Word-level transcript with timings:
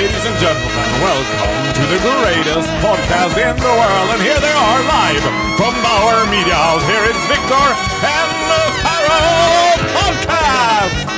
Ladies 0.00 0.26
and 0.26 0.38
gentlemen, 0.38 0.88
welcome 1.02 1.72
to 1.74 1.82
the 1.92 1.98
greatest 2.08 2.70
podcast 2.84 3.36
in 3.36 3.56
the 3.56 3.72
world. 3.80 4.08
And 4.14 4.22
here 4.22 4.40
they 4.40 4.52
are 4.52 4.80
live 4.96 5.22
from 5.58 5.74
Bauer 5.82 6.26
Media 6.30 6.54
House. 6.54 6.84
Here 6.92 7.04
is 7.12 7.20
Victor 7.28 7.66
and 8.18 8.30
the 8.50 8.62
Pharaoh 8.82 9.76
Podcast! 9.96 11.08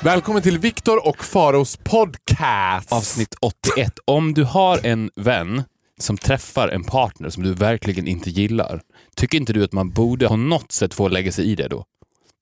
Välkommen 0.00 0.42
till 0.42 0.58
Viktor 0.58 1.08
och 1.08 1.24
Faros 1.24 1.76
podcast. 1.76 2.92
Avsnitt 2.92 3.34
81. 3.40 3.92
Om 4.04 4.34
du 4.34 4.44
har 4.44 4.86
en 4.86 5.10
vän 5.16 5.64
som 6.00 6.18
träffar 6.18 6.68
en 6.68 6.84
partner 6.84 7.30
som 7.30 7.42
du 7.42 7.54
verkligen 7.54 8.08
inte 8.08 8.30
gillar, 8.30 8.80
tycker 9.16 9.38
inte 9.38 9.52
du 9.52 9.64
att 9.64 9.72
man 9.72 9.90
borde 9.90 10.28
på 10.28 10.36
något 10.36 10.72
sätt 10.72 10.94
få 10.94 11.08
lägga 11.08 11.32
sig 11.32 11.44
i 11.50 11.54
det 11.54 11.68
då? 11.68 11.84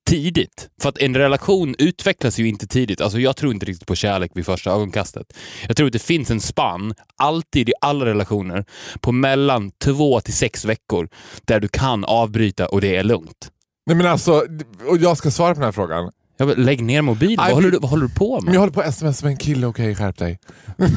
Tidigt. 0.07 0.69
För 0.83 0.89
att 0.89 0.99
en 0.99 1.17
relation 1.17 1.75
utvecklas 1.79 2.39
ju 2.39 2.49
inte 2.49 2.67
tidigt. 2.67 3.01
Alltså 3.01 3.19
jag 3.19 3.37
tror 3.37 3.53
inte 3.53 3.67
riktigt 3.67 3.87
på 3.87 3.95
kärlek 3.95 4.31
vid 4.35 4.47
första 4.47 4.71
ögonkastet. 4.71 5.33
Jag 5.67 5.77
tror 5.77 5.87
att 5.87 5.93
det 5.93 5.99
finns 6.03 6.31
en 6.31 6.41
spann, 6.41 6.95
alltid 7.17 7.69
i 7.69 7.73
alla 7.81 8.05
relationer, 8.05 8.65
på 9.01 9.13
mellan 9.13 9.71
två 9.71 10.21
till 10.21 10.35
sex 10.35 10.65
veckor 10.65 11.09
där 11.45 11.61
du 11.61 11.69
kan 11.69 12.05
avbryta 12.05 12.67
och 12.67 12.81
det 12.81 12.97
är 12.97 13.05
lugnt. 13.05 13.51
Nej 13.87 13.97
men 13.97 14.07
alltså, 14.07 14.45
och 14.89 14.99
jag 14.99 15.17
ska 15.19 15.31
svara 15.31 15.55
på 15.55 15.61
den 15.61 15.65
här 15.65 15.73
frågan. 15.73 16.11
Jag 16.37 16.49
bara, 16.49 16.57
lägg 16.57 16.83
ner 16.83 17.03
mobilen. 17.03 17.37
Vad 17.37 17.55
håller, 17.55 17.71
du, 17.71 17.79
vad 17.79 17.91
håller 17.91 18.07
du 18.07 18.15
på 18.15 18.35
Men 18.35 18.45
med? 18.45 18.55
jag 18.55 18.61
håller 18.61 18.73
på 18.73 18.81
att 18.81 18.89
sms 18.89 19.23
med 19.23 19.31
en 19.31 19.37
kille, 19.37 19.67
okej 19.67 19.95
skärp 19.95 20.19
dig. 20.19 20.39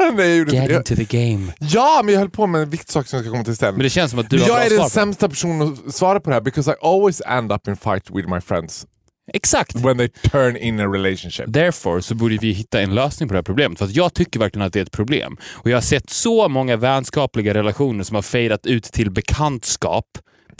Nej, 0.14 0.28
jag 0.28 0.38
gjorde 0.38 0.52
Get 0.52 0.62
inte 0.62 0.74
into 0.74 0.94
det. 0.94 1.04
the 1.06 1.30
game. 1.30 1.52
Ja, 1.58 2.00
men 2.04 2.14
jag 2.14 2.20
höll 2.20 2.30
på 2.30 2.46
med 2.46 2.62
en 2.62 2.70
viktig 2.70 2.92
sak 2.92 3.06
som 3.06 3.16
jag 3.16 3.24
ska 3.24 3.32
komma 3.32 3.44
till 3.44 3.56
sen. 3.56 3.74
Men 3.74 3.82
det 3.82 3.90
känns 3.90 4.10
som 4.10 4.20
att 4.20 4.30
du 4.30 4.36
Men 4.38 4.50
har 4.50 4.56
jag 4.56 4.66
är 4.66 4.70
den 4.70 4.78
det. 4.78 4.90
sämsta 4.90 5.28
personen 5.28 5.76
att 5.86 5.94
svara 5.94 6.20
på 6.20 6.30
det 6.30 6.34
här 6.36 6.40
because 6.40 6.70
I 6.70 6.74
always 6.82 7.20
end 7.26 7.52
up 7.52 7.68
in 7.68 7.76
fight 7.76 8.10
with 8.10 8.28
my 8.28 8.40
friends 8.40 8.86
Exakt. 9.32 9.74
when 9.76 9.98
they 9.98 10.08
turn 10.08 10.56
in 10.56 10.80
a 10.80 10.86
relationship. 10.86 11.44
Därför 11.48 12.00
så 12.00 12.14
borde 12.14 12.36
vi 12.40 12.52
hitta 12.52 12.80
en 12.80 12.94
lösning 12.94 13.28
på 13.28 13.32
det 13.32 13.38
här 13.38 13.42
problemet. 13.42 13.78
För 13.78 13.84
att 13.84 13.94
jag 13.96 14.14
tycker 14.14 14.40
verkligen 14.40 14.66
att 14.66 14.72
det 14.72 14.78
är 14.78 14.82
ett 14.82 14.92
problem. 14.92 15.36
Och 15.52 15.70
jag 15.70 15.76
har 15.76 15.82
sett 15.82 16.10
så 16.10 16.48
många 16.48 16.76
vänskapliga 16.76 17.54
relationer 17.54 18.04
som 18.04 18.14
har 18.14 18.22
fejdat 18.22 18.66
ut 18.66 18.84
till 18.84 19.10
bekantskap 19.10 20.06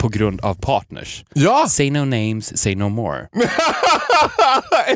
på 0.01 0.09
grund 0.09 0.41
av 0.41 0.53
partners. 0.55 1.23
Ja! 1.33 1.65
Say 1.69 1.91
no 1.91 1.99
names, 2.05 2.57
say 2.57 2.75
no 2.75 2.89
more. 2.89 3.27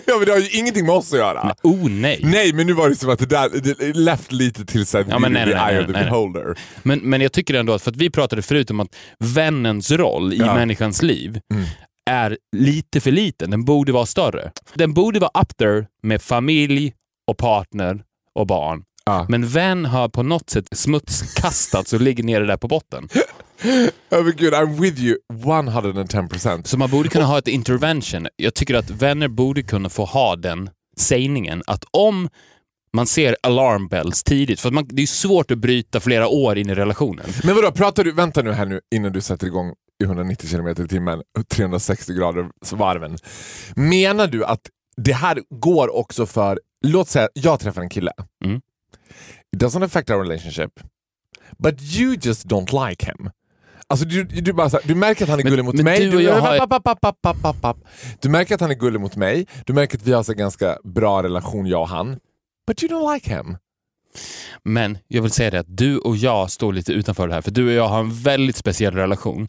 ja 0.06 0.18
men 0.18 0.26
det 0.26 0.32
har 0.32 0.40
ju 0.40 0.50
ingenting 0.60 0.86
med 0.86 0.96
oss 0.96 1.14
att 1.14 1.20
göra. 1.20 1.56
Oh 1.64 1.90
nej! 1.90 2.20
Nej, 2.24 2.54
men 2.54 2.68
nu 2.68 2.74
var 2.74 2.90
det 2.90 2.96
som 2.96 3.10
att 3.10 3.20
det 3.20 3.26
där 3.26 3.50
det 3.50 3.94
left 3.94 4.32
lite 4.32 4.66
till 4.66 4.86
så 4.86 4.98
här, 4.98 5.06
Ja, 5.10 5.20
men 5.20 5.34
nej, 5.34 5.46
the 5.46 5.50
nej, 5.56 5.56
nej, 5.66 5.74
eye 5.74 5.76
nej, 5.76 5.82
of 5.82 5.86
the 5.88 5.92
nej, 5.92 6.02
nej. 6.02 6.10
beholder. 6.12 6.58
Men, 6.84 7.00
men 7.00 7.22
jag 7.22 7.32
tycker 7.32 7.54
ändå 7.54 7.74
att, 7.74 7.82
för 7.82 7.92
att 7.92 7.98
vi 7.98 8.10
pratade 8.10 8.42
förut 8.42 8.72
om 8.72 8.80
att 8.80 8.96
vännens 9.20 9.92
roll 9.92 10.34
i 10.34 10.38
Ja. 10.38 10.54
människans 10.56 11.02
liv 11.02 11.40
Mm. 11.54 11.66
är 12.10 12.38
lite 12.56 13.02
för 13.02 13.12
liten. 13.12 13.52
Den 13.52 13.66
borde 13.66 13.92
vara 13.92 14.06
större. 14.06 14.52
Den 14.74 14.94
borde 14.94 15.20
vara 15.20 15.42
up 15.42 15.58
there 15.58 15.86
med 16.04 16.22
familj 16.22 16.94
och 17.32 17.38
partner 17.38 18.02
och 18.36 18.48
barn. 18.48 18.84
Ja. 19.06 19.26
Men 19.30 19.48
vän 19.48 19.86
har 19.86 20.10
på 20.10 20.24
något 20.24 20.50
sätt 20.50 20.66
smutskastats 20.72 21.94
och 21.94 22.02
ligger 22.02 22.24
nere 22.24 22.46
där 22.46 22.58
på 22.58 22.68
botten. 22.68 23.10
Oh, 24.10 24.24
men 24.24 24.36
gud, 24.36 24.54
I'm 24.54 24.82
with 24.82 25.00
you 25.00 25.18
110%. 25.34 26.64
Så 26.64 26.78
man 26.78 26.90
borde 26.90 27.10
kunna 27.10 27.26
ha 27.26 27.38
ett 27.38 27.48
intervention. 27.48 28.28
Jag 28.36 28.54
tycker 28.54 28.74
att 28.76 28.90
vänner 28.90 29.28
borde 29.28 29.64
kunna 29.64 29.90
få 29.90 30.06
ha 30.06 30.36
den 30.36 30.70
sägningen 30.98 31.64
att 31.68 31.86
om 31.92 32.30
man 32.94 33.08
ser 33.08 33.36
alarm 33.44 33.88
bells 33.88 34.24
tidigt, 34.24 34.60
för 34.60 34.70
att 34.70 34.74
man, 34.74 34.88
det 34.90 35.02
är 35.02 35.08
svårt 35.08 35.52
att 35.52 35.58
bryta 35.58 36.00
flera 36.00 36.28
år 36.28 36.58
in 36.58 36.70
i 36.70 36.76
relationen. 36.76 37.26
Men 37.44 37.56
vadå, 37.56 37.72
pratar 37.72 38.04
du, 38.04 38.12
vänta 38.12 38.42
nu 38.42 38.52
här 38.52 38.66
nu 38.66 38.82
innan 38.96 39.12
du 39.12 39.22
sätter 39.22 39.48
igång 39.48 39.74
i 40.04 40.04
190 40.04 40.50
km 40.50 40.68
i 40.68 40.88
timmen, 40.88 41.22
360 41.50 42.14
grader 42.14 42.50
varven. 42.72 43.18
Menar 43.76 44.28
du 44.28 44.46
att 44.46 44.62
det 44.98 45.14
här 45.14 45.42
går 45.50 45.96
också 45.96 46.26
för, 46.26 46.60
låt 46.86 47.10
säga 47.10 47.30
jag 47.34 47.60
träffar 47.60 47.82
en 47.82 47.90
kille. 47.90 48.12
Mm. 48.46 48.62
It 49.56 49.62
doesn't 49.62 49.86
affect 49.86 50.10
our 50.10 50.24
relationship. 50.24 50.72
But 51.58 51.82
you 51.82 52.18
just 52.22 52.46
don't 52.46 52.90
like 52.90 53.06
him. 53.06 53.30
Alltså 53.90 54.06
du, 54.06 54.24
du, 54.24 54.54
bara 54.54 54.70
så 54.70 54.78
här, 54.78 54.88
du 54.88 54.96
märker 54.96 55.24
att 55.24 55.30
han 55.30 55.40
är 55.40 55.44
Men- 55.44 55.52
gullig 55.52 55.66
mot 55.66 55.76
mig. 55.76 56.00
du 56.12 56.18
har- 56.42 56.58
Papp, 56.60 57.62
papp, 57.62 57.78
märker 58.30 58.56
att 58.56 58.62
han 58.62 58.72
är 58.72 58.76
gullig 58.76 59.00
mot 59.00 59.16
mig. 59.16 59.48
Du 59.66 59.74
märker 59.74 59.98
att 59.98 60.04
vi 60.08 60.14
har 60.14 60.24
så 60.24 60.34
ganska 60.34 60.78
bra 60.84 61.24
relation 61.24 61.66
jag 61.68 61.82
och 61.82 61.90
han. 61.90 62.20
But 62.68 62.84
you 62.84 62.94
don't 62.94 63.14
like 63.14 63.36
him. 63.36 63.58
Men 64.64 64.98
jag 65.08 65.22
vill 65.22 65.32
säga 65.32 65.52
det 65.52 65.60
att 65.60 65.78
du 65.78 65.98
och 65.98 66.18
jag 66.18 66.52
står 66.52 66.74
lite 66.74 66.94
utanför 66.94 67.28
det 67.28 67.34
här, 67.34 67.42
för 67.42 67.52
du 67.52 67.66
och 67.68 67.72
jag 67.74 67.88
har 67.88 68.00
en 68.00 68.14
väldigt 68.14 68.56
speciell 68.56 68.94
relation. 68.94 69.48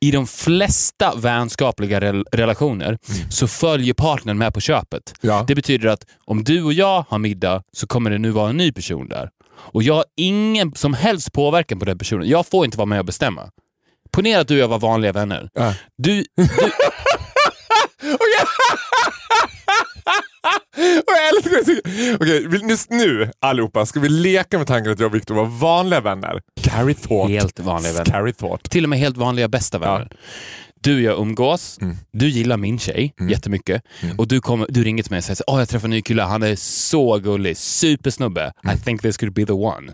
I 0.00 0.10
de 0.10 0.26
flesta 0.26 1.14
vänskapliga 1.16 2.00
rel- 2.00 2.24
relationer 2.32 2.98
så 3.30 3.48
följer 3.48 3.94
partnern 3.94 4.38
med 4.38 4.54
på 4.54 4.60
köpet. 4.60 5.14
Ja. 5.20 5.44
Det 5.48 5.54
betyder 5.54 5.88
att 5.88 6.04
om 6.24 6.44
du 6.44 6.62
och 6.62 6.72
jag 6.72 7.04
har 7.08 7.18
middag 7.18 7.62
så 7.72 7.86
kommer 7.86 8.10
det 8.10 8.18
nu 8.18 8.30
vara 8.30 8.50
en 8.50 8.56
ny 8.56 8.72
person 8.72 9.08
där. 9.08 9.30
Och 9.56 9.82
jag 9.82 9.94
har 9.94 10.04
ingen 10.16 10.74
som 10.74 10.94
helst 10.94 11.32
påverkan 11.32 11.78
på 11.78 11.84
den 11.84 11.98
personen. 11.98 12.28
Jag 12.28 12.46
får 12.46 12.64
inte 12.64 12.78
vara 12.78 12.86
med 12.86 12.98
och 12.98 13.04
bestämma. 13.04 13.50
Ponera 14.16 14.40
att 14.40 14.48
du 14.48 14.54
och 14.54 14.60
jag 14.60 14.68
var 14.68 14.78
vanliga 14.78 15.12
vänner. 15.12 15.48
Ja. 15.54 15.74
Du, 15.98 16.24
du. 16.36 16.36
Okej, 22.20 22.46
vill- 22.48 22.70
just 22.70 22.90
nu 22.90 23.30
allihopa 23.40 23.86
ska 23.86 24.00
vi 24.00 24.08
leka 24.08 24.58
med 24.58 24.66
tanken 24.66 24.92
att 24.92 25.00
jag 25.00 25.06
och 25.06 25.14
Victor 25.14 25.34
var 25.34 25.44
vanliga 25.44 26.00
vänner. 26.00 26.40
Carry 26.62 26.94
thought. 26.94 27.30
helt 27.30 27.60
vanliga 27.60 27.92
vänner. 27.92 28.04
Carry 28.04 28.32
thought. 28.32 28.70
Till 28.70 28.84
och 28.84 28.90
med 28.90 28.98
helt 28.98 29.16
vanliga 29.16 29.48
bästa 29.48 29.78
vänner. 29.78 30.08
Du 30.80 30.94
och 30.94 31.00
jag 31.02 31.18
umgås, 31.20 31.78
Mm. 31.80 31.96
du 32.12 32.28
gillar 32.28 32.56
min 32.56 32.78
tjej 32.78 33.14
jättemycket 33.30 33.82
och 34.18 34.28
du, 34.28 34.40
kommer, 34.40 34.66
du 34.70 34.84
ringer 34.84 35.02
till 35.02 35.12
mig 35.12 35.18
och 35.18 35.24
säger 35.24 35.42
åh 35.46 35.58
jag 35.58 35.68
träffade 35.68 35.86
en 35.86 35.90
ny 35.90 36.02
kille, 36.02 36.22
han 36.22 36.42
är 36.42 36.56
så 36.56 37.18
gullig, 37.18 37.56
supersnubbe. 37.56 38.52
Mm. 38.64 38.76
I 38.76 38.80
think 38.80 39.02
this 39.02 39.16
could 39.16 39.32
be 39.34 39.46
the 39.46 39.52
one. 39.52 39.92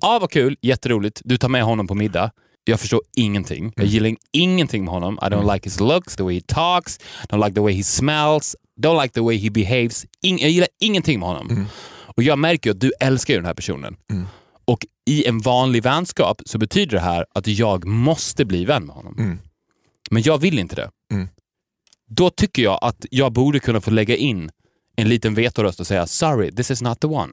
Ja, 0.00 0.18
vad 0.20 0.30
kul, 0.30 0.56
jätteroligt. 0.62 1.20
Du 1.24 1.36
tar 1.36 1.48
med 1.48 1.62
honom 1.62 1.86
på 1.86 1.94
middag. 1.94 2.30
Jag 2.64 2.80
förstår 2.80 3.00
ingenting. 3.16 3.58
Mm. 3.58 3.72
Jag 3.76 3.86
gillar 3.86 4.16
ingenting 4.32 4.84
med 4.84 4.94
honom. 4.94 5.18
I 5.22 5.24
don't 5.24 5.52
like 5.54 5.66
his 5.70 5.80
looks, 5.80 6.16
the 6.16 6.22
way 6.22 6.34
he 6.34 6.40
talks, 6.40 7.00
don't 7.28 7.44
like 7.44 7.54
the 7.54 7.60
way 7.60 7.72
he 7.74 7.82
smells, 7.84 8.56
don't 8.80 9.02
like 9.02 9.14
the 9.14 9.20
way 9.20 9.36
he 9.36 9.50
behaves. 9.50 10.06
Ing- 10.22 10.38
jag 10.40 10.50
gillar 10.50 10.68
ingenting 10.80 11.20
med 11.20 11.28
honom. 11.28 11.50
Mm. 11.50 11.64
Och 12.16 12.22
jag 12.22 12.38
märker 12.38 12.70
att 12.70 12.80
du 12.80 12.92
älskar 13.00 13.34
den 13.34 13.44
här 13.44 13.54
personen. 13.54 13.96
Och 14.64 14.86
i 15.06 15.24
en 15.26 15.38
vanlig 15.38 15.82
vänskap 15.82 16.42
så 16.46 16.58
betyder 16.58 16.92
det 16.96 17.00
här 17.02 17.26
att 17.34 17.46
jag 17.46 17.84
måste 17.86 18.44
bli 18.44 18.64
vän 18.64 18.86
med 18.86 18.96
honom. 18.96 19.14
Mm. 19.18 19.38
Men 20.10 20.22
jag 20.22 20.38
vill 20.38 20.58
inte 20.58 20.76
det. 20.76 20.90
Mm. 21.12 21.28
Då 22.10 22.30
tycker 22.30 22.62
jag 22.62 22.78
att 22.82 23.06
jag 23.10 23.32
borde 23.32 23.60
kunna 23.60 23.80
få 23.80 23.90
lägga 23.90 24.16
in 24.16 24.50
en 24.96 25.08
liten 25.08 25.34
vetoröst 25.34 25.80
och 25.80 25.86
säga 25.86 26.06
sorry, 26.06 26.52
this 26.52 26.70
is 26.70 26.82
not 26.82 27.00
the 27.00 27.06
one. 27.06 27.32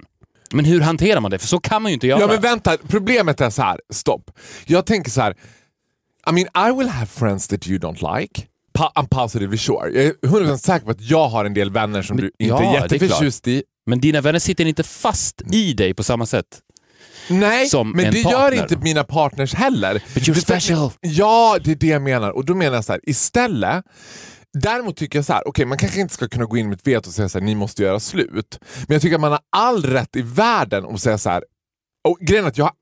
Men 0.53 0.65
hur 0.65 0.81
hanterar 0.81 1.19
man 1.19 1.31
det? 1.31 1.39
För 1.39 1.47
så 1.47 1.59
kan 1.59 1.81
man 1.81 1.91
ju 1.91 1.93
inte 1.93 2.07
göra. 2.07 2.19
Ja 2.19 2.27
men 2.27 2.41
vänta, 2.41 2.77
problemet 2.87 3.41
är 3.41 3.49
så 3.49 3.61
här. 3.61 3.79
stopp. 3.93 4.31
Jag 4.65 4.85
tänker 4.85 5.11
så 5.11 5.21
här. 5.21 5.35
I 6.29 6.31
mean 6.31 6.69
I 6.71 6.77
will 6.77 6.87
have 6.89 7.05
friends 7.05 7.47
that 7.47 7.67
you 7.67 7.79
don't 7.79 8.19
like. 8.19 8.43
Pa- 8.73 8.91
I'm 8.95 9.07
positively 9.07 9.57
sure. 9.57 9.89
Jag 9.91 10.05
är 10.05 10.13
100% 10.13 10.57
säker 10.57 10.85
på 10.85 10.91
att 10.91 11.01
jag 11.01 11.27
har 11.27 11.45
en 11.45 11.53
del 11.53 11.71
vänner 11.71 12.01
som 12.01 12.15
Men- 12.15 12.25
du 12.25 12.45
inte 12.45 12.63
ja, 12.63 12.77
är 12.77 12.81
jätteförtjust 12.81 13.47
i. 13.47 13.63
Men 13.85 13.99
dina 14.01 14.21
vänner 14.21 14.39
sitter 14.39 14.65
inte 14.65 14.83
fast 14.83 15.41
i 15.53 15.73
dig 15.73 15.93
på 15.93 16.03
samma 16.03 16.25
sätt. 16.25 16.45
Nej, 17.29 17.67
Som 17.67 17.91
men 17.91 18.05
en 18.05 18.13
det 18.13 18.19
gör 18.19 18.51
inte 18.51 18.77
mina 18.77 19.03
partners 19.03 19.53
heller. 19.53 19.93
But 20.13 20.23
you're 20.23 20.33
special. 20.39 20.91
Ja, 21.01 21.57
det 21.63 21.71
är 21.71 21.75
det 21.75 21.87
jag 21.87 22.01
menar. 22.01 22.29
Och 22.31 22.45
då 22.45 22.55
menar 22.55 22.75
jag 22.75 22.85
så 22.85 22.91
här, 22.91 23.01
istället 23.03 23.85
Däremot 24.53 24.97
tycker 24.97 25.19
jag 25.19 25.25
så 25.25 25.33
här, 25.33 25.47
okej 25.47 25.65
man 25.65 25.77
kanske 25.77 26.01
inte 26.01 26.13
ska 26.13 26.27
kunna 26.27 26.45
gå 26.45 26.57
in 26.57 26.69
med 26.69 26.77
ett 26.77 26.87
veto 26.87 27.09
och 27.09 27.13
säga 27.13 27.29
så 27.29 27.39
här, 27.39 27.45
ni 27.45 27.55
måste 27.55 27.83
göra 27.83 27.99
slut. 27.99 28.59
Men 28.87 28.95
jag 28.95 29.01
tycker 29.01 29.15
att 29.15 29.21
man 29.21 29.31
har 29.31 29.41
all 29.49 29.83
rätt 29.83 30.15
i 30.15 30.21
världen 30.21 30.85
att 30.85 31.01
säga 31.01 31.17
så 31.17 31.29
här, 31.29 31.43
och 32.07 32.17
grejen 32.19 32.45
är 32.45 32.49
att 32.49 32.57
jag 32.57 32.65
har 32.65 32.73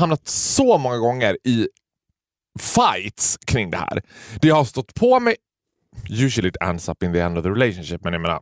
hamnat 0.00 0.28
så 0.28 0.78
många 0.78 0.96
gånger 0.96 1.38
i 1.44 1.68
fights 2.60 3.38
kring 3.46 3.70
det 3.70 3.76
här. 3.76 4.02
Det 4.40 4.48
jag 4.48 4.54
har 4.54 4.64
stått 4.64 4.94
på 4.94 5.20
mig, 5.20 5.36
usually 6.10 6.48
it 6.48 6.56
ends 6.60 6.88
up 6.88 7.02
in 7.02 7.12
the 7.12 7.20
end 7.20 7.38
of 7.38 7.44
the 7.44 7.50
relationship, 7.50 8.04
men 8.04 8.12
jag 8.12 8.22
menar, 8.22 8.40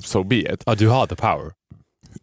so 0.00 0.24
be 0.24 0.36
it. 0.54 0.62
Ja, 0.66 0.74
du 0.74 0.88
har 0.88 1.06
the 1.06 1.16
power. 1.16 1.52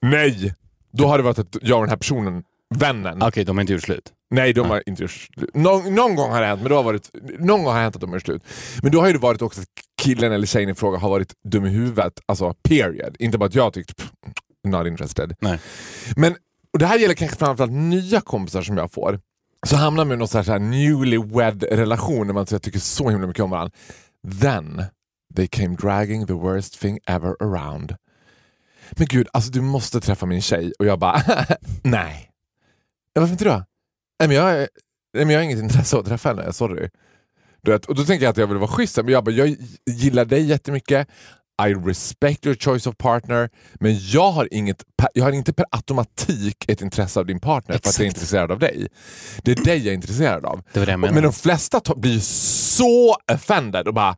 Nej! 0.01 0.53
Då 0.91 1.07
har 1.07 1.17
det 1.17 1.23
varit 1.23 1.39
att 1.39 1.57
jag 1.61 1.77
och 1.77 1.83
den 1.83 1.89
här 1.89 1.97
personen, 1.97 2.43
vännen, 2.75 3.21
Okej, 3.21 3.43
de 3.45 3.57
har 3.57 3.61
inte 3.61 3.73
gjort 3.73 3.83
slut. 3.83 4.13
Nej, 4.29 4.53
de 4.53 4.69
har 4.69 4.83
inte 4.85 5.01
gjort 5.01 5.11
slut. 5.11 5.49
Någon, 5.55 5.95
någon 5.95 6.15
gång 6.15 6.31
har 6.31 6.41
det 6.41 6.47
hänt, 6.47 6.61
men 6.61 6.69
då 6.69 6.75
har 6.75 6.83
varit, 6.83 7.09
någon 7.39 7.63
gång 7.63 7.73
har 7.73 7.81
hänt 7.81 7.95
att 7.95 8.01
de 8.01 8.09
har 8.09 8.15
gjort 8.15 8.23
slut. 8.23 8.43
Men 8.81 8.91
då 8.91 9.01
har 9.01 9.13
det 9.13 9.19
varit 9.19 9.41
också 9.41 9.61
att 9.61 9.67
killen 10.01 10.31
eller 10.31 10.47
tjejen 10.47 10.69
i 10.69 10.75
fråga 10.75 10.97
har 10.97 11.09
varit 11.09 11.33
dum 11.43 11.65
i 11.65 11.69
huvudet. 11.69 12.13
Alltså 12.25 12.53
period. 12.63 13.15
Inte 13.19 13.37
bara 13.37 13.45
att 13.45 13.55
jag 13.55 13.73
tyckt 13.73 13.97
pff, 13.97 14.11
not 14.67 14.87
interested. 14.87 15.35
Nej. 15.39 15.59
Men 16.15 16.35
och 16.73 16.79
det 16.79 16.85
här 16.85 16.99
gäller 16.99 17.15
kanske 17.15 17.37
framförallt 17.37 17.71
nya 17.71 18.21
kompisar 18.21 18.61
som 18.61 18.77
jag 18.77 18.91
får. 18.91 19.19
så 19.67 19.75
hamnar 19.75 20.05
man 20.05 20.13
i 20.15 20.17
någon 20.17 20.27
så 20.27 20.37
här, 20.37 20.43
så 20.43 20.51
här 20.51 20.59
newlywed 20.59 21.63
relation 21.63 22.27
där 22.27 22.33
man 22.33 22.45
tycker 22.45 22.79
så 22.79 23.09
himla 23.09 23.27
mycket 23.27 23.43
om 23.43 23.49
varandra. 23.49 23.71
Then 24.41 24.83
they 25.35 25.47
came 25.47 25.75
dragging 25.75 26.27
the 26.27 26.33
worst 26.33 26.81
thing 26.81 26.99
ever 27.05 27.35
around. 27.39 27.95
Men 28.91 29.07
gud, 29.07 29.27
alltså 29.33 29.51
du 29.51 29.61
måste 29.61 30.01
träffa 30.01 30.25
min 30.25 30.41
tjej. 30.41 30.73
Och 30.79 30.85
jag 30.85 30.99
bara, 30.99 31.21
nej. 31.83 32.31
Ja, 33.13 33.21
varför 33.21 33.31
inte 33.31 33.45
då? 33.45 33.63
Nej, 34.19 34.27
men 34.27 34.37
jag, 34.37 34.57
nej, 35.13 35.25
men 35.25 35.29
jag 35.29 35.39
har 35.39 35.43
inget 35.43 35.59
intresse 35.59 35.95
av 35.95 36.01
att 36.01 36.07
träffa 36.07 36.29
henne, 36.29 36.53
sorry. 36.53 36.89
Du 37.61 37.71
vet, 37.71 37.85
och 37.85 37.95
då 37.95 38.03
tänker 38.03 38.25
jag 38.25 38.31
att 38.31 38.37
jag 38.37 38.47
vill 38.47 38.57
vara 38.57 38.71
schysst, 38.71 38.97
men 38.97 39.07
jag, 39.07 39.23
bara, 39.23 39.31
jag 39.31 39.55
gillar 39.85 40.25
dig 40.25 40.45
jättemycket. 40.45 41.07
I 41.61 41.73
respect 41.73 42.45
your 42.45 42.55
choice 42.55 42.87
of 42.87 42.97
partner, 42.97 43.49
men 43.79 43.97
jag 43.99 44.31
har, 44.31 44.47
inget, 44.51 44.83
jag 45.13 45.23
har 45.23 45.31
inte 45.31 45.53
per 45.53 45.65
automatik 45.71 46.65
ett 46.67 46.81
intresse 46.81 47.19
av 47.19 47.25
din 47.25 47.39
partner 47.39 47.73
för 47.73 47.79
att 47.79 47.85
jag 47.85 48.05
är 48.05 48.05
Exakt. 48.05 48.17
intresserad 48.17 48.51
av 48.51 48.59
dig. 48.59 48.87
Det 49.43 49.51
är 49.51 49.63
dig 49.63 49.77
jag 49.77 49.87
är 49.87 49.93
intresserad 49.93 50.45
av. 50.45 50.61
Det 50.73 50.79
var 50.79 50.85
det 50.85 50.91
jag 50.91 50.99
menade. 50.99 51.13
Men 51.13 51.23
de 51.23 51.33
flesta 51.33 51.81
blir 51.95 52.19
så 52.19 53.15
offended 53.33 53.87
och 53.87 53.93
bara 53.93 54.15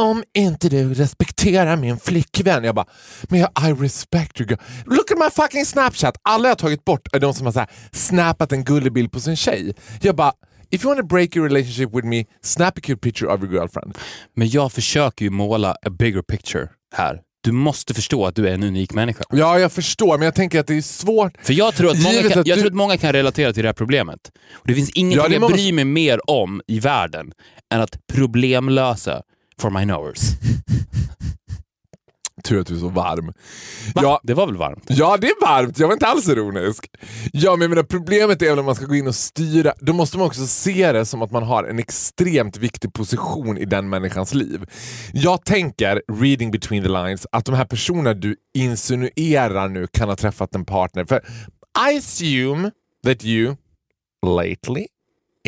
om 0.00 0.24
inte 0.34 0.68
du 0.68 0.94
respekterar 0.94 1.76
min 1.76 1.98
flickvän. 1.98 2.64
Jag 2.64 2.74
bara, 2.74 2.86
men 3.28 3.40
jag, 3.40 3.50
I 3.68 3.72
respect 3.72 4.40
you 4.40 4.48
girl. 4.50 4.58
Look 4.86 5.10
at 5.10 5.18
my 5.18 5.30
fucking 5.42 5.64
snapchat. 5.66 6.16
Alla 6.22 6.44
jag 6.44 6.50
har 6.50 6.56
tagit 6.56 6.84
bort 6.84 7.08
är 7.12 7.20
de 7.20 7.34
som 7.34 7.46
har 7.46 7.52
så 7.52 7.58
här, 7.58 7.70
snappat 7.92 8.52
en 8.52 8.64
gullig 8.64 8.92
bild 8.92 9.12
på 9.12 9.20
sin 9.20 9.36
tjej. 9.36 9.74
Jag 10.00 10.16
bara, 10.16 10.32
if 10.70 10.84
you 10.84 10.94
want 10.94 11.00
to 11.00 11.14
break 11.14 11.36
your 11.36 11.48
relationship 11.48 11.94
with 11.94 12.06
me, 12.06 12.24
snap 12.42 12.78
a 12.78 12.80
cute 12.82 13.00
picture 13.00 13.34
of 13.34 13.42
your 13.42 13.52
girlfriend. 13.52 13.98
Men 14.36 14.48
jag 14.48 14.72
försöker 14.72 15.24
ju 15.24 15.30
måla 15.30 15.70
a 15.70 15.90
bigger 15.90 16.22
picture 16.22 16.68
här. 16.96 17.20
Du 17.40 17.52
måste 17.52 17.94
förstå 17.94 18.26
att 18.26 18.34
du 18.36 18.48
är 18.48 18.54
en 18.54 18.62
unik 18.62 18.92
människa. 18.92 19.24
Ja, 19.30 19.58
jag 19.58 19.72
förstår, 19.72 20.18
men 20.18 20.24
jag 20.24 20.34
tänker 20.34 20.60
att 20.60 20.66
det 20.66 20.74
är 20.74 20.82
svårt. 20.82 21.32
För 21.42 21.52
jag 21.52 21.74
tror 21.74 21.90
att 21.90 22.02
många, 22.02 22.22
kan, 22.22 22.40
att 22.40 22.46
jag 22.46 22.56
du- 22.58 22.62
tror 22.62 22.70
att 22.70 22.76
många 22.76 22.96
kan 22.96 23.12
relatera 23.12 23.52
till 23.52 23.62
det 23.62 23.68
här 23.68 23.74
problemet. 23.74 24.18
Och 24.52 24.66
det 24.66 24.74
finns 24.74 24.90
ingenting 24.90 25.22
Ja, 25.22 25.28
det 25.28 25.34
jag 25.46 25.52
bryr 25.52 25.72
mig 25.72 25.84
mer 25.84 26.30
om 26.30 26.62
i 26.66 26.80
världen 26.80 27.32
än 27.74 27.80
att 27.80 27.96
problemlösa 28.12 29.22
for 29.60 29.70
my 29.70 29.84
knowers. 29.84 30.20
Tur 32.44 32.60
att 32.60 32.66
du 32.66 32.74
är 32.74 32.78
så 32.78 32.88
varm. 32.88 33.26
Va? 33.94 34.02
Ja, 34.02 34.20
Det 34.22 34.34
var 34.34 34.46
väl 34.46 34.56
varmt? 34.56 34.84
Ja, 34.86 35.16
det 35.16 35.26
är 35.26 35.46
varmt. 35.46 35.78
Jag 35.78 35.86
var 35.86 35.92
inte 35.94 36.06
alls 36.06 36.28
ironisk. 36.28 36.90
Ja, 37.32 37.56
men 37.56 37.70
menar, 37.70 37.82
problemet 37.82 38.42
är 38.42 38.50
väl 38.50 38.58
om 38.58 38.64
man 38.64 38.74
ska 38.74 38.84
gå 38.86 38.94
in 38.94 39.06
och 39.06 39.14
styra. 39.14 39.72
Då 39.80 39.92
måste 39.92 40.18
man 40.18 40.26
också 40.26 40.46
se 40.46 40.92
det 40.92 41.06
som 41.06 41.22
att 41.22 41.30
man 41.30 41.42
har 41.42 41.64
en 41.64 41.78
extremt 41.78 42.56
viktig 42.56 42.92
position 42.92 43.58
i 43.58 43.64
den 43.64 43.88
människans 43.88 44.34
liv. 44.34 44.64
Jag 45.12 45.44
tänker, 45.44 46.02
reading 46.12 46.50
between 46.50 46.82
the 46.82 46.88
lines, 46.88 47.26
att 47.32 47.44
de 47.44 47.54
här 47.54 47.64
personerna 47.64 48.14
du 48.14 48.36
insinuerar 48.58 49.68
nu 49.68 49.86
kan 49.86 50.08
ha 50.08 50.16
träffat 50.16 50.54
en 50.54 50.64
partner. 50.64 51.04
För 51.04 51.16
I 51.92 51.98
assume 51.98 52.70
that 53.04 53.24
you, 53.24 53.56
lately, 54.26 54.86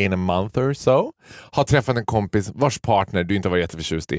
in 0.03 0.13
a 0.13 0.17
month 0.17 0.59
or 0.59 0.73
so, 0.73 1.11
har 1.51 1.63
träffat 1.63 1.97
en 1.97 2.05
kompis 2.05 2.51
vars 2.55 2.79
partner 2.79 3.23
du 3.23 3.35
inte 3.35 3.49
var 3.49 3.57
jätteförtjust 3.57 4.11
i. 4.11 4.15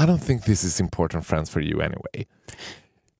I 0.00 0.02
don't 0.02 0.26
think 0.26 0.44
this 0.44 0.64
is 0.64 0.80
important 0.80 1.26
friends 1.26 1.50
for 1.50 1.62
you 1.62 1.82
anyway. 1.82 2.24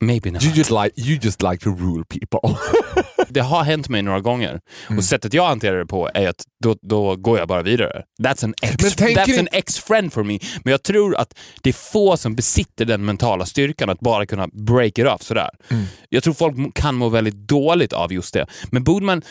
Maybe 0.03 0.31
not. 0.31 0.43
You 0.43 0.53
just 0.53 0.71
like, 0.71 0.93
you 0.97 1.19
just 1.23 1.43
like 1.43 1.65
to 1.65 1.71
rule 1.71 2.05
people. 2.05 2.59
Det 3.29 3.41
har 3.41 3.65
hänt 3.65 3.89
mig 3.89 4.03
några 4.03 4.21
gånger. 4.21 4.61
Mm. 4.87 4.99
Och 4.99 5.05
sättet 5.05 5.35
jag 5.35 5.47
hanterar 5.47 5.79
det 5.79 5.87
på 5.87 6.11
är 6.15 6.29
att 6.29 6.45
då, 6.63 6.77
då 6.83 7.17
går 7.17 7.39
jag 7.39 7.49
bara 7.49 7.63
vidare. 7.63 8.03
That's 8.23 8.45
an 8.45 8.55
ex, 8.63 8.97
that's 8.97 9.39
an 9.39 9.49
ex-friend 9.53 10.13
for 10.13 10.25
me. 10.25 10.39
Men 10.65 10.71
jag 10.71 10.83
tror 10.83 11.17
att 11.17 11.39
det 11.63 11.71
är 11.71 11.93
få 11.93 12.17
som 12.17 12.35
besitter 12.35 12.85
den 12.85 13.05
mentala 13.05 13.47
styrkan 13.47 13.91
att 13.91 14.01
bara 14.01 14.27
kunna 14.27 14.49
break 14.53 14.99
it 14.99 15.07
off 15.07 15.23
sådär. 15.23 15.51
Mm. 15.69 15.85
Jag 16.09 16.23
tror 16.23 16.35
folk 16.35 16.75
kan 16.75 16.95
må 16.95 17.09
väldigt 17.09 17.35
dåligt 17.35 17.93
av 17.93 18.13
just 18.13 18.35
det. 18.35 18.47
Men 18.71 18.85
borde 18.85 19.07
man, 19.07 19.23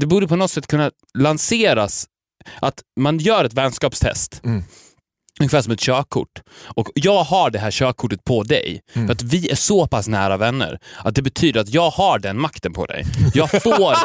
det 0.00 0.06
borde 0.06 0.28
på 0.28 0.36
något 0.36 0.50
sätt 0.50 0.66
kunna 0.66 0.90
lanseras 1.18 2.06
att 2.60 2.82
man 3.00 3.18
gör 3.18 3.44
ett 3.44 3.54
vänskapstest. 3.54 4.40
Mm. 4.44 4.62
Ungefär 5.40 5.62
som 5.62 5.72
ett 5.72 5.80
körkort. 5.80 6.42
Och 6.64 6.88
jag 6.94 7.24
har 7.24 7.50
det 7.50 7.58
här 7.58 7.70
körkortet 7.70 8.24
på 8.24 8.42
dig. 8.42 8.80
Mm. 8.92 9.08
För 9.08 9.14
att 9.14 9.22
vi 9.22 9.50
är 9.50 9.54
så 9.54 9.86
pass 9.86 10.08
nära 10.08 10.36
vänner 10.36 10.78
att 11.04 11.14
det 11.14 11.22
betyder 11.22 11.60
att 11.60 11.68
jag 11.68 11.90
har 11.90 12.18
den 12.18 12.40
makten 12.40 12.72
på 12.72 12.86
dig. 12.86 13.04
Jag 13.34 13.62
får... 13.62 13.96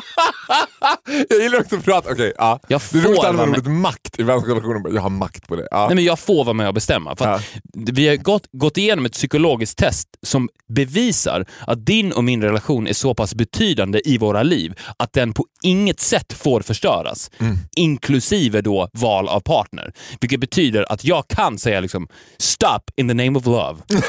jag 1.29 1.41
gillar 1.41 1.59
också 1.59 1.75
att 1.75 1.85
prata, 1.85 2.11
okej 2.11 2.33
ja. 2.37 2.59
Jag 2.67 2.81
det 2.91 2.97
är 2.97 3.01
roligt 3.01 3.15
får 3.15 3.25
att 3.25 3.29
använda 3.29 3.59
ordet 3.59 3.71
makt 3.71 4.19
i 4.19 4.23
vänskapsrelationer. 4.23 4.95
Jag 4.95 5.01
har 5.01 5.09
makt 5.09 5.47
på 5.47 5.55
det. 5.55 5.67
Ja. 5.71 5.85
Nej, 5.85 5.95
men 5.95 6.03
jag 6.03 6.19
får 6.19 6.43
vara 6.43 6.53
med 6.53 6.67
och 6.67 6.73
bestämma. 6.73 7.15
För 7.15 7.27
att 7.27 7.43
Vi 7.73 8.07
har 8.07 8.15
gått, 8.15 8.47
gått 8.51 8.77
igenom 8.77 9.05
ett 9.05 9.13
psykologiskt 9.13 9.77
test 9.77 10.07
som 10.21 10.49
bevisar 10.67 11.45
att 11.67 11.85
din 11.85 12.11
och 12.11 12.23
min 12.23 12.41
relation 12.41 12.87
är 12.87 12.93
så 12.93 13.13
pass 13.13 13.35
betydande 13.35 14.01
i 14.05 14.17
våra 14.17 14.43
liv 14.43 14.73
att 14.97 15.13
den 15.13 15.33
på 15.33 15.45
inget 15.63 15.99
sätt 15.99 16.33
får 16.33 16.61
förstöras. 16.61 17.31
Mm. 17.39 17.57
Inklusive 17.75 18.61
då 18.61 18.89
val 18.93 19.27
av 19.27 19.39
partner. 19.39 19.93
Vilket 20.19 20.39
betyder 20.39 20.91
att 20.91 21.03
jag 21.03 21.20
kan 21.27 21.57
säga 21.57 21.79
liksom 21.79 22.07
stop 22.37 22.79
in 22.97 23.07
the 23.07 23.13
name 23.13 23.39
of 23.39 23.45
love. 23.45 23.77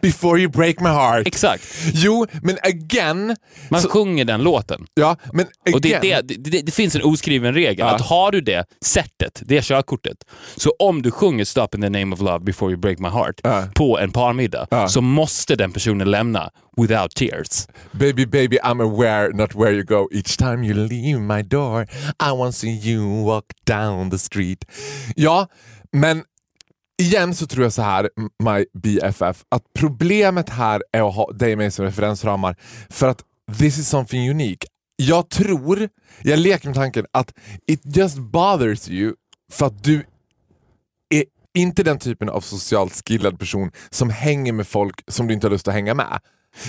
Before 0.00 0.38
you 0.38 0.48
break 0.50 0.80
my 0.80 0.88
heart. 0.88 1.26
Exakt. 1.26 1.62
Jo, 1.94 2.26
men 2.42 2.58
again. 2.62 3.36
Man 3.70 3.82
så, 3.82 3.88
sjunger 3.88 4.24
den 4.24 4.42
låten. 4.42 4.86
ja, 4.94 5.16
men 5.32 5.46
again. 5.46 5.74
Och 5.74 5.80
det, 5.80 5.98
det, 6.00 6.20
det, 6.28 6.34
det, 6.50 6.62
det 6.62 6.72
finns 6.72 6.94
en 6.96 7.02
oskriven 7.02 7.54
regel, 7.54 7.78
Ja. 7.78 7.94
att 7.94 8.00
har 8.00 8.30
du 8.32 8.40
det 8.40 8.64
sättet, 8.84 9.42
det 9.44 9.62
körkortet, 9.64 10.16
så 10.56 10.72
om 10.78 11.02
du 11.02 11.10
sjunger 11.10 11.44
Stop 11.44 11.68
in 11.74 11.80
the 11.80 11.88
name 11.90 12.14
of 12.14 12.20
love 12.20 12.40
before 12.40 12.70
you 12.70 12.80
break 12.80 12.98
my 12.98 13.08
heart 13.08 13.40
Ja. 13.42 13.64
på 13.74 13.98
en 13.98 14.12
parmiddag, 14.12 14.66
Ja. 14.70 14.88
så 14.88 15.00
måste 15.00 15.56
den 15.56 15.72
personen 15.72 16.10
lämna 16.10 16.50
without 16.76 17.14
tears. 17.14 17.66
Baby, 17.92 18.26
baby, 18.26 18.58
I'm 18.64 18.82
aware 18.82 19.28
not 19.34 19.54
where 19.54 19.72
you 19.72 19.84
go. 19.84 20.08
Each 20.12 20.36
time 20.36 20.66
you 20.66 20.74
leave 20.74 21.20
my 21.20 21.42
door 21.42 21.86
I 22.28 22.32
want 22.32 22.54
to 22.54 22.58
see 22.60 22.90
you 22.90 23.24
walk 23.24 23.44
down 23.66 24.10
the 24.10 24.18
street. 24.18 24.64
Ja, 25.20 25.48
men 25.92 26.24
igen 27.02 27.34
så 27.34 27.46
tror 27.46 27.64
jag 27.64 27.72
så 27.72 27.82
här, 27.82 28.10
my 28.44 28.66
BFF, 28.82 29.44
att 29.48 29.62
problemet 29.74 30.50
här 30.50 30.82
är 30.92 31.08
att 31.08 31.14
ha 31.14 31.32
dig 31.32 31.52
och 31.52 31.58
mig 31.58 31.70
som 31.70 31.84
referensramar 31.84 32.56
för 32.90 33.08
att 33.08 33.24
this 33.58 33.78
is 33.78 33.88
something 33.88 34.30
unique. 34.30 34.66
Jag 34.96 35.30
tror, 35.30 35.88
jag 36.22 36.38
leker 36.38 36.68
med 36.68 36.74
tanken 36.74 37.06
att 37.12 37.34
it 37.66 37.96
just 37.96 38.18
bothers 38.18 38.88
you 38.88 39.14
för 39.52 39.66
att 39.66 39.84
du 39.84 40.06
är 41.08 41.24
inte 41.54 41.82
den 41.82 41.98
typen 41.98 42.28
av 42.28 42.40
socialt 42.40 43.02
skillad 43.08 43.38
person 43.38 43.70
som 43.90 44.10
hänger 44.10 44.52
med 44.52 44.66
folk 44.66 45.00
som 45.08 45.26
du 45.26 45.34
inte 45.34 45.46
har 45.46 45.52
lust 45.52 45.68
att 45.68 45.74
hänga 45.74 45.94
med. 45.94 46.20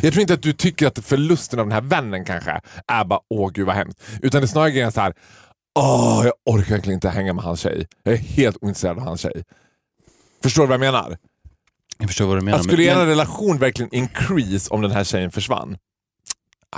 Jag 0.02 0.14
tror 0.14 0.22
inte 0.22 0.34
att 0.34 0.44
du 0.44 0.54
tycker 0.54 0.88
att 0.88 1.06
förlusten 1.06 1.60
av 1.60 1.66
den 1.66 1.74
här 1.74 1.82
vännen 1.82 2.26
kanske 2.26 2.62
är 2.88 3.06
bara 3.06 3.20
åh 3.30 3.52
gud 3.54 3.66
vad 3.66 3.76
hemskt. 3.76 4.02
Utan 4.22 4.42
det 4.42 4.46
är 4.46 4.48
snarare 4.48 4.72
grejen 4.72 4.92
så 4.92 5.02
här, 5.02 5.14
åh 5.80 6.22
jag 6.26 6.34
orkar 6.56 6.70
verkligen 6.76 6.98
inte 6.98 7.10
hänga 7.10 7.34
med 7.34 7.44
hans 7.44 7.60
tjej. 7.60 7.88
Jag 8.04 8.14
är 8.14 8.18
helt 8.18 8.58
ointresserad 8.62 8.98
av 8.98 9.04
hans 9.04 9.22
tjej. 9.22 9.44
Förstår 10.44 10.64
du 10.64 10.68
vad 10.68 10.74
jag 10.74 10.80
menar? 10.80 11.18
Jag 11.98 12.08
förstår 12.10 12.26
vad 12.26 12.38
du 12.38 12.42
menar. 12.42 12.58
Att 12.58 12.64
skulle 12.64 12.86
men, 12.86 12.92
er 12.94 12.98
men, 12.98 13.08
relation 13.08 13.58
verkligen 13.58 13.96
increase 13.96 14.70
om 14.74 14.82
den 14.82 14.92
här 14.92 15.04
tjejen 15.04 15.32
försvann? 15.32 15.78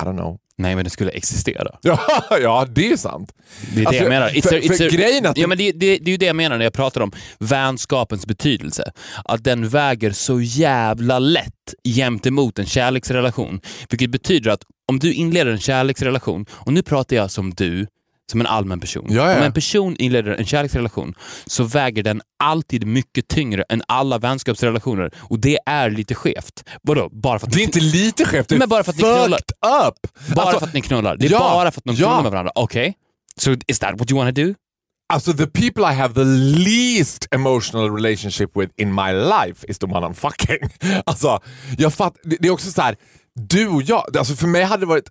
I 0.01 0.05
don't 0.05 0.17
know. 0.17 0.37
nej, 0.55 0.75
men 0.75 0.83
det 0.83 0.89
skulle 0.89 1.11
existera. 1.11 1.77
Ja, 1.81 1.99
ja 2.41 2.65
det 2.69 2.91
är 2.91 2.97
sant. 2.97 3.33
Det 3.73 3.79
är 3.79 3.81
det 3.81 3.87
Alltså, 3.87 4.03
jag 4.03 4.09
menar. 4.09 4.29
It's 4.29 4.49
för- 4.49 4.55
a, 4.55 4.59
it's 4.59 4.77
för 4.77 4.85
a, 4.85 4.89
grejen 4.91 5.25
att 5.25 5.37
ja, 5.37 5.47
men 5.47 5.57
det, 5.57 5.71
det, 5.71 5.97
det 5.97 6.09
är 6.09 6.11
ju 6.11 6.17
det 6.17 6.25
jag 6.25 6.35
menar 6.35 6.57
när 6.57 6.63
jag 6.63 6.73
pratar 6.73 7.01
om 7.01 7.11
vänskapens 7.39 8.25
betydelse. 8.27 8.91
Att 9.25 9.43
den 9.43 9.69
väger 9.69 10.11
så 10.11 10.41
jävla 10.41 11.19
lätt 11.19 11.73
jämt 11.83 12.25
emot 12.27 12.59
en 12.59 12.65
kärleksrelation. 12.65 13.61
Vilket 13.89 14.09
betyder 14.09 14.51
att 14.51 14.63
om 14.87 14.99
du 14.99 15.13
inleder 15.13 15.51
en 15.51 15.59
kärleksrelation, 15.59 16.45
och 16.51 16.73
nu 16.73 16.83
pratar 16.83 17.15
jag 17.15 17.31
som 17.31 17.53
du, 17.53 17.87
som 18.31 18.41
en 18.41 18.47
allmän 18.47 18.79
person. 18.79 19.05
Ja, 19.09 19.31
ja. 19.31 19.37
Om 19.37 19.43
en 19.43 19.53
person 19.53 19.95
inleder 19.95 20.31
en 20.31 20.45
kärleksrelation 20.45 21.13
så 21.45 21.63
väger 21.63 22.03
den 22.03 22.21
alltid 22.43 22.87
mycket 22.87 23.27
tyngre 23.27 23.63
än 23.69 23.83
alla 23.87 24.17
vänskapsrelationer. 24.17 25.11
Och 25.17 25.39
det 25.39 25.59
är 25.65 25.89
lite 25.89 26.15
skevt. 26.15 26.63
Vadå? 26.81 27.09
Bara 27.11 27.39
för 27.39 27.47
att 27.47 27.53
Det 27.53 27.59
är 27.59 27.63
inte 27.63 27.79
lite 27.79 28.25
skevt, 28.25 28.49
det 28.49 28.55
är 28.55 28.59
Men 28.59 28.69
bara 28.69 28.83
för 28.83 28.91
att 28.91 28.97
ni 28.97 29.03
knullar. 29.03 29.39
up! 29.87 29.95
bara 30.35 30.45
Alltså, 30.45 30.59
för 30.59 30.67
att 30.67 30.73
ni 30.73 30.81
knullar. 30.81 31.17
Det 31.17 31.25
är 31.25 31.31
ja, 31.31 31.39
bara 31.39 31.71
för 31.71 31.79
att 31.79 31.85
de 31.85 31.95
knullar 31.95 32.21
med 32.21 32.31
varandra. 32.31 32.51
Okej? 32.55 32.93
So 33.37 33.55
is 33.67 33.79
that 33.79 33.99
what 33.99 34.11
you 34.11 34.17
wanna 34.19 34.31
do? 34.31 34.53
Alltså 35.13 35.33
the 35.33 35.47
people 35.47 35.83
I 35.83 35.95
have 35.95 36.13
the 36.13 36.23
least 36.63 37.27
emotional 37.31 37.95
relationship 37.95 38.49
with 38.57 38.71
in 38.77 38.93
my 38.95 39.11
life 39.11 39.65
is 39.67 39.77
the 39.79 39.85
one 39.85 40.07
I'm 40.07 40.13
fucking. 40.13 40.69
Alltså, 41.05 41.39
jag 41.77 41.93
fatt, 41.93 42.15
det 42.23 42.47
är 42.47 42.51
också 42.51 42.71
så 42.71 42.81
här, 42.81 42.95
du 43.35 43.67
och 43.67 43.81
jag, 43.81 44.17
alltså 44.17 44.35
för 44.35 44.47
mig 44.47 44.63
hade 44.63 44.81
det 44.81 44.85
varit 44.85 45.07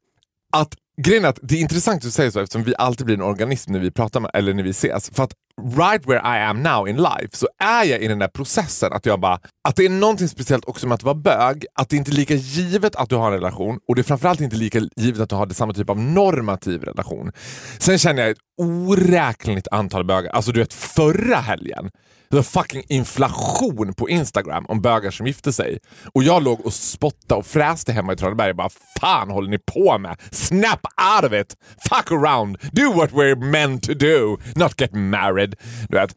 att 0.53 0.75
Grejen 1.03 1.25
är 1.25 1.29
att 1.29 1.39
det 1.43 1.55
är 1.55 1.61
intressant 1.61 1.97
att 1.97 2.03
du 2.03 2.11
säger 2.11 2.31
så 2.31 2.41
eftersom 2.41 2.63
vi 2.63 2.75
alltid 2.79 3.07
blir 3.07 3.17
en 3.17 3.23
organism 3.23 3.73
när 3.73 3.79
vi 3.79 3.91
pratar 3.91 4.21
med, 4.21 4.31
eller 4.35 4.55
när 4.55 4.63
vi 4.63 4.71
ses. 4.71 5.11
För 5.11 5.23
att 5.23 5.33
right 5.79 6.07
where 6.07 6.39
I 6.39 6.43
am 6.43 6.63
now 6.63 6.89
in 6.89 6.97
life 6.97 7.29
så 7.33 7.49
är 7.59 7.85
jag 7.85 8.01
i 8.01 8.09
den 8.09 8.19
där 8.19 8.29
processen 8.29 8.93
att 8.93 9.07
jag 9.07 9.21
bara, 9.21 9.41
att 9.69 9.77
det 9.77 9.85
är 9.85 9.89
någonting 9.89 10.29
speciellt 10.29 10.65
också 10.65 10.87
med 10.87 10.95
att 10.95 11.03
vara 11.03 11.15
bög, 11.15 11.67
att 11.75 11.89
det 11.89 11.97
inte 11.97 12.11
är 12.11 12.15
lika 12.15 12.35
givet 12.35 12.97
att 12.97 13.09
du 13.09 13.17
har 13.17 13.27
en 13.27 13.33
relation 13.33 13.79
och 13.89 13.95
det 13.95 14.01
är 14.01 14.05
framförallt 14.05 14.41
inte 14.41 14.57
lika 14.57 14.81
givet 14.97 15.21
att 15.21 15.29
du 15.29 15.37
har 15.37 15.47
det 15.47 15.55
samma 15.55 15.73
typ 15.73 15.91
av 15.91 15.99
normativ 15.99 16.83
relation. 16.83 17.33
Sen 17.79 17.99
känner 17.99 18.23
jag 18.23 18.31
ett 18.31 18.39
oräkneligt 18.59 19.69
antal 19.71 20.05
bögar, 20.05 20.31
alltså 20.31 20.53
du 20.53 20.61
vet 20.61 20.73
förra 20.73 21.37
helgen 21.37 21.91
det 22.31 22.37
var 22.37 22.43
fucking 22.43 22.83
inflation 22.89 23.95
på 23.95 24.09
Instagram 24.09 24.67
om 24.69 24.81
bögar 24.81 25.11
som 25.11 25.27
gifte 25.27 25.53
sig. 25.53 25.79
Och 26.15 26.23
jag 26.23 26.43
låg 26.43 26.67
och 26.67 26.75
spottade 26.75 27.39
och 27.39 27.47
fräste 27.47 27.93
hemma 27.93 28.13
i 28.13 28.17
Traneberg 28.17 28.51
och 28.51 28.57
bara 28.57 28.71
fan 29.01 29.31
håller 29.31 29.51
ni 29.51 29.59
på 29.59 29.99
med? 29.99 30.17
Snap 30.31 30.87
out 31.17 31.25
of 31.25 31.33
it! 31.33 31.57
Fuck 31.89 32.13
around! 32.13 32.59
Do 32.73 32.93
what 32.93 33.11
we're 33.11 33.51
meant 33.51 33.83
to 33.83 33.95
do! 33.95 34.37
Not 34.57 34.81
get 34.81 34.95
married. 34.95 35.55
Du 35.89 35.97
vet. 35.97 36.17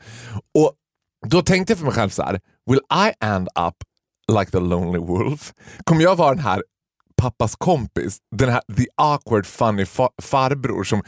Och 0.57 0.73
då 1.27 1.41
tänkte 1.41 1.71
jag 1.71 1.77
för 1.77 1.85
mig 1.85 1.93
själv 1.95 2.09
så 2.09 2.23
här: 2.23 2.39
will 2.69 2.81
I 3.07 3.25
end 3.25 3.47
up 3.47 3.75
like 4.39 4.51
the 4.51 4.59
lonely 4.59 4.99
wolf? 4.99 5.53
Kommer 5.83 6.03
jag 6.03 6.15
vara 6.15 6.35
den 6.35 6.43
här 6.43 6.63
pappas 7.23 7.55
kompis, 7.55 8.17
den 8.35 8.49
här 8.49 8.61
the 8.77 8.85
awkward 8.95 9.45
funny 9.45 9.85
fa 9.85 10.09
farbror 10.21 10.83
som 10.83 11.01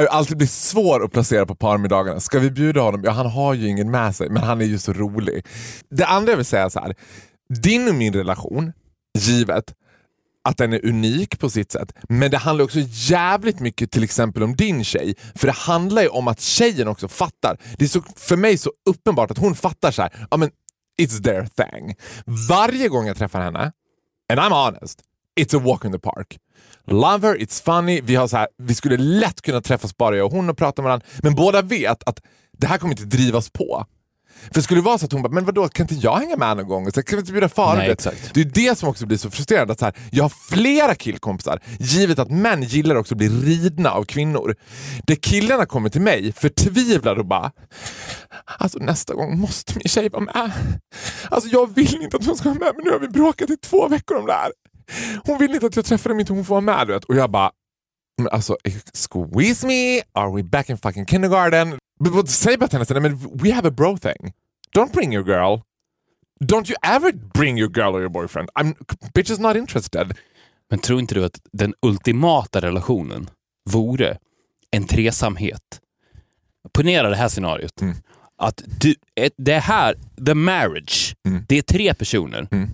eh, 0.00 0.06
alltid 0.10 0.36
blir 0.36 0.46
svår 0.46 1.04
att 1.04 1.12
placera 1.12 1.46
på 1.46 1.54
parmiddagarna. 1.54 2.20
Ska 2.20 2.38
vi 2.38 2.50
bjuda 2.50 2.80
honom? 2.80 3.04
Ja, 3.04 3.10
han 3.10 3.26
har 3.26 3.54
ju 3.54 3.68
ingen 3.68 3.90
med 3.90 4.16
sig, 4.16 4.30
men 4.30 4.42
han 4.42 4.60
är 4.60 4.64
ju 4.64 4.78
så 4.78 4.92
rolig. 4.92 5.46
Det 5.90 6.04
andra 6.04 6.32
jag 6.32 6.36
vill 6.36 6.46
säga 6.46 6.64
är 6.64 6.68
så 6.68 6.80
här. 6.80 6.94
din 7.62 7.88
och 7.88 7.94
min 7.94 8.12
relation, 8.12 8.72
givet 9.18 9.74
att 10.44 10.56
den 10.56 10.72
är 10.72 10.86
unik 10.86 11.38
på 11.38 11.50
sitt 11.50 11.72
sätt. 11.72 11.92
Men 12.08 12.30
det 12.30 12.36
handlar 12.36 12.64
också 12.64 12.78
jävligt 12.90 13.60
mycket 13.60 13.90
till 13.90 14.04
exempel 14.04 14.42
om 14.42 14.56
din 14.56 14.84
tjej. 14.84 15.14
För 15.34 15.46
det 15.46 15.52
handlar 15.52 16.02
ju 16.02 16.08
om 16.08 16.28
att 16.28 16.40
tjejen 16.40 16.88
också 16.88 17.08
fattar. 17.08 17.58
Det 17.78 17.84
är 17.84 17.88
så, 17.88 18.02
för 18.16 18.36
mig 18.36 18.58
så 18.58 18.70
uppenbart 18.90 19.30
att 19.30 19.38
hon 19.38 19.54
fattar 19.54 19.90
så 19.90 20.02
här, 20.02 20.26
ja 20.30 20.36
men 20.36 20.50
it's 21.02 21.22
their 21.22 21.48
thing. 21.56 21.94
Varje 22.48 22.88
gång 22.88 23.06
jag 23.06 23.16
träffar 23.16 23.40
henne, 23.40 23.72
and 24.32 24.40
I'm 24.40 24.64
honest, 24.64 25.00
it's 25.40 25.56
a 25.56 25.60
walk 25.64 25.84
in 25.84 25.92
the 25.92 25.98
park. 25.98 26.38
Love 26.86 27.28
her, 27.28 27.34
it's 27.36 27.62
funny, 27.64 28.00
vi, 28.00 28.14
har 28.14 28.28
så 28.28 28.36
här, 28.36 28.48
vi 28.62 28.74
skulle 28.74 28.96
lätt 28.96 29.42
kunna 29.42 29.60
träffas 29.60 29.96
bara 29.96 30.16
jag 30.16 30.26
och 30.26 30.32
hon 30.32 30.50
och 30.50 30.56
prata 30.58 30.82
med 30.82 30.88
varandra, 30.88 31.06
men 31.22 31.34
båda 31.34 31.62
vet 31.62 32.02
att 32.08 32.20
det 32.58 32.66
här 32.66 32.78
kommer 32.78 32.94
inte 32.94 33.16
drivas 33.16 33.50
på. 33.50 33.84
För 34.54 34.60
skulle 34.60 34.80
det 34.80 34.84
vara 34.84 34.98
så 34.98 35.04
att 35.06 35.12
hon 35.12 35.22
bara, 35.22 35.32
men 35.32 35.44
vadå, 35.44 35.68
kan 35.68 35.84
inte 35.84 35.94
jag 35.94 36.16
hänga 36.16 36.36
med 36.36 36.56
någon 36.56 36.68
gång? 36.68 36.92
Så 36.92 37.02
kan 37.02 37.16
vi 37.16 37.20
inte 37.20 37.32
bjuda 37.32 37.48
far? 37.48 37.76
Nej, 37.76 37.86
Det- 37.86 37.92
exakt. 37.92 38.34
Det 38.34 38.40
är 38.40 38.44
det 38.44 38.78
som 38.78 38.88
också 38.88 39.06
blir 39.06 39.18
så 39.18 39.30
frustrerande. 39.30 39.72
Att 39.72 39.78
så 39.78 39.84
här, 39.84 39.94
jag 40.10 40.24
har 40.24 40.32
flera 40.50 40.94
killkompisar, 40.94 41.60
givet 41.80 42.18
att 42.18 42.30
män 42.30 42.62
gillar 42.62 42.94
också 42.96 43.14
att 43.14 43.18
bli 43.18 43.28
ridna 43.28 43.90
av 43.90 44.04
kvinnor. 44.04 44.54
Där 45.06 45.14
killarna 45.14 45.66
kommer 45.66 45.88
till 45.88 46.00
mig 46.00 46.32
förtvivlade 46.32 47.20
och 47.20 47.26
bara, 47.26 47.52
alltså 48.58 48.78
nästa 48.78 49.14
gång 49.14 49.38
måste 49.38 49.72
min 49.74 49.88
tjej 49.88 50.08
vara 50.08 50.22
med. 50.22 50.50
Alltså 51.30 51.48
jag 51.50 51.74
vill 51.74 52.02
inte 52.02 52.16
att 52.16 52.26
hon 52.26 52.36
ska 52.36 52.48
vara 52.48 52.58
med, 52.58 52.72
men 52.76 52.84
nu 52.84 52.90
har 52.90 52.98
vi 52.98 53.08
bråkat 53.08 53.50
i 53.50 53.56
två 53.56 53.88
veckor 53.88 54.16
om 54.16 54.26
det 54.26 54.32
här. 54.32 54.52
Hon 55.24 55.38
vill 55.38 55.54
inte 55.54 55.66
att 55.66 55.76
jag 55.76 55.84
träffar 55.84 56.10
dem, 56.10 56.20
inte 56.20 56.32
hon 56.32 56.44
får 56.44 56.54
vara 56.54 56.60
med. 56.76 56.86
Du 56.86 56.92
vet. 56.92 57.04
Och 57.04 57.16
jag 57.16 57.30
bara, 57.30 57.50
men 58.18 58.28
alltså 58.28 58.56
squeeze 58.94 59.66
me, 59.66 60.02
are 60.12 60.36
we 60.36 60.42
back 60.42 60.70
in 60.70 60.78
fucking 60.78 61.06
kindergarten? 61.06 61.78
But, 62.00 62.30
säg 62.30 62.56
bara 62.58 62.68
till 62.68 62.78
henne, 62.78 63.00
men 63.00 63.38
we 63.38 63.52
have 63.52 63.68
a 63.68 63.72
bro 63.76 63.98
thing. 63.98 64.32
Don't 64.76 64.92
bring 64.92 65.14
your 65.14 65.26
girl. 65.26 65.60
Don't 66.44 66.70
you 66.70 66.76
ever 66.82 67.12
bring 67.12 67.58
your 67.58 67.70
girl 67.70 67.94
or 67.94 68.00
your 68.00 68.10
boyfriend. 68.10 68.48
I'm 68.60 68.74
bitch 69.14 69.30
is 69.30 69.38
not 69.38 69.56
interested. 69.56 70.14
Men 70.70 70.78
tror 70.78 71.00
inte 71.00 71.14
du 71.14 71.24
att 71.24 71.40
den 71.52 71.74
ultimata 71.82 72.60
relationen 72.60 73.30
vore 73.70 74.18
en 74.70 74.86
tresamhet? 74.86 75.80
Ponera 76.74 77.08
det 77.10 77.16
här 77.16 77.28
scenariot. 77.28 77.80
Mm. 77.80 77.94
Att 78.38 78.62
du, 78.80 78.94
det 79.36 79.58
här, 79.58 79.94
the 80.26 80.34
marriage, 80.34 81.14
Mm. 81.28 81.44
det 81.48 81.58
är 81.58 81.62
tre 81.62 81.94
personer. 81.94 82.48
Mm. 82.50 82.70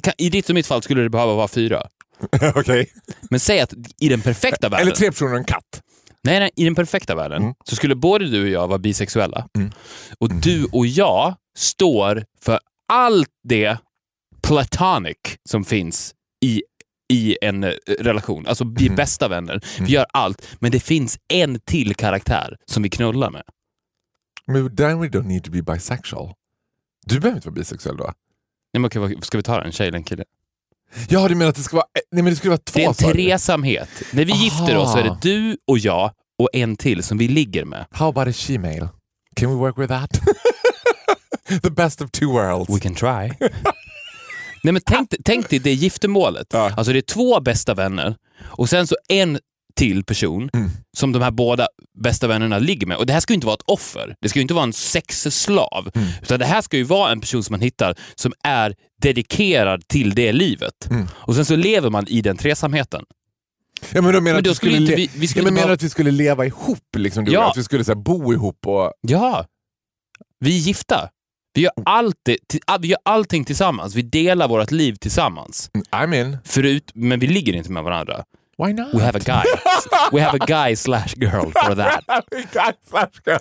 Kan, 0.00 0.14
I 0.18 0.30
ditt 0.30 0.48
och 0.48 0.54
mitt 0.54 0.66
fall 0.66 0.82
skulle 0.82 1.02
det 1.02 1.10
behöva 1.10 1.34
vara 1.34 1.48
fyra. 1.48 1.82
Okej. 2.54 2.92
Men 3.30 3.40
säg 3.40 3.60
att 3.60 3.74
i 4.00 4.08
den 4.08 4.20
perfekta 4.20 4.68
världen, 4.68 4.86
Eller 4.86 4.96
tre 4.96 5.10
personer 5.10 5.32
och 5.32 5.38
en 5.38 5.44
katt. 5.44 5.82
nej, 6.24 6.40
nej, 6.40 6.50
i 6.56 6.64
den 6.64 6.74
perfekta 6.74 7.14
världen 7.14 7.42
Mm. 7.42 7.54
så 7.64 7.76
skulle 7.76 7.94
både 7.94 8.30
du 8.30 8.42
och 8.42 8.48
jag 8.48 8.68
vara 8.68 8.78
bisexuella. 8.78 9.48
Mm. 9.58 9.70
Och 10.18 10.34
du 10.34 10.64
och 10.72 10.86
jag 10.86 11.34
står 11.58 12.24
för 12.40 12.60
allt 12.88 13.28
det 13.48 13.78
platonic 14.42 15.16
som 15.48 15.64
finns 15.64 16.14
i, 16.44 16.62
i 17.12 17.36
en 17.42 17.64
eh, 17.64 17.70
relation. 17.98 18.46
Alltså 18.46 18.64
vi 18.64 18.84
är 18.84 18.88
Mm. 18.88 18.96
bästa 18.96 19.28
vänner, 19.28 19.60
vi 19.80 19.92
gör 19.92 20.06
allt, 20.12 20.56
men 20.60 20.70
det 20.72 20.80
finns 20.80 21.18
en 21.32 21.60
till 21.60 21.94
karaktär 21.94 22.56
som 22.66 22.82
vi 22.82 22.90
knullar 22.90 23.30
med. 23.30 23.42
Men 24.46 24.76
then 24.76 25.00
we 25.00 25.08
don't 25.08 25.26
need 25.26 25.44
to 25.44 25.50
be 25.50 25.62
bisexual. 25.62 26.32
Du 27.06 27.20
behöver 27.20 27.36
inte 27.38 27.48
vara 27.48 27.54
bisexuell 27.54 27.96
då? 27.96 28.12
Nej, 28.72 28.80
men 28.80 28.84
okej, 28.84 29.18
ska 29.22 29.36
vi 29.38 29.42
ta 29.42 29.58
det? 29.60 29.64
En 29.66 29.72
tjej 29.72 29.88
eller 29.88 29.98
en 29.98 30.04
kille? 30.04 30.24
Ja, 31.08 31.28
du 31.28 31.34
menar 31.34 31.48
att 31.50 31.56
det 31.56 31.62
ska 31.62 31.76
vara, 31.76 31.86
eh, 31.94 32.00
nej, 32.12 32.22
men 32.22 32.32
det 32.32 32.36
skulle 32.36 32.50
vara 32.50 32.58
två 32.64 32.78
Det 32.78 32.84
är 32.84 32.88
en 32.88 32.94
du? 33.16 33.22
tresamhet. 33.22 33.88
När 34.12 34.24
vi 34.24 34.32
gifter 34.32 34.76
oss 34.76 34.92
så 34.92 34.98
är 34.98 35.02
det 35.02 35.08
Aha. 35.10 35.18
du 35.22 35.56
och 35.66 35.78
jag 35.78 36.10
och 36.38 36.48
en 36.52 36.76
till 36.76 37.02
som 37.02 37.18
vi 37.18 37.28
ligger 37.28 37.64
med. 37.64 37.86
How 37.90 38.08
about 38.08 38.28
a 38.28 38.32
she-male? 38.32 38.88
Can 39.36 39.50
we 39.50 39.54
work 39.56 39.78
with 39.78 39.88
that? 39.92 40.20
The 41.62 41.70
best 41.70 42.00
of 42.02 42.10
two 42.10 42.26
worlds. 42.26 42.70
We 42.76 42.80
can 42.80 42.94
try. 42.94 43.48
Nej, 44.64 44.72
men 44.72 44.80
tänk, 44.86 45.14
tänk 45.24 45.48
dig 45.50 45.58
det 45.58 45.72
giftermålet. 45.72 46.46
Ja. 46.52 46.72
Alltså 46.76 46.92
det 46.92 46.98
är 46.98 47.02
två 47.02 47.40
bästa 47.40 47.74
vänner 47.74 48.16
och 48.42 48.68
sen 48.68 48.86
så 48.86 48.96
en 49.08 49.38
till 49.74 50.04
person 50.04 50.50
Mm. 50.52 50.70
som 50.96 51.12
de 51.12 51.22
här 51.22 51.30
båda 51.30 51.68
bästa 51.98 52.26
vännerna 52.28 52.58
ligger 52.58 52.86
med. 52.86 52.96
Och 52.96 53.06
Det 53.06 53.12
här 53.12 53.20
ska 53.20 53.32
ju 53.32 53.34
inte 53.34 53.46
vara 53.46 53.54
ett 53.54 53.62
offer. 53.66 54.14
Det 54.20 54.28
ska 54.28 54.38
ju 54.38 54.42
inte 54.42 54.54
vara 54.54 54.64
en 54.64 54.72
sexslav. 54.72 55.90
Mm. 55.94 56.08
Utan 56.22 56.38
det 56.38 56.44
här 56.46 56.60
ska 56.62 56.76
ju 56.76 56.82
vara 56.84 57.12
en 57.12 57.20
person 57.20 57.42
som 57.44 57.52
man 57.52 57.60
hittar 57.60 57.94
som 58.14 58.32
är 58.44 58.74
dedikerad 59.02 59.88
till 59.88 60.14
det 60.14 60.32
livet. 60.32 60.90
Mm. 60.90 61.06
Och 61.14 61.34
sen 61.34 61.44
så 61.44 61.56
lever 61.56 61.90
man 61.90 62.08
i 62.08 62.20
den 62.20 62.36
tresamheten. 62.36 63.04
Ja, 63.92 64.02
men 64.02 64.12
då 64.14 64.20
menar 64.20 64.42
Men 64.42 64.50
att 64.50 64.56
skulle 64.56 64.96
vi- 64.96 65.10
vi 65.16 65.28
skulle 65.28 65.42
ja, 65.42 65.44
men 65.44 65.54
menar 65.54 65.66
bara- 65.66 65.74
att 65.74 65.82
vi 65.82 65.90
skulle 65.90 66.10
leva 66.10 66.46
ihop? 66.46 66.96
Liksom, 66.96 67.24
du 67.24 67.32
Ja. 67.32 67.50
Att 67.50 67.56
vi 67.56 67.64
skulle 67.64 67.84
så 67.84 67.90
här, 67.90 67.96
bo 68.00 68.32
ihop 68.32 68.66
och... 68.66 68.92
Ja, 69.00 69.46
vi 70.40 70.56
är 70.56 70.60
gifta. 70.60 71.08
Vi 71.54 71.60
gör, 71.62 71.72
allt 71.84 72.16
det, 72.22 72.36
ti- 72.52 72.78
vi 72.80 72.88
gör 72.88 72.98
allting 73.04 73.44
tillsammans. 73.44 73.94
Vi 73.94 74.02
delar 74.02 74.48
vårt 74.48 74.70
liv 74.70 74.94
tillsammans. 74.94 75.70
I'm 75.90 76.20
in. 76.20 76.38
Förut, 76.44 76.90
men 76.94 77.20
vi 77.20 77.26
ligger 77.26 77.52
inte 77.52 77.70
med 77.72 77.82
varandra. 77.82 78.24
Why 78.62 78.72
not? 78.72 78.94
We 78.94 79.00
have 79.00 79.16
a 79.16 79.20
guy. 79.20 79.44
We 80.12 80.20
have 80.20 80.34
a 80.34 80.46
guy 80.46 80.74
slash 80.74 81.14
girl 81.14 81.50
for 81.50 81.74
that. 81.74 82.04
Guy 82.52 82.72
slash 82.90 83.18
girl. 83.24 83.38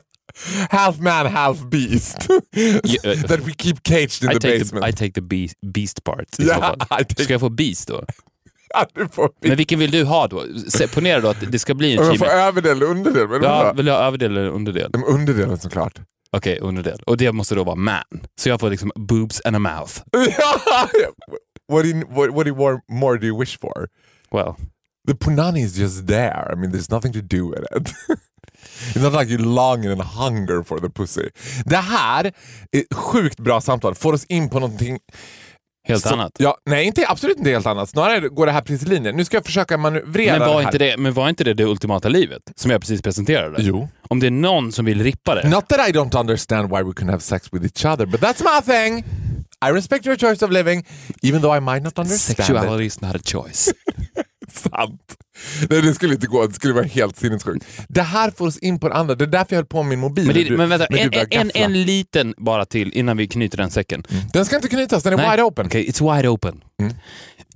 half 0.70 1.00
man, 1.00 1.26
half 1.26 1.70
beast. 1.70 2.30
uh, 2.30 2.40
That 3.28 3.42
we 3.46 3.54
keep 3.54 3.84
caged 3.84 4.24
in 4.24 4.30
I 4.30 4.34
the 4.34 4.40
basement. 4.40 4.84
the, 4.84 4.88
I 4.88 4.92
take 4.92 5.14
the 5.14 5.22
beast, 5.22 5.56
beast 5.74 6.04
part. 6.04 6.28
fall. 6.36 6.76
I 7.00 7.04
take- 7.04 7.24
Ska 7.24 7.34
jag 7.34 7.40
få 7.40 7.50
beast 7.50 7.88
då? 7.88 8.04
Ja, 8.74 8.86
Men 9.42 9.56
vilken 9.58 9.80
vill 9.80 9.92
du 9.92 10.04
ha 10.04 10.28
då? 10.28 10.46
Ponera 10.94 11.20
då 11.22 11.30
att 11.30 11.52
det 11.52 11.60
ska 11.60 11.74
bli 11.74 11.94
en 11.94 12.00
Om 12.00 12.06
jag 12.06 12.18
får 12.18 12.26
överdel 12.26 12.72
eller 12.78 12.86
underdel? 12.86 13.28
Men 13.28 13.44
Ja, 13.44 13.74
vill 13.74 13.86
du 13.86 13.92
ha 13.92 14.00
överdel 14.00 14.32
eller 14.38 14.50
underdel? 14.50 14.92
De 14.92 15.04
underdelen 15.04 15.58
såklart. 15.60 16.00
Okej, 16.38 16.60
underdel. 16.62 17.00
Och 17.06 17.18
det 17.18 17.32
måste 17.32 17.56
då 17.56 17.64
vara 17.64 17.76
man. 17.76 18.04
Så 18.40 18.50
jag 18.50 18.60
får 18.60 18.70
liksom 18.70 18.92
boobs 18.96 19.42
and 19.46 19.56
a 19.56 19.60
mouth. 19.60 19.94
what, 21.68 21.84
do 21.84 21.90
you, 21.90 22.04
what, 22.10 22.30
what 22.36 22.46
do 22.46 22.50
you 22.50 22.56
more, 22.56 22.80
more 22.90 23.18
do 23.18 23.26
you 23.28 23.40
wish 23.40 23.60
for? 23.60 23.88
Well, 24.32 24.56
The 25.08 25.14
punani 25.14 25.64
is 25.66 25.78
just 25.78 26.08
there. 26.08 26.52
I 26.54 26.56
mean, 26.56 26.72
there's 26.72 26.92
nothing 26.92 27.14
to 27.14 27.22
do 27.22 27.50
with 27.50 27.64
it. 27.78 27.94
It's 28.96 29.02
not 29.04 29.14
like 29.14 29.30
you 29.32 29.38
long 29.38 29.86
and 29.86 30.02
hunger 30.02 30.64
for 30.64 30.80
the 30.80 30.90
pussy. 30.90 31.30
Det 31.66 31.76
här 31.78 32.32
är 32.72 32.96
sjukt 32.96 33.40
bra 33.40 33.62
samtal. 33.62 33.96
Får 33.96 34.14
oss 34.14 34.26
in 34.26 34.50
på 34.50 34.60
någonting 34.60 35.00
helt 35.88 36.04
som- 36.04 36.14
annat. 36.20 36.32
Ja, 36.40 36.58
nej, 36.70 36.86
inte, 36.86 37.06
absolut 37.08 37.38
inte 37.38 37.50
helt 37.50 37.66
annat. 37.66 37.90
Snarare 37.90 38.30
går 38.30 38.46
det 38.46 38.52
här 38.52 38.62
precis 38.62 38.88
i 38.88 38.90
linjen. 38.90 39.16
Nu 39.16 39.26
ska 39.26 39.38
jag 39.38 39.46
försöka 39.46 39.78
manövrera 39.78 40.40
Men 40.40 40.48
var, 40.48 40.48
det 40.48 40.54
här. 40.62 40.68
inte 40.68 40.78
det, 40.78 40.98
men 40.98 41.14
var 41.14 41.30
inte 41.30 41.44
det 41.44 41.54
det 41.54 41.64
ultimata 41.66 42.10
livet? 42.10 42.42
Som 42.56 42.72
jag 42.72 42.82
precis 42.82 43.02
presenterade? 43.02 43.56
Jo. 43.60 43.90
Om 44.08 44.20
det 44.20 44.28
är 44.28 44.32
någon 44.32 44.72
som 44.72 44.86
vill 44.86 45.04
rippa 45.04 45.36
det. 45.36 45.50
Not 45.50 45.68
that 45.70 45.90
I 45.90 45.92
don't 45.92 46.20
understand 46.20 46.70
why 46.70 46.78
we 46.84 46.92
couldn't 46.92 47.12
have 47.12 47.22
sex 47.22 47.48
with 47.52 47.66
each 47.66 47.86
other, 47.94 48.06
but 48.06 48.22
that's 48.22 48.44
my 48.44 48.62
thing. 48.74 49.04
I 49.66 49.72
respect 49.72 50.06
your 50.06 50.16
choice 50.18 50.46
of 50.46 50.52
living, 50.52 50.86
even 51.22 51.42
though 51.42 51.58
I 51.58 51.60
might 51.60 51.84
not 51.84 52.00
understand 52.00 52.40
it. 52.40 52.46
Sexuality 52.46 52.86
is 52.86 53.02
not 53.02 53.16
a 53.16 53.20
choice. 53.24 53.74
Sant. 54.54 55.18
Nej, 55.70 55.82
det 55.82 55.94
skulle 55.94 56.14
inte 56.14 56.28
gå. 56.28 56.48
Det 56.48 56.54
skulle 56.54 56.74
vara 56.74 56.86
helt 56.86 57.18
sinnessjukt. 57.18 57.66
Det 57.88 58.02
här 58.02 58.32
får 58.32 58.48
oss 58.48 58.58
in 58.58 58.80
på 58.80 58.90
det 58.90 58.96
andra. 58.96 59.16
Det 59.16 59.26
är 59.26 59.28
därför 59.28 59.54
jag 59.56 59.58
höll 59.58 59.66
på 59.66 59.84
med 59.84 59.90
min 59.90 60.00
mobil. 60.00 60.26
Men, 60.26 60.36
det, 60.36 60.44
du- 60.44 60.58
men 60.58 60.70
vänta, 60.70 60.86
en, 60.86 61.10
en, 61.32 61.52
en 61.54 61.84
liten 61.84 62.34
bara 62.38 62.66
till 62.66 62.94
innan 62.94 63.18
vi 63.18 63.28
knyter 63.28 63.58
den 63.58 63.72
säcken. 63.72 64.04
Den 64.34 64.46
ska 64.46 64.56
inte 64.56 64.68
knytas, 64.68 65.04
den 65.04 65.14
är 65.14 65.18
Nej. 65.18 65.32
wide 65.32 65.44
open. 65.44 65.66
Okej, 65.66 65.86
it's 65.90 66.16
wide 66.16 66.28
open. 66.30 66.64
Mm. 66.82 66.94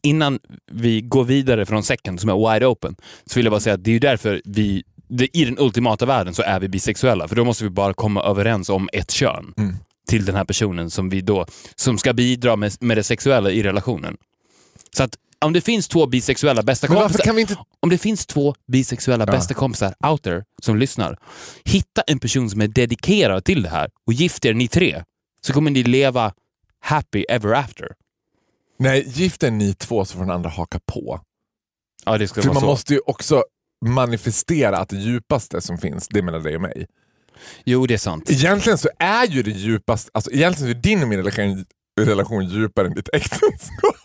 Innan 0.03 0.39
vi 0.71 1.01
går 1.01 1.23
vidare 1.23 1.65
från 1.65 1.83
säcken 1.83 2.17
som 2.19 2.29
är 2.29 2.53
wide 2.53 2.65
open 2.65 2.95
så 3.25 3.39
vill 3.39 3.45
jag 3.45 3.51
bara 3.51 3.59
säga 3.59 3.73
att 3.73 3.83
det 3.83 3.91
är 3.95 3.99
därför 3.99 4.41
vi 4.45 4.83
det, 5.07 5.37
i 5.37 5.45
den 5.45 5.59
ultimata 5.59 6.05
världen 6.05 6.33
så 6.33 6.41
är 6.41 6.59
vi 6.59 6.67
bisexuella. 6.67 7.27
För 7.27 7.35
då 7.35 7.43
måste 7.45 7.63
vi 7.63 7.69
bara 7.69 7.93
komma 7.93 8.23
överens 8.23 8.69
om 8.69 8.89
ett 8.93 9.11
kön 9.11 9.53
Mm. 9.57 9.75
till 10.07 10.25
den 10.25 10.35
här 10.35 10.43
personen 10.45 10.89
som 10.89 11.09
vi 11.09 11.21
då 11.21 11.45
som 11.75 11.97
ska 11.97 12.13
bidra 12.13 12.55
med, 12.55 12.73
med 12.79 12.97
det 12.97 13.03
sexuella 13.03 13.51
i 13.51 13.63
relationen. 13.63 14.17
Så 14.97 15.03
att 15.03 15.15
om 15.45 15.53
det 15.53 15.61
finns 15.61 15.87
två 15.87 16.05
bisexuella 16.07 16.63
bästa 16.63 16.87
Men 16.89 16.97
kompisar 16.97 17.23
kan 17.23 17.35
vi 17.35 17.41
inte... 17.41 17.57
om 17.79 17.89
det 17.89 17.97
finns 17.97 18.25
två 18.25 18.55
bisexuella 18.67 19.25
Ja. 19.27 19.31
bästa 19.31 19.53
kompisar 19.53 19.93
out 20.07 20.23
there 20.23 20.43
som 20.61 20.77
lyssnar, 20.77 21.17
hitta 21.65 22.01
en 22.01 22.19
person 22.19 22.49
som 22.49 22.61
är 22.61 22.67
dedikerad 22.67 23.45
till 23.45 23.63
det 23.63 23.69
här 23.69 23.89
och 24.07 24.13
gift 24.13 24.45
er 24.45 24.53
ni 24.53 24.67
tre, 24.67 25.03
så 25.41 25.53
kommer 25.53 25.71
ni 25.71 25.83
leva 25.83 26.33
happy 26.79 27.25
ever 27.29 27.53
after. 27.53 27.87
Nej, 28.79 29.03
gift 29.07 29.43
er 29.43 29.51
ni 29.51 29.73
två 29.73 30.05
så 30.05 30.13
får 30.13 30.19
den 30.21 30.31
andra 30.31 30.49
haka 30.49 30.79
på. 30.85 31.19
Ja, 32.05 32.17
det 32.17 32.27
ska 32.27 32.41
För 32.41 32.47
vara 32.47 32.53
man 32.53 32.61
så. 32.61 32.67
måste 32.67 32.93
ju 32.93 32.99
också 33.05 33.43
manifestera 33.85 34.77
att 34.77 34.89
det 34.89 34.97
djupaste 34.97 35.61
som 35.61 35.77
finns, 35.77 36.07
det 36.07 36.19
är 36.19 36.23
mellan 36.23 36.43
dig 36.43 36.55
och 36.55 36.61
mig. 36.61 36.87
Jo, 37.65 37.85
det 37.85 37.93
är 37.93 37.97
sant. 37.97 38.29
Egentligen 38.29 38.77
så 38.77 38.89
är 38.99 39.27
ju 39.27 39.43
det 39.43 39.51
djupast, 39.51 40.09
alltså 40.13 40.31
egentligen 40.31 40.77
är 40.77 40.81
din 40.81 41.01
och 41.03 41.07
min 41.09 41.17
relation, 41.17 41.65
relation 42.01 42.45
djupare 42.45 42.87
än 42.87 42.93
ditt 42.93 43.09
äktenskap. 43.13 43.95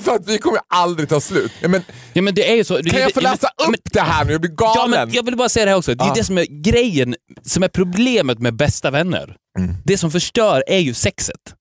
För 0.00 0.14
att 0.14 0.28
vi 0.28 0.38
kommer 0.38 0.60
aldrig 0.68 1.08
ta 1.08 1.20
slut. 1.20 1.52
Ja, 1.60 1.68
men, 1.68 1.82
Ja, 2.12 2.22
men 2.22 2.34
det 2.34 2.50
är 2.52 2.56
ju 2.56 2.64
så. 2.64 2.82
kan 2.82 3.00
jag 3.00 3.14
få 3.14 3.20
läsa 3.20 3.48
Ja, 3.56 3.64
upp 3.64 3.70
men- 3.70 3.80
det 3.92 4.00
här 4.00 4.24
nu? 4.24 4.32
Jag 4.32 4.40
blir 4.40 4.50
Ja, 4.58 4.74
galen. 4.74 4.90
men 4.90 5.12
jag 5.12 5.22
vill 5.24 5.36
bara 5.36 5.48
säga 5.48 5.64
det 5.64 5.70
här 5.70 5.78
också. 5.78 5.94
Det 5.94 6.04
är 6.04 6.08
Ja. 6.08 6.14
det 6.14 6.24
som 6.24 6.38
är 6.38 6.62
grejen, 6.62 7.14
som 7.42 7.62
är 7.62 7.68
problemet 7.68 8.38
med 8.38 8.56
bästa 8.56 8.90
vänner. 8.90 9.36
Mm. 9.58 9.74
Det 9.84 9.98
som 9.98 10.10
förstör 10.10 10.64
är 10.66 10.78
ju 10.78 10.94
sexet. 10.94 11.54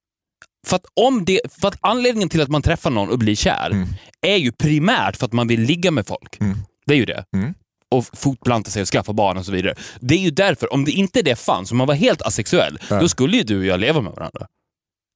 För 0.68 0.76
att, 0.76 0.86
om 1.02 1.26
det, 1.26 1.40
för 1.62 1.68
att 1.68 1.78
anledningen 1.82 2.30
till 2.30 2.42
att 2.42 2.50
man 2.50 2.62
träffar 2.62 2.90
någon 2.90 3.10
och 3.10 3.20
blir 3.20 3.36
kär 3.36 3.70
Mm. 3.72 3.88
är 4.22 4.36
ju 4.38 4.52
primärt 4.52 5.18
för 5.18 5.26
att 5.26 5.34
man 5.34 5.48
vill 5.48 5.62
ligga 5.62 5.92
med 5.92 6.08
folk. 6.08 6.38
Det 6.86 6.94
är 6.94 6.98
ju 6.98 7.06
det. 7.06 7.24
Mm. 7.36 7.54
Och 7.92 8.06
fortplanta 8.14 8.70
sig 8.72 8.82
och 8.82 8.88
skaffa 8.88 9.14
barn 9.14 9.38
och 9.38 9.46
så 9.46 9.52
vidare. 9.52 9.76
Det 10.00 10.16
är 10.16 10.20
ju 10.20 10.32
därför, 10.32 10.74
om 10.74 10.86
det 10.86 10.92
inte 10.92 11.22
det 11.22 11.36
fanns, 11.36 11.72
om 11.72 11.78
man 11.78 11.88
var 11.88 11.96
helt 11.96 12.22
asexuell, 12.22 12.80
då 12.90 13.10
skulle 13.10 13.38
ju 13.38 13.44
du 13.44 13.60
och 13.60 13.66
jag 13.66 13.80
leva 13.80 14.02
med 14.02 14.12
varandra. 14.12 14.48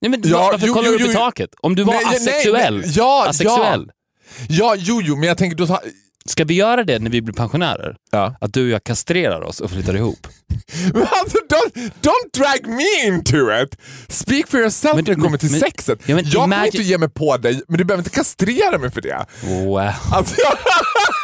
Nej, 0.02 0.10
men 0.12 0.22
Ja, 0.24 0.50
varför 0.52 0.68
jo, 0.68 0.74
kollar 0.74 0.90
jo, 0.92 0.98
du 0.98 1.04
upp 1.04 1.10
i 1.10 1.14
taket? 1.14 1.50
Om 1.62 1.76
du 1.76 1.84
var 1.84 1.94
Nej, 1.94 2.06
asexuell. 2.06 2.78
nej. 2.78 2.94
Ja, 2.96 3.26
asexuell. 3.30 3.90
Ja, 4.50 4.76
jo, 4.78 5.02
jo, 5.04 5.16
men 5.16 5.28
jag 5.28 5.38
tänker 5.38 5.58
då... 5.58 5.68
ta- 5.68 5.82
Ska 6.26 6.44
vi 6.44 6.54
göra 6.54 6.84
det 6.84 7.00
när 7.00 7.10
vi 7.12 7.22
blir 7.22 7.34
pensionärer? 7.34 7.96
Ja. 8.12 8.36
Att 8.42 8.54
du 8.54 8.64
och 8.64 8.70
jag 8.70 8.84
kastrerar 8.84 9.42
oss 9.42 9.60
och 9.60 9.72
flyttar 9.72 9.96
ihop? 9.96 10.28
Men 10.94 11.02
alltså, 11.02 11.38
don't, 11.50 11.92
don't 12.02 12.30
drag 12.38 12.68
me 12.68 13.08
into 13.08 13.64
it! 13.64 13.76
Speak 14.08 14.48
for 14.48 14.60
yourself 14.60 14.96
Men- 14.96 15.06
när 15.06 15.16
det 15.16 15.22
kommer 15.22 15.38
till 15.38 15.52
men- 15.52 15.60
sexet. 15.60 16.00
Ja, 16.06 16.16
men 16.16 16.24
jag 16.26 16.34
kommer 16.34 16.56
imagine- 16.58 16.66
inte 16.66 16.78
ge 16.84 16.98
mig 16.98 17.10
på 17.10 17.38
dig, 17.38 17.62
men 17.68 17.78
du 17.78 17.84
behöver 17.84 18.02
inte 18.02 18.16
kastrera 18.16 18.78
mig 18.78 18.92
för 18.92 19.02
det. 19.02 19.26
Wow. 19.44 19.78
Alltså, 20.12 20.36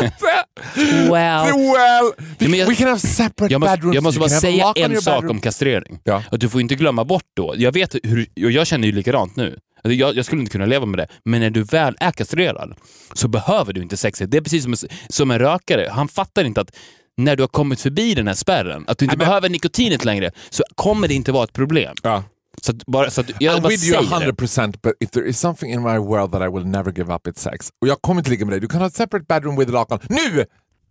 Well. 0.00 1.10
well, 1.10 2.12
we, 2.38 2.56
jag- 2.56 2.68
we 2.68 2.74
can 2.74 2.88
have 2.88 2.98
separate 3.00 3.52
Jag 3.54 3.60
måste, 3.60 3.76
bedrooms. 3.76 3.94
jag 3.94 4.02
måste 4.04 4.20
bara 4.20 4.28
säga 4.28 4.72
en 4.76 5.00
sak 5.02 5.14
bedroom. 5.20 5.30
om 5.36 5.40
kastrering. 5.40 5.98
Ja. 6.04 6.22
Att 6.30 6.40
du 6.40 6.48
får 6.48 6.60
inte 6.60 6.74
glömma 6.74 7.04
bort 7.04 7.24
då. 7.36 7.54
Jag 7.56 7.72
vet 7.72 7.94
hur, 8.02 8.26
och 8.44 8.50
jag 8.50 8.66
känner 8.66 8.86
ju 8.86 8.92
likadant 8.92 9.36
nu. 9.36 9.58
Alltså, 9.84 9.94
Jag, 9.96 10.16
jag 10.16 10.24
skulle 10.24 10.40
inte 10.40 10.52
kunna 10.52 10.66
leva 10.66 10.86
med 10.86 10.98
det. 10.98 11.06
Men 11.24 11.40
när 11.40 11.50
du 11.50 11.62
väl 11.62 11.96
är 12.00 12.10
kastrerad 12.10 12.74
så 13.12 13.28
behöver 13.28 13.72
du 13.72 13.82
inte 13.82 13.96
sexet. 13.96 14.30
Det 14.30 14.36
är 14.36 14.42
precis 14.42 14.62
som, 14.64 14.74
som 15.08 15.30
en 15.30 15.38
rökare. 15.38 15.88
Han 15.92 16.08
fattar 16.08 16.44
inte 16.44 16.60
att 16.60 16.70
när 17.16 17.36
du 17.36 17.42
har 17.42 17.48
kommit 17.48 17.80
förbi 17.80 18.14
den 18.14 18.26
här 18.28 18.34
spärren, 18.34 18.84
att 18.88 18.98
du 18.98 19.04
inte 19.04 19.16
men- 19.16 19.26
behöver 19.26 19.48
nikotinet 19.48 20.04
längre, 20.04 20.30
så 20.50 20.62
kommer 20.74 21.08
det 21.08 21.14
inte 21.14 21.32
vara 21.32 21.44
ett 21.44 21.52
problem. 21.52 21.94
Ja. 22.02 22.24
Så 22.64 22.72
att 22.72 22.86
bara, 22.86 23.10
så 23.10 23.20
att 23.20 23.30
jag 23.38 23.56
I'm 23.58 23.60
bara 23.60 23.68
with 23.68 23.84
you 23.84 24.06
säger 24.06 24.26
det. 24.26 24.32
100% 24.32 24.74
but 24.82 24.92
if 25.00 25.10
there 25.10 25.28
is 25.28 25.38
something 25.38 25.72
in 25.72 25.82
my 25.82 25.98
world 25.98 26.32
that 26.32 26.42
I 26.42 26.48
will 26.54 26.66
never 26.66 26.92
give 26.92 27.14
up 27.14 27.26
it's 27.26 27.38
sex. 27.38 27.68
Och 27.80 27.88
jag 27.88 28.02
kommer 28.02 28.20
inte 28.20 28.30
ligga 28.30 28.44
med 28.44 28.52
dig. 28.52 28.60
Du 28.60 28.68
kan 28.68 28.80
ha 28.80 28.86
ett 28.86 28.94
separate 28.94 29.24
bedroom 29.28 29.56
with 29.56 29.70
a 29.70 29.72
lock 29.72 29.92
on. 29.92 29.98
Nu 30.08 30.44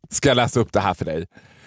ska 0.09 0.29
jag 0.29 0.35
läsa 0.35 0.59
upp 0.59 0.73
det 0.73 0.79
här 0.79 0.93
för 0.93 1.05
dig. 1.05 1.25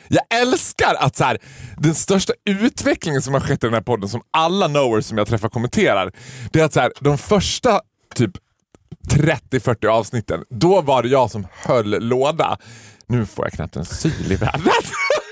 Jag 0.08 0.40
älskar 0.40 0.94
att 0.94 1.16
så 1.16 1.24
här, 1.24 1.38
den 1.76 1.94
största 1.94 2.32
utvecklingen 2.44 3.22
som 3.22 3.34
har 3.34 3.40
skett 3.40 3.64
i 3.64 3.66
den 3.66 3.74
här 3.74 3.80
podden, 3.80 4.08
som 4.08 4.22
alla 4.30 4.68
knowers 4.68 5.04
som 5.04 5.18
jag 5.18 5.26
träffar 5.26 5.48
kommenterar, 5.48 6.12
det 6.52 6.60
är 6.60 6.64
att 6.64 6.72
så 6.72 6.80
här, 6.80 6.92
de 7.00 7.18
första 7.18 7.80
typ 8.14 8.30
30-40 9.08 9.86
avsnitten, 9.86 10.44
då 10.50 10.80
var 10.80 11.02
det 11.02 11.08
jag 11.08 11.30
som 11.30 11.46
höll 11.52 12.08
låda. 12.08 12.58
Nu 13.06 13.26
får 13.26 13.44
jag 13.44 13.52
knappt 13.52 13.76
en 13.76 13.84
syl 13.84 14.32
i 14.32 14.36
vädret. 14.36 14.64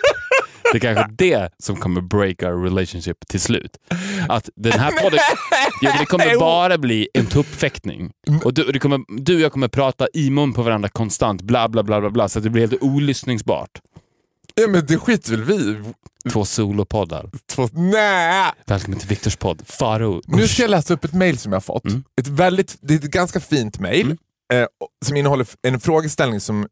Det 0.73 0.79
är 0.79 0.95
kanske 0.95 1.15
det 1.19 1.51
som 1.59 1.77
kommer 1.77 2.01
break 2.01 2.43
our 2.43 2.65
relationship 2.65 3.29
till 3.29 3.41
slut. 3.41 3.77
Att 4.29 4.49
den 4.57 4.73
här 4.81 4.91
podden, 5.03 5.19
ja, 5.81 5.97
det 6.01 6.07
kommer 6.07 6.39
bara 6.39 6.79
bli 6.79 7.09
en 7.15 7.27
tuppfäktning. 7.27 8.11
Och 8.45 8.55
du, 8.55 8.79
kommer, 8.79 9.01
du 9.23 9.35
och 9.35 9.41
jag 9.41 9.53
kommer 9.53 9.69
prata 9.69 10.07
i 10.15 10.31
mun 10.31 10.53
på 10.53 10.63
varandra 10.63 10.89
konstant, 10.89 11.43
bla 11.43 11.69
bla 11.69 11.83
bla 11.83 12.01
bla, 12.01 12.11
bla 12.11 12.29
så 12.29 12.41
det 12.41 12.51
blir 12.51 12.69
helt 12.69 12.83
olyssningsbart. 12.83 13.71
ja, 14.55 14.69
men 14.69 14.87
det 14.87 14.99
skiter 14.99 15.37
väl 15.37 15.45
vi 15.45 15.83
Två 16.31 16.45
solopoddar. 16.45 17.31
två. 17.47 17.69
Nej! 17.73 18.53
Välkommen 18.67 18.99
till 18.99 19.09
Viktors 19.09 19.37
podd. 19.37 19.63
Faro. 19.67 20.23
Nu 20.27 20.49
ska 20.49 20.63
jag 20.63 20.71
läsa 20.71 20.95
upp 20.95 21.05
ett 21.05 21.13
mail 21.15 21.39
som 21.39 21.53
jag 21.53 21.57
har 21.57 21.61
fått. 21.61 21.85
Mm. 21.85 22.05
Ett 22.21 22.29
väldigt, 22.29 22.77
det 22.81 22.95
är 22.95 22.99
ett 22.99 23.05
ganska 23.05 23.41
fint 23.41 23.79
mail 23.81 24.17
eh, 24.53 24.67
som 25.05 25.17
innehåller 25.17 25.47
en 25.63 25.81
frågeställning 25.81 26.41
som 26.41 26.67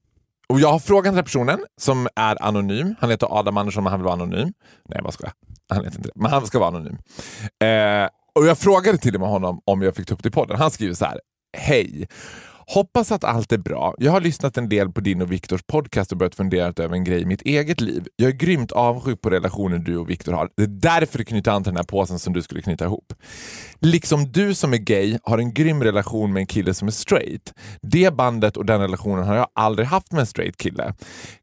och 0.50 0.60
jag 0.60 0.72
har 0.72 0.78
frågat 0.78 1.04
den 1.04 1.14
här 1.14 1.22
personen 1.22 1.64
som 1.80 2.08
är 2.16 2.42
anonym. 2.42 2.94
Han 3.00 3.10
heter 3.10 3.38
Adam 3.38 3.56
Andersson 3.56 3.84
men 3.84 3.90
han 3.90 4.00
vill 4.00 4.04
vara 4.04 4.14
anonym. 4.14 4.52
Nej, 4.88 5.00
vad 5.02 5.14
ska 5.14 5.24
jag? 5.24 5.32
Han 5.76 5.84
heter 5.84 5.96
inte 5.98 6.08
det, 6.08 6.20
men 6.20 6.30
han 6.30 6.46
ska 6.46 6.58
vara 6.58 6.68
anonym. 6.68 6.98
Eh, 7.64 8.08
och 8.34 8.46
Jag 8.46 8.58
frågade 8.58 8.98
till 8.98 9.14
och 9.14 9.20
med 9.20 9.30
honom 9.30 9.60
om 9.64 9.82
jag 9.82 9.96
fick 9.96 10.06
ta 10.06 10.14
upp 10.14 10.22
det 10.22 10.28
i 10.28 10.32
podden. 10.32 10.56
Han 10.56 10.70
skriver 10.70 10.94
så 10.94 11.04
här. 11.04 11.20
Hej! 11.56 12.08
Hoppas 12.74 13.12
att 13.12 13.24
allt 13.24 13.52
är 13.52 13.58
bra. 13.58 13.94
Jag 13.98 14.12
har 14.12 14.20
lyssnat 14.20 14.56
en 14.56 14.68
del 14.68 14.92
på 14.92 15.00
din 15.00 15.22
och 15.22 15.32
Viktors 15.32 15.62
podcast 15.62 16.12
och 16.12 16.18
börjat 16.18 16.34
fundera 16.34 16.84
över 16.84 16.94
en 16.94 17.04
grej 17.04 17.22
i 17.22 17.24
mitt 17.24 17.42
eget 17.42 17.80
liv. 17.80 18.06
Jag 18.16 18.28
är 18.28 18.34
grymt 18.34 18.72
avundsjuk 18.72 19.20
på 19.20 19.30
relationen 19.30 19.84
du 19.84 19.96
och 19.96 20.10
Viktor 20.10 20.32
har. 20.32 20.50
Det 20.56 20.62
är 20.62 20.66
därför 20.66 21.18
du 21.18 21.24
knyter 21.24 21.50
an 21.50 21.62
till 21.62 21.70
den 21.70 21.76
här 21.76 21.84
påsen 21.84 22.18
som 22.18 22.32
du 22.32 22.42
skulle 22.42 22.62
knyta 22.62 22.84
ihop. 22.84 23.12
Liksom 23.80 24.32
du 24.32 24.54
som 24.54 24.72
är 24.72 24.78
gay 24.78 25.18
har 25.22 25.38
en 25.38 25.54
grym 25.54 25.82
relation 25.82 26.32
med 26.32 26.40
en 26.40 26.46
kille 26.46 26.74
som 26.74 26.88
är 26.88 26.92
straight. 26.92 27.52
Det 27.82 28.14
bandet 28.14 28.56
och 28.56 28.66
den 28.66 28.80
relationen 28.80 29.24
har 29.24 29.36
jag 29.36 29.46
aldrig 29.54 29.88
haft 29.88 30.12
med 30.12 30.20
en 30.20 30.26
straight 30.26 30.56
kille. 30.56 30.94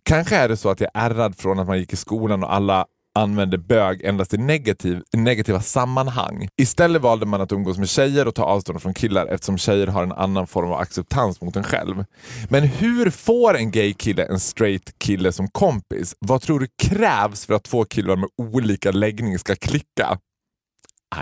Kanske 0.04 0.36
är 0.36 0.50
det 0.50 0.58
så 0.58 0.70
att 0.70 0.80
jag 0.80 0.90
är 0.94 1.10
ärrad 1.10 1.36
från 1.36 1.60
att 1.60 1.68
man 1.68 1.80
gick 1.80 1.94
i 1.94 1.96
skolan 1.96 2.44
och 2.44 2.54
alla 2.54 2.86
använde 3.18 3.58
bög 3.58 4.04
endast 4.04 4.34
i, 4.34 4.38
negativ, 4.38 5.02
negativa 5.14 5.62
sammanhang. 5.62 6.48
Istället 6.58 7.02
valde 7.02 7.26
man 7.26 7.42
att 7.42 7.52
umgås 7.52 7.78
med 7.78 7.90
tjejer 7.90 8.28
och 8.28 8.36
ta 8.36 8.44
avstånd 8.44 8.82
från 8.82 8.94
killar 8.94 9.28
eftersom 9.28 9.58
tjejer 9.58 9.88
har 9.88 10.04
en 10.04 10.12
annan 10.12 10.48
form 10.48 10.72
av 10.72 10.80
acceptans 10.80 11.42
mot 11.42 11.56
en 11.56 11.64
själv. 11.64 12.06
Men 12.50 12.64
hur 12.64 13.10
får 13.10 13.58
en 13.58 13.72
gay 13.72 13.94
kille 13.94 14.26
en 14.26 14.40
straight 14.40 15.00
kille 15.00 15.32
som 15.32 15.48
kompis? 15.48 16.16
Vad 16.20 16.42
tror 16.42 16.60
du 16.60 16.68
krävs 16.84 17.46
för 17.46 17.54
att 17.54 17.64
två 17.64 17.86
killar 17.86 18.16
med 18.16 18.30
olika 18.38 18.92
läggning 18.92 19.40
ska 19.40 19.56
klicka? 19.56 20.20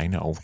I 0.03 0.07
know. 0.07 0.37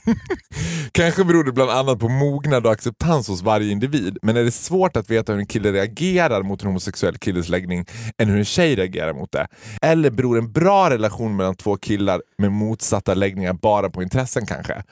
Kanske 0.91 1.23
beror 1.23 1.43
det 1.43 1.51
bland 1.51 1.71
annat 1.71 1.99
på 1.99 2.10
mognad 2.10 2.65
och 2.65 2.71
acceptans 2.71 3.27
hos 3.27 3.41
varje 3.41 3.71
individ, 3.71 4.17
men 4.21 4.38
är 4.38 4.43
det 4.43 4.51
svårt 4.51 4.97
att 4.97 5.10
veta 5.10 5.32
hur 5.32 5.39
en 5.39 5.45
kille 5.45 5.71
reagerar 5.71 6.43
mot 6.43 6.62
en 6.62 6.67
homosexuell 6.67 7.17
killes 7.17 7.49
läggning 7.49 7.86
än 8.17 8.30
hur 8.30 8.38
en 8.38 8.45
tjej 8.45 8.75
reagerar 8.75 9.13
mot 9.13 9.32
det? 9.32 9.47
Eller 9.82 10.10
beror 10.10 10.38
en 10.38 10.51
bra 10.51 10.89
relation 10.89 11.36
mellan 11.36 11.56
två 11.56 11.77
killar 11.77 12.21
med 12.38 12.51
motsatta 12.51 13.13
läggningar 13.13 13.54
bara 13.54 13.89
på 13.89 14.04
intressen 14.04 14.45
kanske? 14.45 14.84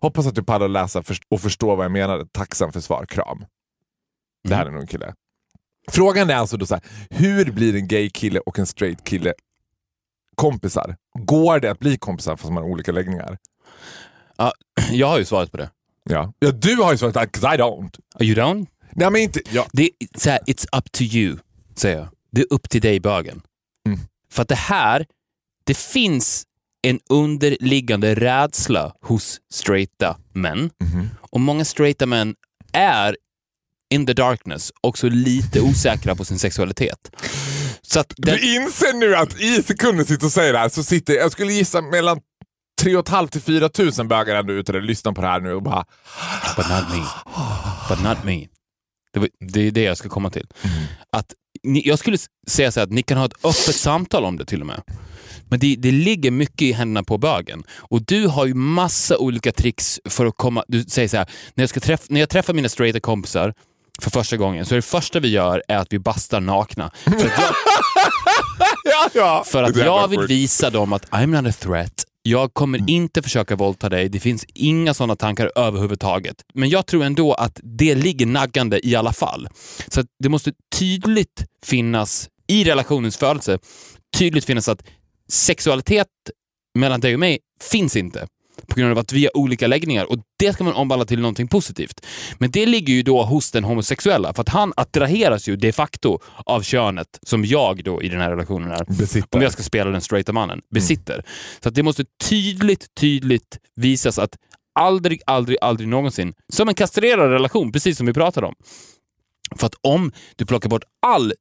Hoppas 0.00 0.26
att 0.26 0.34
du 0.34 0.42
pallar 0.42 0.68
läsa 0.68 1.02
och 1.28 1.40
förstå 1.40 1.74
vad 1.74 1.84
jag 1.84 1.92
menar. 1.92 2.24
Tacksam 2.32 2.72
för 2.72 2.80
svar. 2.80 3.06
Kram. 3.06 3.44
Det 4.48 4.54
här 4.54 4.66
är 4.66 4.70
nog 4.70 4.80
en 4.80 4.86
kille. 4.86 5.14
Frågan 5.90 6.30
är 6.30 6.34
alltså 6.34 6.56
då 6.56 6.66
så 6.66 6.74
här, 6.74 6.84
hur 7.10 7.52
blir 7.52 7.76
en 7.76 7.88
gay 7.88 8.10
kille 8.10 8.40
och 8.40 8.58
en 8.58 8.66
straight 8.66 9.04
kille 9.04 9.32
kompisar? 10.34 10.96
Går 11.18 11.60
det 11.60 11.70
att 11.70 11.78
bli 11.78 11.96
kompisar 11.98 12.36
fast 12.36 12.52
man 12.52 12.62
har 12.62 12.70
olika 12.70 12.92
läggningar? 12.92 13.38
Ja, 14.36 14.52
jag 14.90 15.06
har 15.06 15.18
ju 15.18 15.24
svaret 15.24 15.50
på 15.50 15.56
det. 15.56 15.70
Ja. 16.10 16.32
ja 16.38 16.50
du 16.50 16.76
har 16.76 16.92
ju 16.92 16.98
svarat 16.98 17.16
att 17.16 17.28
'cause 17.32 17.54
I 17.54 17.58
don't. 17.58 17.90
Are 18.14 18.24
you 18.24 18.34
down? 18.34 18.66
Nej 18.92 19.10
men 19.10 19.20
inte... 19.22 19.40
Ja. 19.50 19.66
Det 19.72 19.90
så 20.18 20.30
här, 20.30 20.38
it's 20.46 20.66
up 20.78 20.92
to 20.92 21.02
you, 21.02 21.36
säger 21.76 21.96
jag. 21.98 22.08
Det 22.32 22.40
är 22.40 22.46
upp 22.50 22.68
till 22.70 22.80
dig 22.80 23.00
bögen. 23.00 23.42
Mm. 23.86 23.98
För 24.32 24.42
att 24.42 24.48
det 24.48 24.54
här, 24.54 25.06
det 25.64 25.76
finns 25.76 26.44
en 26.82 27.00
underliggande 27.10 28.14
rädsla 28.14 28.92
hos 29.02 29.40
straighta 29.52 30.16
män. 30.32 30.70
Mhm. 30.80 31.08
Och 31.20 31.40
många 31.40 31.64
straighta 31.64 32.06
män 32.06 32.34
är 32.72 33.16
in 33.94 34.06
the 34.06 34.12
darkness 34.12 34.72
också 34.80 35.08
lite 35.08 35.60
osäkra 35.60 36.14
på 36.14 36.24
sin 36.24 36.38
sexualitet. 36.38 37.10
Så 37.82 38.04
den, 38.16 38.34
Du 38.36 38.54
inser 38.56 38.92
nu 38.98 39.16
att 39.16 39.40
i 39.40 39.62
sekunden 39.62 40.06
sitter 40.06 40.26
och 40.26 40.32
säger 40.32 40.52
det 40.52 40.58
här 40.58 40.68
så 40.68 40.84
sitter, 40.84 41.14
jag 41.14 41.32
skulle 41.32 41.52
gissa 41.52 41.82
mellan 41.82 42.20
3 42.82 42.92
500 42.92 43.28
till 43.28 43.40
4 43.40 43.70
000 43.98 44.06
bögar 44.06 44.36
ändå 44.36 44.52
ute 44.52 44.72
där 44.72 44.80
lyssnar 44.80 45.12
på 45.12 45.20
det 45.20 45.26
här 45.26 45.40
nu 45.40 45.54
och 45.54 45.62
bara 45.62 45.84
But 46.56 46.68
not 46.68 46.90
me. 46.90 47.04
But 47.88 48.02
not 48.04 48.24
me. 48.24 48.46
Det, 49.12 49.28
det 49.40 49.60
är 49.60 49.70
det 49.70 49.82
jag 49.82 49.96
ska 49.96 50.08
komma 50.08 50.30
till. 50.30 50.46
Att 51.12 51.34
ni, 51.62 51.82
jag 51.88 51.98
skulle 51.98 52.18
säga 52.48 52.72
så 52.72 52.80
här 52.80 52.84
att 52.84 52.92
ni 52.92 53.02
kan 53.02 53.18
ha 53.18 53.24
ett 53.24 53.44
öppet 53.44 53.74
samtal 53.74 54.24
om 54.24 54.36
det 54.36 54.44
till 54.44 54.60
och 54.60 54.66
med. 54.66 54.82
Men 55.48 55.58
det, 55.58 55.76
det 55.78 55.90
ligger 55.90 56.30
mycket 56.30 56.62
i 56.62 56.72
händerna 56.72 57.04
på 57.04 57.18
bögen. 57.18 57.64
Och 57.70 58.02
du 58.02 58.26
har 58.26 58.46
ju 58.46 58.54
massa 58.54 59.18
olika 59.18 59.52
tricks 59.52 60.00
för 60.08 60.26
att 60.26 60.36
komma... 60.36 60.64
Du 60.68 60.84
säger 60.84 61.08
så 61.08 61.16
här, 61.16 61.26
när 61.54 61.62
jag, 61.62 61.68
ska 61.68 61.80
träffa, 61.80 62.04
när 62.08 62.20
jag 62.20 62.28
träffar 62.28 62.54
mina 62.54 62.68
straighta 62.68 63.00
kompisar 63.00 63.54
för 64.00 64.10
första 64.10 64.36
gången 64.36 64.66
så 64.66 64.74
är 64.74 64.76
det 64.76 64.82
första 64.82 65.20
vi 65.20 65.28
gör 65.28 65.62
är 65.68 65.76
att 65.76 65.92
vi 65.92 65.98
bastar 65.98 66.40
nakna. 66.40 66.90
För 67.04 67.12
att 67.12 67.22
jag, 67.22 67.54
ja, 68.84 69.10
ja. 69.14 69.44
för 69.46 69.62
att 69.62 69.76
jag 69.76 70.08
vill 70.08 70.20
visa 70.20 70.70
dem 70.70 70.92
att 70.92 71.10
I'm 71.10 71.42
not 71.42 71.54
a 71.54 71.56
threat. 71.60 72.04
Jag 72.28 72.54
kommer 72.54 72.90
inte 72.90 73.22
försöka 73.22 73.56
våldta 73.56 73.88
dig. 73.88 74.08
Det 74.08 74.20
finns 74.20 74.46
inga 74.54 74.94
sådana 74.94 75.16
tankar 75.16 75.52
överhuvudtaget. 75.54 76.36
Men 76.54 76.68
jag 76.68 76.86
tror 76.86 77.04
ändå 77.04 77.32
att 77.34 77.60
det 77.62 77.94
ligger 77.94 78.26
naggande 78.26 78.86
i 78.86 78.96
alla 78.96 79.12
fall. 79.12 79.48
Så 79.88 80.02
det 80.22 80.28
måste 80.28 80.52
tydligt 80.78 81.44
finnas 81.64 82.28
i 82.48 82.64
relationens 82.64 83.16
födelse, 83.16 83.58
tydligt 84.18 84.44
finnas 84.44 84.68
att 84.68 84.82
sexualitet 85.28 86.08
mellan 86.78 87.00
dig 87.00 87.14
och 87.14 87.20
mig 87.20 87.38
finns 87.70 87.96
inte. 87.96 88.26
På 88.66 88.74
grund 88.74 88.92
av 88.92 88.98
att 88.98 89.12
vi 89.12 89.24
har 89.24 89.36
olika 89.36 89.66
läggningar 89.66 90.04
och 90.04 90.18
det 90.38 90.52
ska 90.52 90.64
man 90.64 90.74
omvandla 90.74 91.04
till 91.04 91.20
någonting 91.20 91.48
positivt. 91.48 92.06
Men 92.38 92.50
det 92.50 92.66
ligger 92.66 92.94
ju 92.94 93.02
då 93.02 93.22
hos 93.22 93.50
den 93.50 93.64
homosexuella 93.64 94.34
för 94.34 94.42
att 94.42 94.48
han 94.48 94.72
attraheras 94.76 95.48
ju 95.48 95.56
de 95.56 95.72
facto 95.72 96.18
av 96.46 96.62
könet 96.62 97.18
som 97.22 97.44
jag 97.44 97.84
då 97.84 98.02
i 98.02 98.08
den 98.08 98.20
här 98.20 98.30
relationen 98.30 98.72
är. 98.72 98.84
Besitter. 98.84 99.36
Om 99.36 99.42
jag 99.42 99.52
ska 99.52 99.62
spela 99.62 99.90
den 99.90 100.00
straighta 100.00 100.32
mannen, 100.32 100.60
besitter. 100.70 101.24
Så 101.62 101.68
att 101.68 101.74
det 101.74 101.82
måste 101.82 102.04
tydligt, 102.28 102.94
tydligt 102.94 103.58
visas 103.76 104.18
att 104.18 104.36
aldrig, 104.78 105.22
aldrig, 105.26 105.58
aldrig 105.60 105.88
någonsin, 105.88 106.34
som 106.52 106.68
en 106.68 106.74
kastrerad 106.74 107.30
relation, 107.30 107.72
precis 107.72 107.96
som 107.96 108.06
vi 108.06 108.12
pratade 108.12 108.46
om. 108.46 108.54
För 109.56 109.66
att 109.66 109.74
om 109.80 110.12
du 110.36 110.46
plockar 110.46 110.68
bort 110.68 110.84
all 111.06 111.32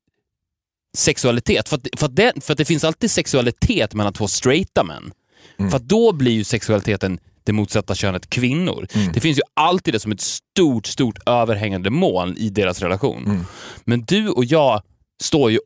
sexualitet, 0.98 1.70
för 1.70 1.76
att, 1.76 1.88
för, 1.98 2.06
att 2.06 2.16
det, 2.16 2.44
för 2.44 2.54
att 2.54 2.58
det 2.58 2.66
finns 2.66 2.84
alltid 2.84 3.12
sexualitet 3.12 3.94
mellan 3.94 4.14
två 4.14 4.28
straighta 4.28 4.84
män. 4.84 5.12
För 5.58 5.76
att 5.76 5.88
då 5.88 6.12
blir 6.14 6.32
ju 6.32 6.44
sexualiteten 6.44 7.20
det 7.44 7.54
motsatta 7.54 7.96
könet 7.96 8.30
kvinnor. 8.30 8.88
Det 9.14 9.20
finns 9.20 9.38
ju 9.38 9.42
alltid 9.54 9.94
det 9.94 10.00
som 10.00 10.12
ett 10.12 10.22
stort, 10.22 10.86
stort 10.86 11.20
överhängande 11.26 11.90
moln 11.90 12.38
i 12.38 12.50
deras 12.50 12.82
relation. 12.82 13.46
Men 13.86 14.02
du 14.06 14.30
och 14.30 14.46
jag 14.46 14.82
står 15.24 15.52
ju 15.52 15.60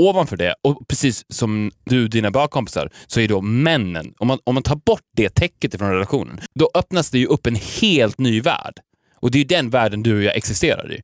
ovanför 0.00 0.36
det 0.36 0.54
och 0.62 0.88
precis 0.88 1.24
som 1.28 1.70
du 1.84 2.04
och 2.04 2.10
dina 2.10 2.30
bögkompisar 2.30 2.90
så 3.06 3.20
är 3.20 3.28
då 3.28 3.40
männen, 3.40 4.14
om 4.18 4.28
man, 4.28 4.38
om 4.44 4.54
man 4.54 4.62
tar 4.62 4.76
bort 4.76 5.02
det 5.16 5.28
täcket 5.28 5.74
ifrån 5.74 5.90
relationen, 5.90 6.40
då 6.54 6.70
öppnas 6.74 7.10
det 7.10 7.18
ju 7.18 7.26
upp 7.26 7.46
en 7.46 7.56
helt 7.80 8.18
ny 8.18 8.40
värld. 8.40 8.74
Och 9.14 9.30
det 9.30 9.38
är 9.38 9.40
ju 9.40 9.46
den 9.46 9.70
världen 9.70 10.02
du 10.02 10.16
och 10.16 10.22
jag 10.22 10.36
existerar 10.36 10.92
i. 10.92 11.00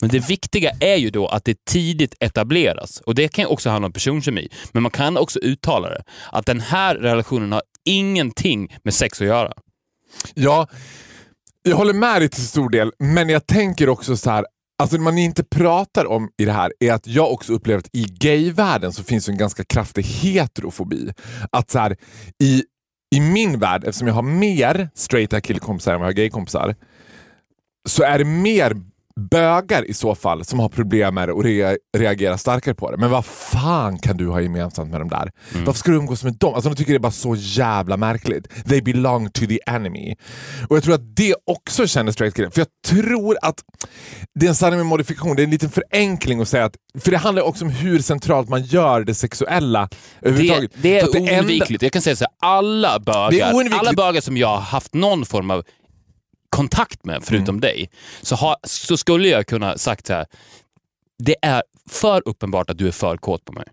Men 0.00 0.10
det 0.10 0.28
viktiga 0.28 0.70
är 0.80 0.96
ju 0.96 1.10
då 1.10 1.26
att 1.26 1.44
det 1.44 1.64
tidigt 1.64 2.14
etableras. 2.20 3.00
Och 3.00 3.14
det 3.14 3.28
kan 3.28 3.46
också 3.46 3.70
handla 3.70 3.86
om 3.86 3.92
personkemi. 3.92 4.48
Men 4.72 4.82
man 4.82 4.90
kan 4.90 5.16
också 5.16 5.38
uttala 5.38 5.88
det. 5.88 6.02
Att 6.32 6.46
den 6.46 6.60
här 6.60 6.94
relationen 6.94 7.52
har 7.52 7.62
ingenting 7.84 8.76
med 8.82 8.94
sex 8.94 9.20
att 9.20 9.26
göra. 9.26 9.52
Ja, 10.34 10.66
jag 11.62 11.76
håller 11.76 11.92
med 11.92 12.22
dig 12.22 12.28
till 12.28 12.46
stor 12.46 12.70
del, 12.70 12.92
men 12.98 13.28
jag 13.28 13.46
tänker 13.46 13.88
också 13.88 14.16
så 14.16 14.30
här. 14.30 14.46
Alltså 14.82 14.96
det 14.96 15.02
man 15.02 15.18
inte 15.18 15.44
pratar 15.44 16.06
om 16.06 16.30
i 16.36 16.44
det 16.44 16.52
här 16.52 16.72
är 16.80 16.92
att 16.92 17.06
jag 17.06 17.32
också 17.32 17.52
upplever 17.52 17.78
att 17.78 17.90
i 17.92 18.04
gayvärlden 18.04 18.92
så 18.92 19.04
finns 19.04 19.28
en 19.28 19.36
ganska 19.36 19.64
kraftig 19.64 20.02
heterofobi. 20.02 21.12
Att 21.52 21.70
så 21.70 21.78
här, 21.78 21.96
i, 22.42 22.64
i 23.14 23.20
min 23.20 23.58
värld, 23.58 23.84
eftersom 23.84 24.08
jag 24.08 24.14
har 24.14 24.22
mer 24.22 24.90
straighta 24.94 25.40
killkompisar 25.40 25.94
än 25.94 26.00
vad 26.00 26.06
jag 26.06 26.12
har 26.12 26.16
gaykompisar, 26.16 26.74
så 27.88 28.02
är 28.02 28.18
det 28.18 28.24
mer 28.24 28.76
bögar 29.18 29.90
i 29.90 29.94
så 29.94 30.14
fall 30.14 30.44
som 30.44 30.58
har 30.60 30.68
problem 30.68 31.14
med 31.14 31.28
det 31.28 31.32
och 31.32 31.44
rea- 31.44 31.76
reagerar 31.96 32.36
starkare 32.36 32.74
på 32.74 32.90
det. 32.90 32.96
Men 32.96 33.10
vad 33.10 33.24
fan 33.24 33.98
kan 33.98 34.16
du 34.16 34.28
ha 34.28 34.40
gemensamt 34.40 34.90
med 34.90 35.00
dem 35.00 35.08
där? 35.08 35.30
Varför 35.66 35.78
ska 35.78 35.90
du 35.90 35.96
umgås 35.96 36.24
med 36.24 36.34
dem? 36.34 36.54
Alltså 36.54 36.70
de 36.70 36.76
tycker 36.76 36.92
det 36.92 36.96
är 36.96 37.00
bara 37.00 37.12
så 37.12 37.34
jävla 37.38 37.96
märkligt. 37.96 38.48
They 38.68 38.82
belong 38.82 39.30
to 39.30 39.46
the 39.46 39.58
enemy. 39.66 40.14
Och 40.68 40.76
jag 40.76 40.82
tror 40.84 40.94
att 40.94 41.16
det 41.16 41.34
också 41.46 41.86
känner 41.86 42.12
straight 42.12 42.34
killen. 42.36 42.50
För 42.50 42.60
jag 42.60 42.68
tror 42.86 43.36
att 43.42 43.60
det 44.34 44.46
är 44.46 44.50
en 44.50 44.54
sanning 44.54 44.78
med 44.78 44.86
modifikation. 44.86 45.36
Det 45.36 45.42
är 45.42 45.44
en 45.44 45.50
liten 45.50 45.70
förenkling 45.70 46.40
att 46.40 46.48
säga 46.48 46.64
att... 46.64 46.74
För 47.00 47.10
det 47.10 47.16
handlar 47.18 47.42
också 47.42 47.64
om 47.64 47.70
hur 47.70 47.98
centralt 47.98 48.48
man 48.48 48.62
gör 48.62 49.00
det 49.04 49.14
sexuella 49.14 49.88
Det, 50.20 50.28
överhuvudtaget. 50.28 50.70
det 50.74 50.98
är 50.98 51.00
För 51.00 51.08
att 51.08 51.14
enda- 51.16 51.32
oundvikligt. 51.38 51.82
Jag 51.82 51.92
kan 51.92 52.02
säga 52.02 52.16
så 52.16 52.24
här, 52.24 52.48
alla 52.50 52.88
Det 52.98 53.10
är 53.10 53.30
bögar, 53.30 53.54
oundvikligt. 53.54 53.80
alla 53.80 53.92
bögar 53.92 54.20
som 54.20 54.36
jag 54.36 54.48
har 54.48 54.60
haft 54.60 54.94
någon 54.94 55.24
form 55.24 55.50
av 55.50 55.64
kontakt 56.58 57.04
med, 57.04 57.22
förutom 57.24 57.48
Mm. 57.54 57.60
dig, 57.60 57.90
så, 58.22 58.34
har, 58.36 58.56
så 58.64 58.96
skulle 58.96 59.28
jag 59.28 59.46
kunna 59.46 59.78
sagt 59.78 60.06
så 60.06 60.12
här. 60.12 60.26
Det 61.18 61.36
är 61.42 61.62
för 61.90 62.22
uppenbart 62.28 62.70
att 62.70 62.78
du 62.78 62.88
är 62.88 62.92
för 62.92 63.16
kåt 63.16 63.44
på 63.44 63.52
mig. 63.52 63.64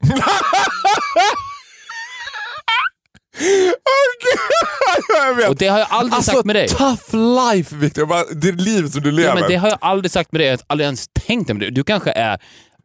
vet. 5.37 5.49
Och 5.49 5.55
det 5.55 5.67
har 5.67 5.79
jag 5.79 5.87
aldrig 5.89 6.13
Alltså 6.13 6.31
sagt 6.31 6.45
med 6.45 6.55
dig. 6.55 6.67
tough 6.67 7.15
life 7.15 7.75
Victor, 7.75 8.33
det 8.41 8.51
livet 8.51 8.91
som 8.91 9.01
du 9.01 9.11
lever. 9.11 9.29
Ja, 9.29 9.35
men 9.35 9.49
det 9.49 9.55
har 9.55 9.69
jag 9.69 9.77
aldrig 9.81 10.11
sagt 10.11 10.31
med 10.31 10.39
dig. 10.41 10.47
Jag 10.47 10.53
har 10.57 10.59
aldrig 10.67 10.85
ens 10.85 11.07
tänkt 11.27 11.47
med 11.47 11.59
dig. 11.59 11.71
Du 11.71 11.83
kanske 11.83 12.11
är 12.11 12.39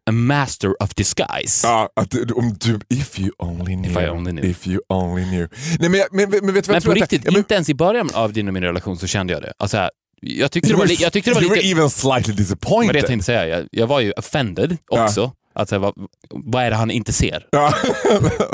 a 0.09 0.13
master 0.13 0.83
of 0.83 0.95
disguise. 0.95 1.67
Ja, 1.67 1.89
att 1.97 2.15
om 2.35 2.57
du, 2.61 2.81
if 2.89 3.19
you 3.19 3.31
only 3.39 3.75
knew. 3.75 3.91
If 3.91 3.97
I 3.99 4.09
only 4.11 4.33
knew. 4.33 4.51
If 4.51 4.67
you 4.67 4.81
only 4.89 5.25
knew. 5.25 5.49
Nej, 5.79 5.89
men, 5.89 6.01
men, 6.11 6.31
men, 6.31 6.45
men 6.45 6.55
vet 6.55 6.65
du 6.65 6.69
vad 6.69 6.69
Men 6.69 6.75
jag 6.75 6.77
på 6.77 6.81
tror 6.83 6.93
att 6.93 6.97
det- 6.99 7.17
riktigt, 7.17 7.25
ja, 7.25 7.31
men, 7.31 7.39
inte 7.39 7.55
ens 7.55 7.69
i 7.69 7.75
början 7.75 8.11
av 8.15 8.33
din 8.33 8.49
och 8.49 8.55
min 8.55 8.63
relation 8.63 8.99
så 8.99 9.07
kände 9.07 9.33
jag 9.33 9.43
det. 9.43 9.53
Alltså, 9.59 9.77
här, 9.77 9.91
jag 10.21 10.53
tyckte 10.53 10.69
det 10.69 10.73
you 10.73 10.87
var, 10.87 11.03
jag 11.03 11.13
tyckte 11.13 11.31
det 11.31 11.35
var 11.35 11.43
you 11.43 11.55
lite... 11.55 11.67
were 11.67 11.73
even 11.73 11.91
slightly 11.91 12.35
disappointed. 12.35 12.87
Men 12.87 12.93
det 12.93 12.99
jag 12.99 13.07
tänkte 13.07 13.25
säga, 13.27 13.47
jag, 13.49 13.69
jag 13.71 13.87
var 13.87 14.01
ju 14.01 14.13
offended 14.13 14.77
också. 14.89 15.33
Att, 15.55 15.69
så 15.69 15.75
här, 15.75 15.81
vad, 15.81 15.95
vad 16.31 16.63
är 16.65 16.71
det 16.71 16.77
han 16.77 16.91
inte 16.91 17.13
ser? 17.13 17.47
Ja. 17.51 17.75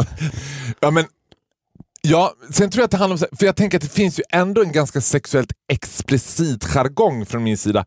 ja, 0.80 0.90
men, 0.90 1.04
ja, 2.08 2.34
sen 2.50 2.70
tror 2.70 2.80
jag 2.80 2.84
att 2.84 2.90
det 2.90 2.96
handlar 2.96 3.28
om, 3.30 3.36
för 3.38 3.46
jag 3.46 3.56
tänker 3.56 3.78
att 3.78 3.82
det 3.82 3.92
finns 3.92 4.18
ju 4.18 4.22
ändå 4.32 4.62
en 4.62 4.72
ganska 4.72 5.00
sexuellt 5.00 5.52
explicit 5.72 6.64
jargong 6.64 7.26
från 7.26 7.42
min 7.42 7.58
sida. 7.58 7.84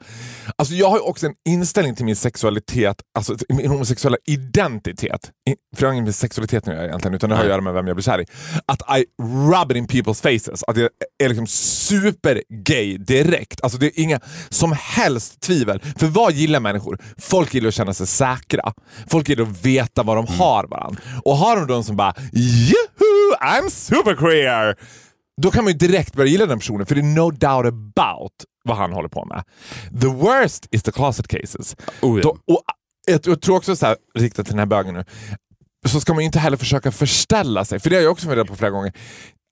Alltså 0.56 0.74
jag 0.74 0.90
har 0.90 0.98
ju 0.98 1.04
också 1.04 1.26
en 1.26 1.34
inställning 1.50 1.96
till 1.96 2.06
min 2.06 2.16
sexualitet, 2.16 2.96
alltså 3.18 3.36
min 3.50 3.70
homosexuella 3.70 4.18
identitet. 4.26 5.32
För 5.76 5.82
det 5.82 5.86
har 5.86 5.94
inget 5.94 6.06
med 6.06 6.16
sexualiteten 6.16 6.70
att 6.70 6.78
göra 6.78 6.88
egentligen, 6.88 7.16
utan 7.16 7.30
det 7.30 7.36
har 7.36 7.44
att 7.44 7.50
göra 7.50 7.62
med 7.62 7.74
vem 7.74 7.88
jag 7.88 7.96
blir 7.96 8.04
kär 8.04 8.22
i. 8.22 8.26
Att 8.66 9.00
I 9.00 9.06
rub 9.22 9.72
it 9.72 9.78
in 9.78 9.88
people's 9.88 10.22
faces. 10.22 10.64
Att 10.64 10.78
jag 10.78 10.90
är 11.24 11.30
liksom 11.30 11.48
super-gay 11.48 12.98
direkt. 12.98 13.62
Alltså 13.64 13.78
det 13.78 13.86
är 13.86 14.00
inga 14.04 14.20
som 14.50 14.76
helst 14.80 15.42
tvivel. 15.42 15.82
För 15.98 16.08
vad 16.08 16.34
gillar 16.34 16.60
människor? 16.60 17.00
Folk 17.18 17.54
gillar 17.54 17.68
att 17.68 17.74
känna 17.74 17.94
sig 17.94 18.08
säkra. 18.08 18.74
Folk 19.08 19.30
gillar 19.30 19.44
att 19.44 19.66
veta 19.66 20.04
vad 20.04 20.18
de 20.18 20.28
har 20.28 20.68
varandra. 20.68 21.02
Och 21.24 21.38
har 21.38 21.56
de 21.56 21.66
någon 21.66 21.84
som 21.84 21.96
bara 21.96 22.14
“Juhu, 22.34 23.36
I'm 23.42 23.70
super 23.70 24.09
queer!” 24.16 24.76
Då 25.42 25.52
kan 25.52 25.64
man 25.64 25.74
ju 25.74 25.78
direkt 25.78 26.14
börja 26.14 26.30
gilla 26.30 26.46
den 26.46 26.60
personen, 26.60 26.86
för 26.86 26.96
det 26.96 27.02
är 27.02 27.16
no 27.16 27.32
doubt 27.32 27.66
about 27.66 28.34
vad 28.64 28.78
han 28.78 28.92
håller 28.92 29.10
på 29.10 29.26
med. 29.26 29.44
The 30.02 30.08
worst 30.08 30.68
is 30.72 30.84
the 30.84 30.92
closet 30.92 31.28
cases. 31.28 31.76
Oh, 32.02 32.20
ja. 32.20 32.24
Då, 32.24 32.30
och 32.30 32.62
jag, 33.08 33.20
jag 33.26 33.42
tror 33.42 33.56
också 33.56 33.76
så 33.76 33.86
här, 33.86 33.96
riktat 34.16 34.46
till 34.46 34.54
den 34.54 34.60
här 34.60 34.66
bögen 34.66 34.94
nu, 34.94 35.06
så 35.88 36.02
ska 36.02 36.14
man 36.14 36.22
ju 36.22 36.26
inte 36.26 36.40
heller 36.40 36.58
försöka 36.58 36.92
förställa 36.92 37.66
sig, 37.66 37.80
för 37.80 37.90
det 37.90 37.96
har 37.96 38.04
jag 38.04 38.12
också 38.12 38.28
funderat 38.28 38.48
på 38.48 38.56
flera 38.56 38.72
gånger, 38.72 38.94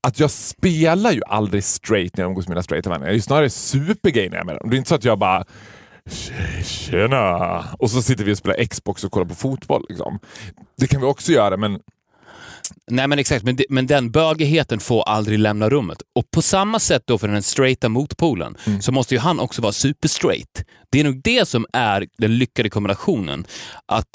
att 0.06 0.20
jag 0.20 0.30
spelar 0.30 1.12
ju 1.12 1.22
aldrig 1.26 1.64
straight 1.64 2.16
när 2.16 2.24
jag 2.24 2.28
umgås 2.28 2.48
med 2.48 2.54
mina 2.54 2.62
straighta 2.62 2.90
vänner. 2.90 3.06
Jag 3.06 3.10
är 3.10 3.16
ju 3.16 3.20
snarare 3.20 3.50
supergay 3.50 4.28
när 4.28 4.36
jag 4.36 4.42
är 4.42 4.46
med 4.46 4.56
dem. 4.56 4.70
Det 4.70 4.76
är 4.76 4.78
inte 4.78 4.88
så 4.88 4.94
att 4.94 5.04
jag 5.04 5.18
bara 5.18 5.44
Tjena! 6.64 7.64
Och 7.78 7.90
så 7.90 8.02
sitter 8.02 8.24
vi 8.24 8.32
och 8.32 8.38
spelar 8.38 8.64
Xbox 8.64 9.04
och 9.04 9.12
kollar 9.12 9.26
på 9.26 9.34
fotboll. 9.34 9.86
Liksom. 9.88 10.18
Det 10.76 10.86
kan 10.86 11.00
vi 11.00 11.06
också 11.06 11.32
göra, 11.32 11.56
men 11.56 11.80
Nej 12.90 13.06
men 13.08 13.18
exakt, 13.18 13.44
men, 13.44 13.58
men 13.68 13.86
den 13.86 14.10
bögigheten 14.10 14.80
får 14.80 15.02
aldrig 15.02 15.38
lämna 15.38 15.68
rummet. 15.70 15.98
Och 16.14 16.30
på 16.30 16.42
samma 16.42 16.78
sätt 16.78 17.02
då 17.06 17.18
för 17.18 17.28
den 17.28 17.42
straighta 17.42 17.88
motpolen 17.88 18.56
Mm. 18.66 18.82
så 18.82 18.92
måste 18.92 19.14
ju 19.14 19.20
han 19.20 19.40
också 19.40 19.62
vara 19.62 19.72
superstraight. 19.72 20.64
Det 20.92 21.00
är 21.00 21.04
nog 21.04 21.22
det 21.22 21.48
som 21.48 21.66
är 21.72 22.06
den 22.18 22.38
lyckade 22.38 22.70
kombinationen. 22.70 23.46
Att 23.86 24.08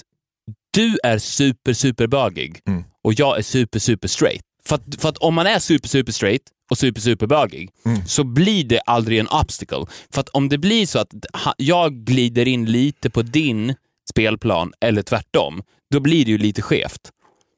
du 0.73 0.97
är 1.03 1.17
super, 1.17 1.73
super 1.73 2.07
bögig 2.07 2.59
Mm. 2.67 2.83
och 3.03 3.13
jag 3.13 3.37
är 3.37 3.41
super, 3.41 3.79
super 3.79 4.07
straight. 4.07 4.41
För 4.65 4.75
att, 4.75 4.81
för 5.01 5.09
att 5.09 5.17
om 5.17 5.33
man 5.33 5.47
är 5.47 5.59
super, 5.59 5.87
super 5.89 6.11
straight 6.11 6.41
och 6.71 6.77
super, 6.77 7.01
super 7.01 7.27
bögig 7.27 7.69
Mm. 7.85 8.05
så 8.07 8.23
blir 8.23 8.63
det 8.63 8.79
aldrig 8.79 9.19
en 9.19 9.27
obstacle. 9.27 9.85
För 10.13 10.21
att 10.21 10.29
om 10.29 10.49
det 10.49 10.57
blir 10.57 10.85
så 10.85 10.99
att 10.99 11.13
jag 11.57 11.93
glider 11.93 12.47
in 12.47 12.65
lite 12.65 13.09
på 13.09 13.21
din 13.21 13.75
spelplan 14.09 14.73
eller 14.81 15.01
tvärtom, 15.01 15.61
då 15.93 15.99
blir 15.99 16.25
det 16.25 16.31
ju 16.31 16.37
lite 16.37 16.61
skevt. 16.61 16.99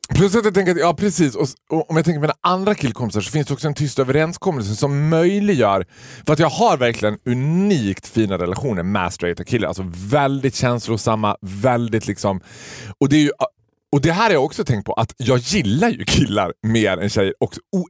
Plus 0.10 0.36
att 0.36 0.46
jag 0.46 0.54
tänker 0.54 0.72
att, 0.72 0.78
ja 0.80 0.94
precis, 0.94 1.36
och, 1.36 1.48
och 1.70 1.90
om 1.90 1.96
jag 1.96 2.06
tänker 2.06 2.20
på 2.20 2.22
mina 2.22 2.34
andra 2.42 2.76
killkompisar 2.76 3.22
så 3.22 3.32
finns 3.32 3.48
det 3.48 3.54
också 3.54 3.68
en 3.68 3.74
tyst 3.74 4.00
överenskommelse 4.00 4.76
som 4.76 5.10
möjliggör, 5.10 5.86
för 6.26 6.34
att 6.34 6.40
jag 6.40 6.50
har 6.50 6.78
verkligen 6.78 7.18
unikt 7.26 8.08
fina 8.08 8.38
relationer 8.38 8.84
med 8.84 9.14
straighta 9.14 9.44
killar. 9.44 9.68
Alltså 9.68 9.84
väldigt 9.88 10.56
känslosamma, 10.56 11.38
väldigt 11.42 12.08
liksom, 12.08 12.42
och 13.00 13.10
det 13.10 13.16
är 13.16 13.20
ju 13.22 13.32
och 13.92 14.02
det 14.02 14.12
här 14.12 14.24
har 14.24 14.32
jag 14.32 14.44
också 14.46 14.64
tänkt 14.66 14.86
på, 14.86 14.94
att 14.94 15.14
jag 15.18 15.38
gillar 15.40 15.90
ju 15.90 16.04
killar 16.06 16.54
mer 16.68 16.98
än 16.98 17.10
tjejer 17.10 17.34
också. 17.40 17.60
O- 17.78 17.88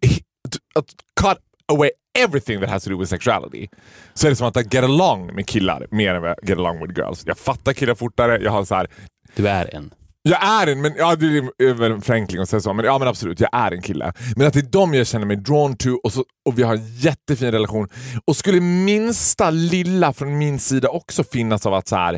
Att 0.76 0.86
cut 1.22 1.38
away 1.74 1.90
everything 2.20 2.60
that 2.62 2.70
has 2.70 2.84
to 2.84 2.90
do 2.90 2.98
with 3.00 3.10
sexuality. 3.10 3.68
Så 4.14 4.28
är 4.28 4.30
det 4.30 4.36
som 4.36 4.48
att 4.48 4.56
jag 4.56 4.74
get 4.74 4.84
along 4.84 5.36
med 5.36 5.48
killar 5.48 5.88
mer 5.92 6.16
än 6.16 6.22
vad 6.22 6.30
jag 6.32 6.50
get 6.50 6.58
along 6.58 6.88
with 6.88 7.00
girls. 7.00 7.24
Jag 7.26 7.38
fattar 7.38 7.74
killar 7.74 7.96
fortare, 7.96 8.40
jag 8.44 8.52
har 8.52 8.66
så 8.66 8.76
här 8.76 8.88
Du 9.36 9.48
är 9.48 9.76
en 9.76 9.94
jag 10.30 10.44
är 10.44 10.68
en, 10.68 10.82
men 10.82 10.94
ja, 10.98 11.16
det 11.16 11.26
är 11.58 11.74
väl 11.74 11.92
en 11.92 12.02
förenkling 12.02 12.42
att 12.42 12.50
säga 12.50 12.60
så, 12.60 12.74
men, 12.74 12.86
ja, 12.86 13.00
men 13.00 13.08
absolut, 13.08 13.40
jag 13.40 13.50
är 13.54 13.72
en 13.72 13.82
kille. 13.82 14.14
Men 14.36 14.48
att 14.48 14.54
det 14.54 14.60
är 14.60 14.64
dem 14.64 14.94
jag 14.94 15.08
känner 15.08 15.26
mig 15.26 15.38
drawn 15.38 15.78
to 15.78 15.90
och, 16.04 16.14
så, 16.14 16.24
och 16.46 16.60
vi 16.60 16.64
har 16.64 16.76
en 16.76 16.98
jättefin 16.98 17.52
relation. 17.52 17.90
Och 18.26 18.36
skulle 18.36 18.60
minsta 18.60 19.50
lilla 19.50 20.14
från 20.14 20.38
min 20.38 20.60
sida 20.60 20.90
också 20.90 21.24
finnas 21.24 21.66
av 21.66 21.74
att 21.74 21.88
så 21.88 21.96
här, 21.96 22.16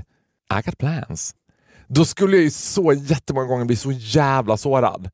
I 0.59 0.61
got 0.65 0.77
plans. 0.77 1.35
Då 1.87 2.05
skulle 2.05 2.35
jag 2.35 2.43
ju 2.43 2.51
så 2.51 2.93
jättemånga 2.93 3.47
gånger 3.47 3.65
bli 3.65 3.75
så 3.75 3.91
jävla 3.91 4.57
sårad. 4.57 5.09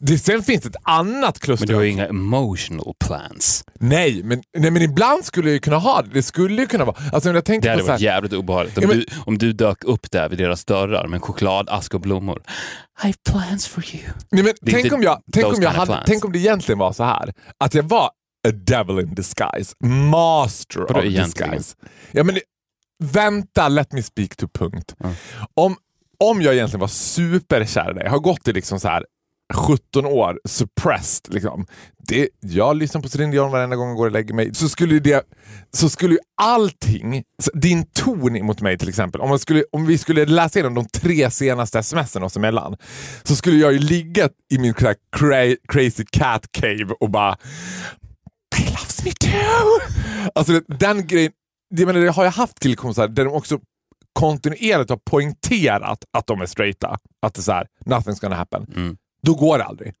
Det, 0.00 0.18
sen 0.18 0.42
finns 0.42 0.62
det 0.62 0.68
ett 0.68 0.76
annat 0.82 1.38
kluster. 1.40 1.66
Men 1.66 1.68
du 1.68 1.74
har 1.74 1.82
ju 1.82 1.88
inga 1.90 2.06
emotional 2.06 2.94
plans. 3.06 3.64
nej, 3.80 4.22
men, 4.24 4.42
nej, 4.58 4.70
men 4.70 4.82
ibland 4.82 5.24
skulle 5.24 5.48
jag 5.48 5.52
ju 5.54 5.60
kunna 5.60 5.76
ha 5.78 6.02
det. 6.02 6.08
Det 6.12 6.22
skulle 6.22 6.62
ju 6.62 6.66
kunna 6.68 6.84
vara... 6.84 6.96
Alltså, 7.12 7.30
jag 7.32 7.44
tänkte 7.44 7.68
Det 7.68 7.70
hade 7.70 7.82
på 7.82 7.86
så 7.86 7.90
här, 7.92 7.94
varit 7.98 8.02
jävligt 8.02 8.32
obehagligt 8.32 8.76
om, 8.78 8.82
Ja, 8.82 8.88
men- 8.88 8.98
du, 8.98 9.06
om 9.26 9.38
du 9.38 9.52
dök 9.52 9.84
upp 9.84 10.10
där 10.10 10.28
vid 10.28 10.38
deras 10.38 10.64
dörrar 10.64 11.06
med 11.08 11.16
en 11.16 11.20
chokladask 11.22 11.94
och 11.94 12.00
blommor. 12.00 12.42
I 12.46 13.06
have 13.06 13.14
plans 13.30 13.66
for 13.68 13.84
you. 13.94 14.02
Nej, 14.30 14.42
men 14.44 14.52
Det 14.60 14.72
tänk 14.72 14.92
om, 14.92 15.02
jag, 15.02 15.22
tänk, 15.32 15.46
om 15.46 15.62
jag 15.62 15.70
hade, 15.70 16.02
tänk 16.06 16.24
om 16.24 16.32
det 16.32 16.38
egentligen 16.38 16.78
var 16.78 16.92
så 16.92 17.04
här 17.04 17.32
att 17.64 17.74
jag 17.74 17.82
var 17.82 18.10
a 18.48 18.50
devil 18.52 18.98
in 18.98 19.14
disguise. 19.14 19.74
Master 20.10 20.80
Vadå 20.80 20.98
of 20.98 21.04
egentligen? 21.04 21.50
disguise. 21.50 21.76
Ja, 22.12 22.24
men, 22.24 22.38
vänta, 23.04 23.68
let 23.68 23.92
me 23.92 24.02
speak 24.02 24.36
to 24.36 24.48
punkt. 24.48 24.94
Om, 25.54 25.76
om 26.24 26.42
jag 26.42 26.54
egentligen 26.54 26.80
var 26.80 26.88
superkär 26.88 27.90
i 27.90 27.94
dig, 27.94 28.08
har 28.08 28.18
gått 28.18 28.48
i 28.48 28.52
liksom 28.52 28.80
så 28.80 28.88
här 28.88 29.04
17 29.54 30.06
år 30.06 30.40
suppressed. 30.44 31.34
Liksom. 31.34 31.66
Det, 32.08 32.28
jag 32.40 32.76
lyssnar 32.76 33.00
på 33.02 33.08
Céline 33.08 33.30
Dion 33.30 33.50
varenda 33.50 33.76
gång 33.76 33.88
jag 33.88 33.96
går 33.96 34.06
och 34.06 34.12
lägger 34.12 34.34
mig. 34.34 34.54
Så 34.54 34.68
skulle, 34.68 34.94
ju 34.94 35.00
det, 35.00 35.24
så 35.70 35.88
skulle 35.88 36.14
ju 36.14 36.20
allting, 36.42 37.24
din 37.54 37.86
ton 37.86 38.46
mot 38.46 38.60
mig 38.60 38.78
till 38.78 38.88
exempel, 38.88 39.20
om, 39.20 39.38
skulle, 39.38 39.64
om 39.72 39.86
vi 39.86 39.98
skulle 39.98 40.26
läsa 40.26 40.58
igenom 40.58 40.74
de 40.74 40.84
tre 40.84 41.30
senaste 41.30 41.82
smsen 41.82 42.22
oss 42.22 42.36
emellan, 42.36 42.76
så 43.22 43.36
skulle 43.36 43.56
jag 43.56 43.72
ju 43.72 43.78
ligga 43.78 44.28
i 44.52 44.58
min 44.58 44.74
cra- 44.74 45.56
crazy 45.68 46.04
cat 46.12 46.52
cave 46.52 46.94
och 47.00 47.10
bara 47.10 47.36
They 48.56 48.66
loves 48.66 49.04
me 49.04 49.12
too! 49.12 49.80
Alltså 50.34 50.60
den 50.78 51.06
grejen, 51.06 51.32
det, 51.74 51.86
menar, 51.86 52.00
det 52.00 52.10
har 52.10 52.24
jag 52.24 52.30
haft 52.30 52.60
killkompisar 52.60 53.02
liksom 53.02 53.14
där 53.14 53.24
de 53.24 53.36
också 53.36 53.58
kontinuerligt 54.12 54.90
har 54.90 55.00
poängterat 55.10 56.04
att 56.12 56.26
de 56.26 56.40
är 56.40 56.46
straighta. 56.46 56.98
Att 57.26 57.34
det 57.34 57.40
är 57.40 57.42
så 57.42 57.52
här, 57.52 57.66
nothing's 57.86 58.20
gonna 58.20 58.36
happen. 58.36 58.66
Mm. 58.76 58.96
Då 59.22 59.34
går 59.34 59.58
det 59.58 59.64
aldrig. 59.64 59.92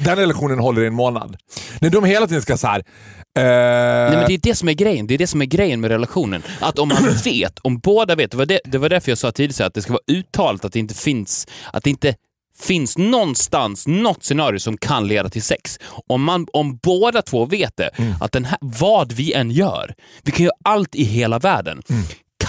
Den 0.00 0.16
relationen 0.16 0.58
håller 0.58 0.82
i 0.82 0.86
en 0.86 0.94
månad. 0.94 1.36
När 1.80 1.90
de 1.90 2.04
hela 2.04 2.26
tiden 2.26 2.42
ska 2.42 2.56
så 2.56 2.66
här... 2.66 2.78
eh, 2.78 3.42
Nej, 3.44 4.16
men 4.16 4.26
det 4.28 4.34
är 4.34 4.38
det 4.42 4.54
som 4.54 4.68
är 4.68 4.72
grejen. 4.72 5.06
Det 5.06 5.14
är 5.14 5.18
det 5.18 5.26
som 5.26 5.42
är 5.42 5.46
grejen 5.46 5.80
med 5.80 5.90
relationen. 5.90 6.42
Att 6.60 6.78
om 6.78 6.88
man 6.88 7.08
vet, 7.24 7.58
om 7.58 7.78
båda 7.78 8.14
vet, 8.14 8.30
det 8.30 8.36
var, 8.36 8.46
det, 8.46 8.60
det 8.64 8.78
var 8.78 8.88
därför 8.88 9.10
jag 9.10 9.18
sa 9.18 9.32
tidigare 9.32 9.66
att 9.66 9.74
det 9.74 9.82
ska 9.82 9.92
vara 9.92 10.02
uttalat 10.18 10.64
att 10.64 10.72
det 10.72 10.78
inte 10.78 10.94
finns, 10.94 11.46
att 11.72 11.84
det 11.84 11.90
inte 11.90 12.14
finns 12.58 12.98
någonstans 12.98 13.86
något 13.86 14.24
scenario 14.24 14.58
som 14.58 14.76
kan 14.76 15.06
leda 15.08 15.28
till 15.28 15.42
sex. 15.42 15.78
Om, 16.06 16.22
man, 16.22 16.46
om 16.52 16.76
båda 16.82 17.22
två 17.22 17.44
vet 17.44 17.76
det, 17.76 17.90
att 18.20 18.32
den 18.32 18.44
här, 18.44 18.58
vad 18.60 19.12
vi 19.12 19.32
än 19.32 19.50
gör, 19.50 19.94
vi 20.22 20.32
kan 20.32 20.44
göra 20.44 20.54
allt 20.64 20.94
i 20.94 21.04
hela 21.04 21.38
världen, 21.38 21.82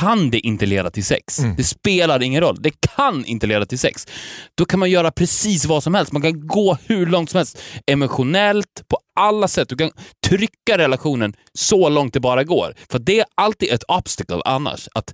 kan 0.04 0.30
det 0.30 0.40
inte 0.40 0.66
leda 0.66 0.90
till 0.90 1.06
sex. 1.06 1.38
Det 1.58 1.64
spelar 1.64 2.24
ingen 2.24 2.42
roll. 2.42 2.62
Det 2.62 2.72
kan 2.96 3.26
inte 3.26 3.48
leda 3.48 3.66
till 3.66 3.80
sex. 3.80 4.08
Då 4.56 4.66
kan 4.66 4.80
man 4.80 4.90
göra 4.90 5.12
precis 5.12 5.66
vad 5.66 5.84
som 5.84 5.94
helst. 5.94 6.12
Man 6.12 6.22
kan 6.22 6.48
gå 6.48 6.78
hur 6.86 7.06
långt 7.06 7.30
som 7.30 7.38
helst. 7.38 7.62
Emotionellt, 7.88 8.88
på 8.88 8.98
alla 9.20 9.48
sätt. 9.48 9.70
Du 9.70 9.76
kan 9.76 9.92
trycka 10.28 10.78
relationen 10.78 11.34
så 11.54 11.90
långt 11.90 12.14
det 12.14 12.20
bara 12.20 12.44
går. 12.44 12.74
För 12.92 13.00
det 13.00 13.20
är 13.20 13.26
alltid 13.36 13.72
ett 13.72 13.84
obstacle 13.88 14.42
annars. 14.46 14.88
Att, 14.94 15.14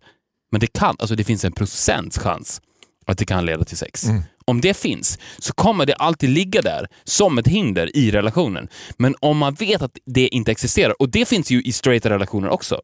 men 0.52 0.60
det 0.60 0.68
kan, 0.68 0.96
alltså 1.00 1.16
det 1.16 1.24
finns 1.24 1.46
en 1.46 1.52
procents 1.52 2.18
chans 2.18 2.62
att 3.08 3.18
det 3.18 3.26
kan 3.26 3.46
leda 3.46 3.64
till 3.66 3.78
sex. 3.78 4.06
Om 4.46 4.62
det 4.62 4.78
finns 4.78 5.20
så 5.38 5.54
kommer 5.54 5.86
det 5.86 5.94
alltid 5.96 6.30
ligga 6.30 6.62
där 6.62 6.88
som 7.04 7.38
ett 7.38 7.48
hinder 7.48 7.98
i 7.98 8.12
relationen. 8.12 8.68
Men 8.98 9.16
om 9.20 9.38
man 9.38 9.54
vet 9.54 9.82
att 9.82 9.98
det 10.06 10.28
inte 10.28 10.52
existerar, 10.52 11.02
och 11.02 11.10
det 11.10 11.26
finns 11.28 11.52
ju 11.52 11.62
i 11.62 11.72
straighta 11.72 12.10
relationer 12.10 12.50
också. 12.50 12.82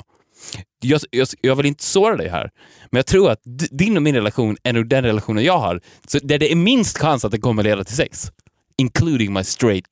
Jag, 0.80 1.02
jag, 1.12 1.28
jag 1.42 1.56
vill 1.56 1.66
inte 1.66 1.84
såra 1.84 2.18
dig 2.18 2.30
här, 2.30 2.50
men 2.92 2.98
jag 2.98 3.06
tror 3.06 3.32
att 3.32 3.40
din 3.72 3.98
och 3.98 4.04
min 4.04 4.16
relation 4.16 4.58
är 4.64 4.74
nog 4.74 4.90
den 4.90 5.04
relationen 5.04 5.44
jag 5.44 5.58
har, 5.58 5.82
så 6.08 6.20
där 6.24 6.40
det 6.40 6.52
är 6.52 6.56
minst 6.56 6.98
chans 6.98 7.26
att 7.26 7.32
det 7.32 7.40
kommer 7.40 7.64
leda 7.64 7.84
till 7.84 7.96
sex. 7.96 8.32
Including 8.78 9.34
my 9.34 9.44
straight 9.44 9.86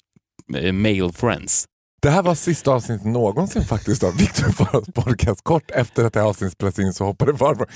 eh, 0.58 0.74
male 0.74 1.12
friends. 1.14 1.66
Det 2.02 2.10
här 2.10 2.22
var 2.22 2.36
sista 2.36 2.72
avsnittet 2.72 3.06
någonsin 3.06 3.64
faktiskt 3.66 4.04
av 4.04 4.18
Victor 4.18 4.52
Faras 4.52 4.86
podcast. 4.94 5.44
Kort 5.44 5.72
efter 5.72 6.06
att 6.06 6.14
det 6.14 6.20
här 6.20 6.28
avsnittet 6.28 6.54
spelades 6.54 6.80
in 6.80 6.94
så 6.94 7.06
hoppade 7.06 7.38
farbror. 7.38 7.68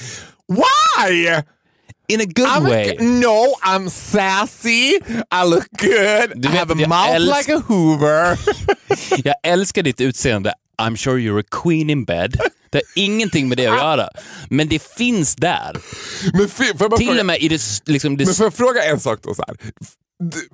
Why? 0.48 1.42
In 2.10 2.22
a 2.22 2.26
good 2.26 2.48
I'm 2.48 2.64
way. 2.64 2.98
no, 3.00 3.56
I'm 3.64 3.90
sassy. 3.90 5.00
I 5.32 5.44
look 5.46 5.68
good. 5.80 6.42
Du 6.42 6.50
I 6.50 6.52
vet 6.52 6.60
have 6.60 6.84
a 6.84 6.88
mouth 6.88 7.38
like 7.38 7.54
a 7.54 7.62
hoover. 7.68 8.40
Jag 9.24 9.36
älskar 9.44 9.84
ditt 9.84 10.02
utseende. 10.02 10.54
I'm 10.82 10.96
sure 10.96 11.18
you're 11.20 11.40
a 11.40 11.44
queen 11.64 11.90
in 11.90 12.06
bed. 12.06 12.38
Det 12.70 12.78
har 12.78 13.04
ingenting 13.04 13.48
med 13.50 13.58
det 13.58 13.68
att 13.68 13.78
göra. 13.78 14.10
Men 14.50 14.68
det 14.68 14.84
finns 14.98 15.36
där. 15.36 15.78
Men 16.34 16.42
jag 16.68 16.90
bara 16.90 16.98
Till 16.98 17.08
fråga- 17.08 17.20
och 17.20 17.26
med 17.26 17.38
i 17.42 17.48
det, 17.48 17.62
liksom 17.86 18.18
det 18.18 18.26
Men 18.26 18.34
får 18.34 18.46
jag 18.46 18.54
fråga 18.54 18.84
en 18.84 19.00
sak 19.00 19.20
då? 19.24 19.34
Så 19.36 19.44
här? 19.48 19.58
Du- 20.24 20.48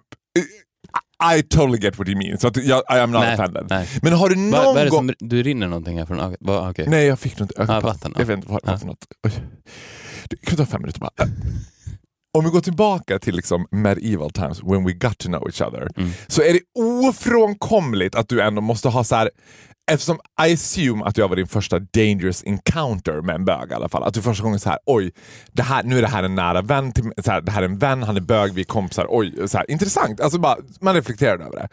I 1.38 1.44
totally 1.44 1.78
get 1.78 1.98
what 1.98 2.08
you 2.08 2.18
mean. 2.18 2.38
Så 2.38 2.48
att 2.48 2.58
jag, 2.58 2.80
I 2.80 3.00
am 3.00 3.12
not 3.12 3.22
Nej, 3.22 3.34
offended. 3.34 3.66
nej. 3.70 3.90
Men 4.02 4.14
har 4.14 4.30
du 4.30 4.36
någon 4.36 4.78
är 4.78 4.84
det 4.84 4.90
gång... 4.90 5.12
du 5.20 5.44
rinner 5.44 5.68
någonting 5.68 5.98
här 6.00 6.06
från 6.06 6.20
ögat? 6.20 6.38
Okej. 6.42 6.86
Nej, 6.88 7.06
jag 7.06 7.20
fick 7.20 7.40
inte 7.42 7.54
ögonpass. 7.58 7.84
Ah, 7.84 7.88
vatten, 7.88 8.12
Jag 8.16 8.22
ja. 8.22 8.26
vet 8.26 8.38
inte 8.38 8.48
vad 8.52 8.62
det 8.64 8.72
var 8.72 8.78
för 8.78 8.86
något. 8.88 9.06
Oj. 9.28 9.32
Du, 10.30 10.38
kan 10.38 10.52
vi 10.52 10.58
ta 10.58 10.66
fem 10.66 10.82
minuter 10.82 11.00
bara? 11.00 11.12
Om 12.38 12.43
vi 12.43 12.50
går 12.50 12.62
tillbaka 12.62 13.19
till 13.19 13.36
liksom 13.36 13.67
medieval 13.72 14.32
times, 14.32 14.63
when 14.63 14.84
we 14.86 14.91
got 14.93 15.17
to 15.17 15.28
know 15.28 15.43
each 15.48 15.62
other, 15.62 15.88
Mm. 15.98 16.12
så 16.28 16.41
är 16.41 16.54
det 16.54 16.60
ofrånkomligt 17.08 18.15
att 18.15 18.30
du 18.30 18.41
ändå 18.41 18.62
måste 18.62 18.89
ha 18.89 19.04
så 19.04 19.15
här 19.15 19.30
Eftersom 19.91 20.19
I 20.48 20.54
assume 20.54 21.04
att 21.04 21.17
jag 21.17 21.28
var 21.28 21.36
din 21.36 21.48
första 21.48 21.80
dangerous 21.80 22.43
encounter 22.46 23.22
med 23.22 23.36
en 23.36 23.46
bög 23.46 23.72
i 23.72 23.74
alla 23.74 23.89
fall. 23.89 24.04
Att 24.04 24.13
du 24.13 24.22
första 24.22 24.43
gången 24.43 24.60
så 24.60 24.69
här, 24.69 24.80
oj, 24.86 25.12
det 25.52 25.63
här, 25.63 25.84
nu 25.84 25.98
är 25.98 26.02
det 26.02 26.08
här 26.08 26.24
en 26.24 26.36
nära 26.36 26.62
vän, 26.62 26.91
till, 26.91 27.12
så 27.26 27.32
här, 27.32 27.41
det 27.41 27.52
här 27.52 27.62
är 27.62 27.65
en 27.65 27.78
vän, 27.78 28.04
han 28.04 28.17
är 28.17 28.22
bög, 28.22 28.54
vi 28.54 28.62
är 28.62 28.65
kompisar, 28.65 29.06
oj, 29.10 29.48
så 29.48 29.58
här, 29.58 29.72
intressant. 29.72 30.22
Alltså 30.22 30.39
bara, 30.39 30.58
man 30.82 30.96
reflekterar 30.96 31.34
över 31.39 31.56
det. 31.56 31.67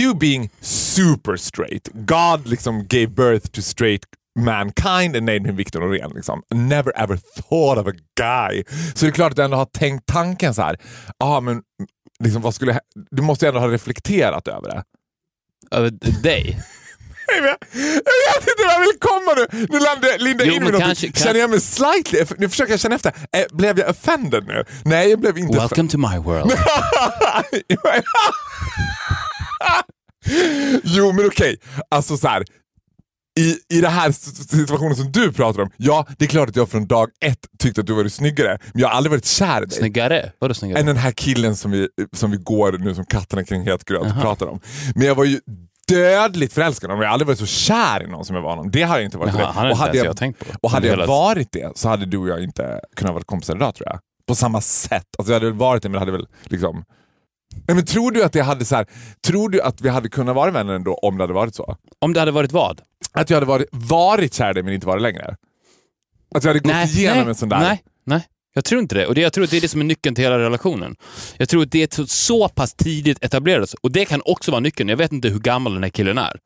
You 0.00 0.14
being 0.14 0.50
super 0.60 1.36
straight, 1.36 1.88
God 1.94 2.46
liksom 2.46 2.86
gave 2.86 3.06
birth 3.06 3.46
to 3.46 3.62
straight 3.62 4.02
mankind 4.38 5.16
and 5.16 5.26
named 5.26 5.46
him 5.46 5.56
Victor 5.56 5.80
Norén. 5.80 6.10
Liksom. 6.14 6.42
Never 6.54 6.92
ever 6.96 7.16
thought 7.16 7.78
of 7.78 7.86
a 7.86 7.92
guy. 8.16 8.64
Så 8.94 9.04
det 9.04 9.10
är 9.10 9.12
klart 9.12 9.30
att 9.30 9.36
du 9.36 9.42
ändå 9.42 9.56
har 9.56 9.66
tänkt 9.66 10.06
tanken 10.06 10.54
så 10.54 10.62
här, 10.62 10.76
ah, 11.18 11.40
men 11.40 11.62
liksom, 12.24 12.42
vad 12.42 12.54
skulle, 12.54 12.80
du 13.10 13.22
måste 13.22 13.44
ju 13.44 13.48
ändå 13.48 13.60
ha 13.60 13.68
reflekterat 13.68 14.48
över 14.48 14.68
det. 14.68 14.82
Över 15.70 15.90
dig? 16.22 16.58
Jag 17.34 17.42
vet, 17.42 17.58
inte 18.48 18.64
vad 18.66 18.74
jag 18.74 18.80
vill 18.80 18.98
komma 19.00 19.34
nu! 19.36 19.46
Nu 19.68 19.78
lindar 20.24 20.44
jag 20.44 20.54
Jo, 20.54 20.54
in 20.54 20.64
med 20.72 20.80
kanske-. 20.80 21.12
Känner 21.12 21.40
jag 21.40 21.50
mig 21.50 21.60
slightly... 21.60 22.24
Nu 22.38 22.48
försöker 22.48 22.72
jag 22.72 22.80
känna 22.80 22.94
efter. 22.94 23.12
Eh, 23.32 23.44
blev 23.52 23.78
jag 23.78 23.90
offended 23.90 24.46
nu? 24.46 24.64
Nej, 24.84 25.10
jag 25.10 25.20
blev 25.20 25.38
inte 25.38 25.58
Welcome 25.58 25.88
to 25.88 25.98
my 25.98 26.18
world. 26.18 26.52
jo, 30.82 31.12
men 31.12 31.26
okej. 31.26 31.56
Alltså 31.90 32.16
så 32.16 32.28
här. 32.28 32.44
I, 33.38 33.56
I 33.68 33.80
den 33.80 33.90
här 33.90 34.12
situationen 34.12 34.96
som 34.96 35.12
du 35.12 35.32
pratar 35.32 35.62
om, 35.62 35.70
ja, 35.76 36.06
det 36.18 36.24
är 36.24 36.28
klart 36.28 36.48
att 36.48 36.56
jag 36.56 36.68
från 36.68 36.86
dag 36.86 37.08
ett 37.20 37.38
tyckte 37.58 37.80
att 37.80 37.86
du 37.86 37.92
var 37.92 38.08
snyggare, 38.08 38.58
men 38.72 38.80
jag 38.80 38.88
har 38.88 38.94
aldrig 38.94 39.10
varit 39.10 39.24
kär 39.24 39.62
i 39.62 39.66
dig. 39.66 39.78
Snyggare? 39.78 40.32
Vadå 40.38 40.54
snyggare? 40.54 40.80
än 40.80 40.86
den 40.86 40.96
här 40.96 41.10
killen 41.10 41.56
som 41.56 41.70
vi, 41.70 41.88
som 42.12 42.30
vi 42.30 42.36
går 42.36 42.72
nu 42.72 42.94
som 42.94 43.04
katterna 43.04 43.44
kring 43.44 43.62
het 43.62 43.84
gröt 43.84 44.02
och 44.02 44.20
pratar 44.20 44.46
om. 44.46 44.60
Men 44.94 45.06
jag 45.06 45.14
var 45.14 45.24
ju 45.24 45.40
dödligt 45.88 46.52
förälskad 46.52 46.90
honom. 46.90 47.02
Jag 47.02 47.08
har 47.08 47.12
aldrig 47.12 47.26
varit 47.26 47.38
så 47.38 47.46
kär 47.46 48.02
i 48.02 48.06
någon 48.06 48.24
som 48.24 48.36
jag 48.36 48.42
var 48.42 48.50
honom. 48.50 48.70
Det 48.70 48.82
har 48.82 48.96
jag 48.96 49.04
inte 49.04 49.18
varit. 49.18 49.32
Dig. 49.32 49.44
han 49.44 49.54
har 49.54 49.70
och 49.70 49.76
hade 49.76 49.98
jag, 49.98 50.06
jag 50.06 50.34
och 50.62 50.70
hade 50.70 50.88
jag 50.88 51.06
varit 51.06 51.52
det 51.52 51.78
så 51.78 51.88
hade 51.88 52.06
du 52.06 52.18
och 52.18 52.28
jag 52.28 52.42
inte 52.42 52.80
kunnat 52.96 53.14
vara 53.14 53.24
kompisar 53.24 53.56
idag 53.56 53.74
tror 53.74 53.88
jag. 53.88 53.98
På 54.26 54.34
samma 54.34 54.60
sätt. 54.60 55.06
Alltså 55.18 55.32
jag 55.32 55.40
hade 55.40 55.46
väl 55.46 55.58
varit 55.58 55.82
det 55.82 55.88
men 55.88 55.92
det 55.92 55.98
hade 55.98 56.12
väl 56.12 56.26
liksom... 56.44 56.84
Nej, 57.66 57.74
men 57.74 57.86
tror 57.86 58.10
du 58.10 58.24
att 58.24 58.32
det 58.32 58.40
hade 58.40 58.64
så 58.64 58.76
här, 58.76 58.86
tror 59.26 59.48
du 59.48 59.62
att 59.62 59.80
vi 59.80 59.88
hade 59.88 60.08
kunnat 60.08 60.34
vara 60.34 60.50
vänner 60.50 60.74
ändå 60.74 60.94
om 60.94 61.18
det 61.18 61.22
hade 61.22 61.32
varit 61.32 61.54
så? 61.54 61.76
Om 61.98 62.12
det 62.12 62.20
hade 62.20 62.32
varit 62.32 62.52
vad? 62.52 62.80
Att 63.18 63.30
jag 63.30 63.36
hade 63.36 63.46
varit, 63.46 63.68
varit 63.72 64.34
kär 64.34 64.50
i 64.50 64.52
dig 64.52 64.62
men 64.62 64.74
inte 64.74 64.86
varit 64.86 65.02
längre? 65.02 65.36
Att 66.34 66.44
jag 66.44 66.50
hade 66.50 66.60
gått 66.60 66.96
igenom 66.96 67.18
nej, 67.18 67.28
en 67.28 67.34
sån 67.34 67.48
där... 67.48 67.58
Nej, 67.58 67.82
nej. 68.04 68.26
Jag 68.58 68.64
tror 68.64 68.80
inte 68.80 68.94
det. 68.94 69.06
Och 69.06 69.14
det, 69.14 69.20
jag 69.20 69.32
tror 69.32 69.44
att 69.44 69.50
det 69.50 69.56
är 69.56 69.60
det 69.60 69.68
som 69.68 69.80
är 69.80 69.84
nyckeln 69.84 70.14
till 70.14 70.24
hela 70.24 70.38
relationen. 70.38 70.96
Jag 71.36 71.48
tror 71.48 71.62
att 71.62 71.72
det 71.72 71.82
är 71.82 71.88
så, 71.96 72.06
så 72.06 72.48
pass 72.48 72.74
tidigt 72.74 73.24
etablerat. 73.24 73.74
Och 73.80 73.92
det 73.92 74.04
kan 74.04 74.22
också 74.24 74.50
vara 74.50 74.60
nyckeln. 74.60 74.88
Jag 74.88 74.96
vet 74.96 75.12
inte 75.12 75.28
hur 75.28 75.38
gammal 75.38 75.74
den 75.74 75.82
här 75.82 75.90
killen 75.90 76.18
är. 76.18 76.36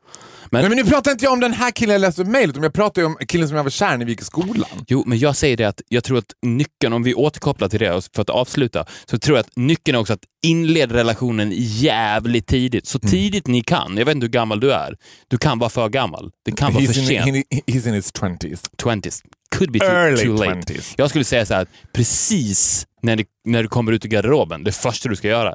Men, 0.50 0.60
Nej, 0.60 0.68
men 0.68 0.78
nu 0.78 0.84
pratar 0.84 1.10
inte 1.10 1.24
jag 1.24 1.32
om 1.32 1.40
den 1.40 1.52
här 1.52 1.70
killen 1.70 1.92
jag 1.92 2.00
läste 2.00 2.24
mejlet 2.24 2.56
om, 2.56 2.62
jag 2.62 2.72
pratar 2.72 3.02
ju 3.02 3.06
om 3.06 3.16
killen 3.28 3.48
som 3.48 3.56
jag 3.56 3.64
var 3.64 3.70
kär 3.70 3.94
i 3.94 3.98
när 3.98 4.04
vi 4.04 4.10
gick 4.12 4.20
i 4.20 4.24
skolan. 4.24 4.84
Jo, 4.88 5.04
men 5.06 5.18
jag 5.18 5.36
säger 5.36 5.56
det 5.56 5.64
att 5.64 5.80
jag 5.88 6.04
tror 6.04 6.18
att 6.18 6.32
nyckeln, 6.46 6.92
om 6.92 7.02
vi 7.02 7.14
återkopplar 7.14 7.68
till 7.68 7.80
det 7.80 8.08
för 8.14 8.22
att 8.22 8.30
avsluta, 8.30 8.84
så 9.04 9.18
tror 9.18 9.36
jag 9.36 9.44
att 9.44 9.56
nyckeln 9.56 9.96
är 9.96 10.00
också 10.00 10.12
att 10.12 10.24
inleda 10.46 10.94
relationen 10.94 11.52
jävligt 11.56 12.46
tidigt. 12.46 12.86
Så 12.86 12.98
tidigt 12.98 13.46
ni 13.46 13.62
kan. 13.62 13.96
Jag 13.96 14.04
vet 14.04 14.14
inte 14.14 14.24
hur 14.24 14.32
gammal 14.32 14.60
du 14.60 14.72
är. 14.72 14.96
Du 15.28 15.38
kan 15.38 15.58
vara 15.58 15.70
för 15.70 15.88
gammal. 15.88 16.30
Det 16.44 16.52
kan 16.52 16.72
vara 16.72 16.84
He's 16.84 16.92
för 16.92 17.00
in, 17.00 17.06
sent. 17.06 17.26
he, 17.26 17.60
he's 17.66 17.88
in 17.88 17.94
his 17.94 18.12
twenties. 18.12 18.62
20s. 18.82 19.22
Could 19.52 19.72
be 19.72 19.78
too, 19.78 19.88
Early 19.88 20.24
too 20.24 20.36
late. 20.36 20.60
20s. 20.60 20.94
Jag 20.96 21.10
skulle 21.10 21.24
säga 21.24 21.46
så 21.46 21.54
här, 21.54 21.66
precis 21.92 22.86
när 23.02 23.16
du, 23.16 23.24
när 23.44 23.62
du 23.62 23.68
kommer 23.68 23.92
ut 23.92 24.04
ur 24.04 24.08
garderoben, 24.08 24.64
det 24.64 24.72
första 24.72 25.08
du 25.08 25.16
ska 25.16 25.28
göra, 25.28 25.54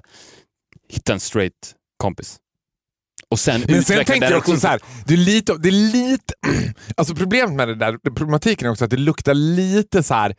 hitta 0.89 1.13
en 1.13 1.19
straight 1.19 1.75
kompis. 1.97 2.37
Och 3.29 3.39
sen 3.39 3.63
Men 3.67 3.83
sen 3.83 4.05
tänker 4.05 4.29
jag 4.29 4.37
också 4.37 4.57
så 4.57 4.67
här, 4.67 4.79
det 5.05 5.13
är 5.13 5.17
lite, 5.17 5.57
det 5.57 5.69
är 5.69 5.91
lite 5.93 6.33
alltså 6.97 7.15
problemet 7.15 7.55
med 7.55 7.67
det 7.67 7.75
där, 7.75 7.97
problematiken 7.97 8.67
är 8.67 8.71
också 8.71 8.85
att 8.85 8.91
det 8.91 8.97
luktar 8.97 9.33
lite 9.33 10.03
så 10.03 10.13
här 10.13 10.35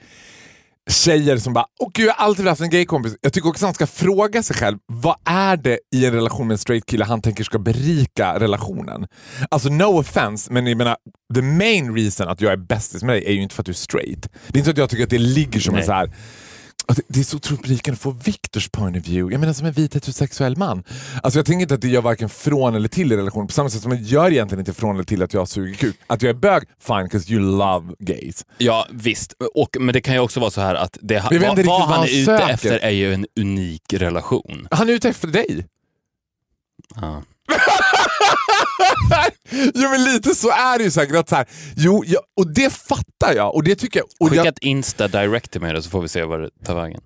tjejer 0.89 1.37
som 1.37 1.53
bara, 1.53 1.67
åh 1.79 1.91
gud 1.95 2.07
jag 2.07 2.15
har 2.15 2.25
alltid 2.25 2.47
haft 2.47 2.61
en 2.61 2.71
gaykompis. 2.71 3.17
Jag 3.21 3.33
tycker 3.33 3.49
också 3.49 3.65
att 3.65 3.69
han 3.69 3.75
ska 3.75 3.87
fråga 3.87 4.43
sig 4.43 4.57
själv, 4.57 4.79
vad 4.87 5.17
är 5.25 5.57
det 5.57 5.79
i 5.95 6.07
en 6.07 6.13
relation 6.13 6.47
med 6.47 6.55
en 6.55 6.59
straight 6.59 6.87
kille 6.87 7.05
han 7.05 7.23
tänker 7.23 7.45
ska 7.45 7.59
berika 7.59 8.39
relationen? 8.41 9.07
Alltså 9.51 9.69
no 9.69 9.99
offense, 9.99 10.53
men 10.53 10.67
jag 10.67 10.79
menar, 10.79 10.97
the 11.35 11.43
main 11.43 11.95
reason 11.95 12.29
att 12.29 12.41
jag 12.41 12.53
är 12.53 12.57
bästis 12.57 13.03
med 13.03 13.15
dig 13.15 13.25
är 13.27 13.33
ju 13.33 13.43
inte 13.43 13.55
för 13.55 13.63
att 13.63 13.67
du 13.67 13.73
är 13.73 13.75
straight. 13.75 14.29
Det 14.47 14.57
är 14.57 14.59
inte 14.59 14.65
så 14.65 14.71
att 14.71 14.79
jag 14.79 14.91
tycker 14.91 15.05
att 15.05 15.11
det 15.11 15.19
ligger 15.19 15.61
som 15.61 15.75
en 15.75 15.79
Nej. 15.79 15.87
så 15.87 15.93
här 15.93 16.11
det, 16.97 17.21
är 17.21 17.25
så 17.25 17.37
otroligt 17.37 17.63
berikande 17.63 17.97
att 17.97 18.01
få 18.01 18.11
Viktors 18.11 18.69
point 18.69 18.97
of 18.97 19.09
view. 19.09 19.35
Jag 19.35 19.41
menar 19.41 19.53
som 19.53 19.67
en 19.67 19.73
vit 19.73 19.95
heterosexuell 19.95 20.57
man. 20.57 20.85
Alltså 21.23 21.39
jag 21.39 21.47
tänker 21.47 21.63
inte 21.63 21.75
att 21.75 21.81
det 21.81 21.89
gör 21.89 22.03
varken 22.03 22.29
från 22.29 22.75
eller 22.75 22.89
till 22.89 23.13
i 23.13 23.17
relationen 23.17 23.47
på 23.47 23.53
samma 23.53 23.71
sätt 23.71 23.83
som 23.83 23.91
det 23.91 23.97
gör 23.97 24.31
egentligen 24.31 24.61
inte 24.61 24.75
från 24.75 24.95
eller 24.95 25.05
till 25.05 25.23
att 25.23 25.35
jag 25.35 25.49
suger 25.49 25.75
kuk. 25.75 25.97
Att 26.07 26.23
jag 26.23 26.31
är 26.31 26.35
bög, 26.35 26.63
fine, 26.87 27.05
because 27.05 27.33
you 27.33 27.41
love 27.59 27.95
gays. 27.99 28.45
Ja, 28.59 28.87
visst. 28.91 29.35
Och, 29.55 29.77
men 29.81 29.93
det 29.93 30.01
kan 30.01 30.15
ju 30.15 30.21
också 30.21 30.41
vara 30.41 30.51
så 30.51 30.61
här 30.61 30.75
att 30.75 30.99
det, 31.01 31.25
vad, 31.31 31.41
vad 31.41 31.67
vad 31.67 31.81
han 31.81 31.91
han 31.91 32.05
är 32.05 32.09
ute 32.09 32.25
söker. 32.25 32.49
efter 32.49 32.79
är 32.79 32.91
ju 32.91 33.15
en 33.15 33.27
unik 33.41 33.93
relation. 33.93 34.69
Han 34.71 34.89
är 34.89 34.93
ute 34.93 35.09
efter 35.09 35.29
dig. 35.29 35.67
Ja. 36.95 37.23
jo 39.75 39.91
men 39.91 40.05
lite 40.05 40.35
så 40.35 40.51
är 40.51 40.79
det 40.79 40.85
ju 40.85 40.91
säkert. 40.91 41.17
Att 41.17 41.29
så 41.29 41.37
här, 41.37 41.47
jo, 41.77 42.05
ja, 42.07 42.21
och 42.37 42.55
det 42.55 42.73
fattar 42.73 43.35
jag. 43.35 43.55
Och 43.55 43.65
det 43.65 43.75
tycker 43.75 44.01
jag, 44.01 44.07
och 44.21 44.29
Skicka 44.29 44.45
jag 44.45 44.47
ett 44.47 44.59
Insta 44.59 45.09
direct 45.09 45.51
till 45.51 45.61
mig 45.61 45.73
då 45.73 45.83
så 45.83 45.91
får 45.91 46.03
vi 46.03 46.09
se 46.09 46.25
vad 46.25 46.41
det 46.41 46.51
tar 46.65 46.75
vägen. 46.75 47.01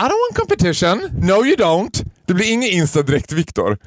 I 0.00 0.02
don't 0.02 0.08
want 0.08 0.36
competition. 0.36 1.26
No 1.26 1.46
you 1.46 1.56
don't. 1.56 2.04
Det 2.26 2.34
blir 2.34 2.52
ingen 2.52 2.70
Insta 2.70 3.02
direkt 3.02 3.32
Viktor. 3.32 3.78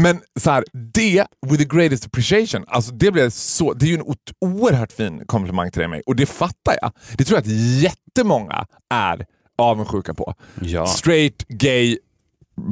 Men 0.00 0.20
så 0.40 0.50
här, 0.50 0.64
det, 0.94 1.26
with 1.46 1.62
the 1.62 1.76
greatest 1.76 2.06
appreciation, 2.06 2.64
alltså 2.68 2.92
det, 2.92 3.10
blev 3.10 3.30
så, 3.30 3.72
det 3.72 3.86
är 3.86 3.88
ju 3.88 3.94
en 3.94 4.14
oerhört 4.40 4.92
fin 4.92 5.26
komplimang 5.26 5.70
till 5.70 5.80
dig 5.80 5.88
mig 5.88 6.02
och 6.06 6.16
det 6.16 6.26
fattar 6.26 6.78
jag. 6.80 6.92
Det 7.18 7.24
tror 7.24 7.36
jag 7.36 7.42
att 7.42 7.82
jättemånga 7.82 8.66
är 8.90 9.26
avundsjuka 9.58 10.14
på. 10.14 10.34
Ja. 10.60 10.86
Straight, 10.86 11.48
gay, 11.48 11.98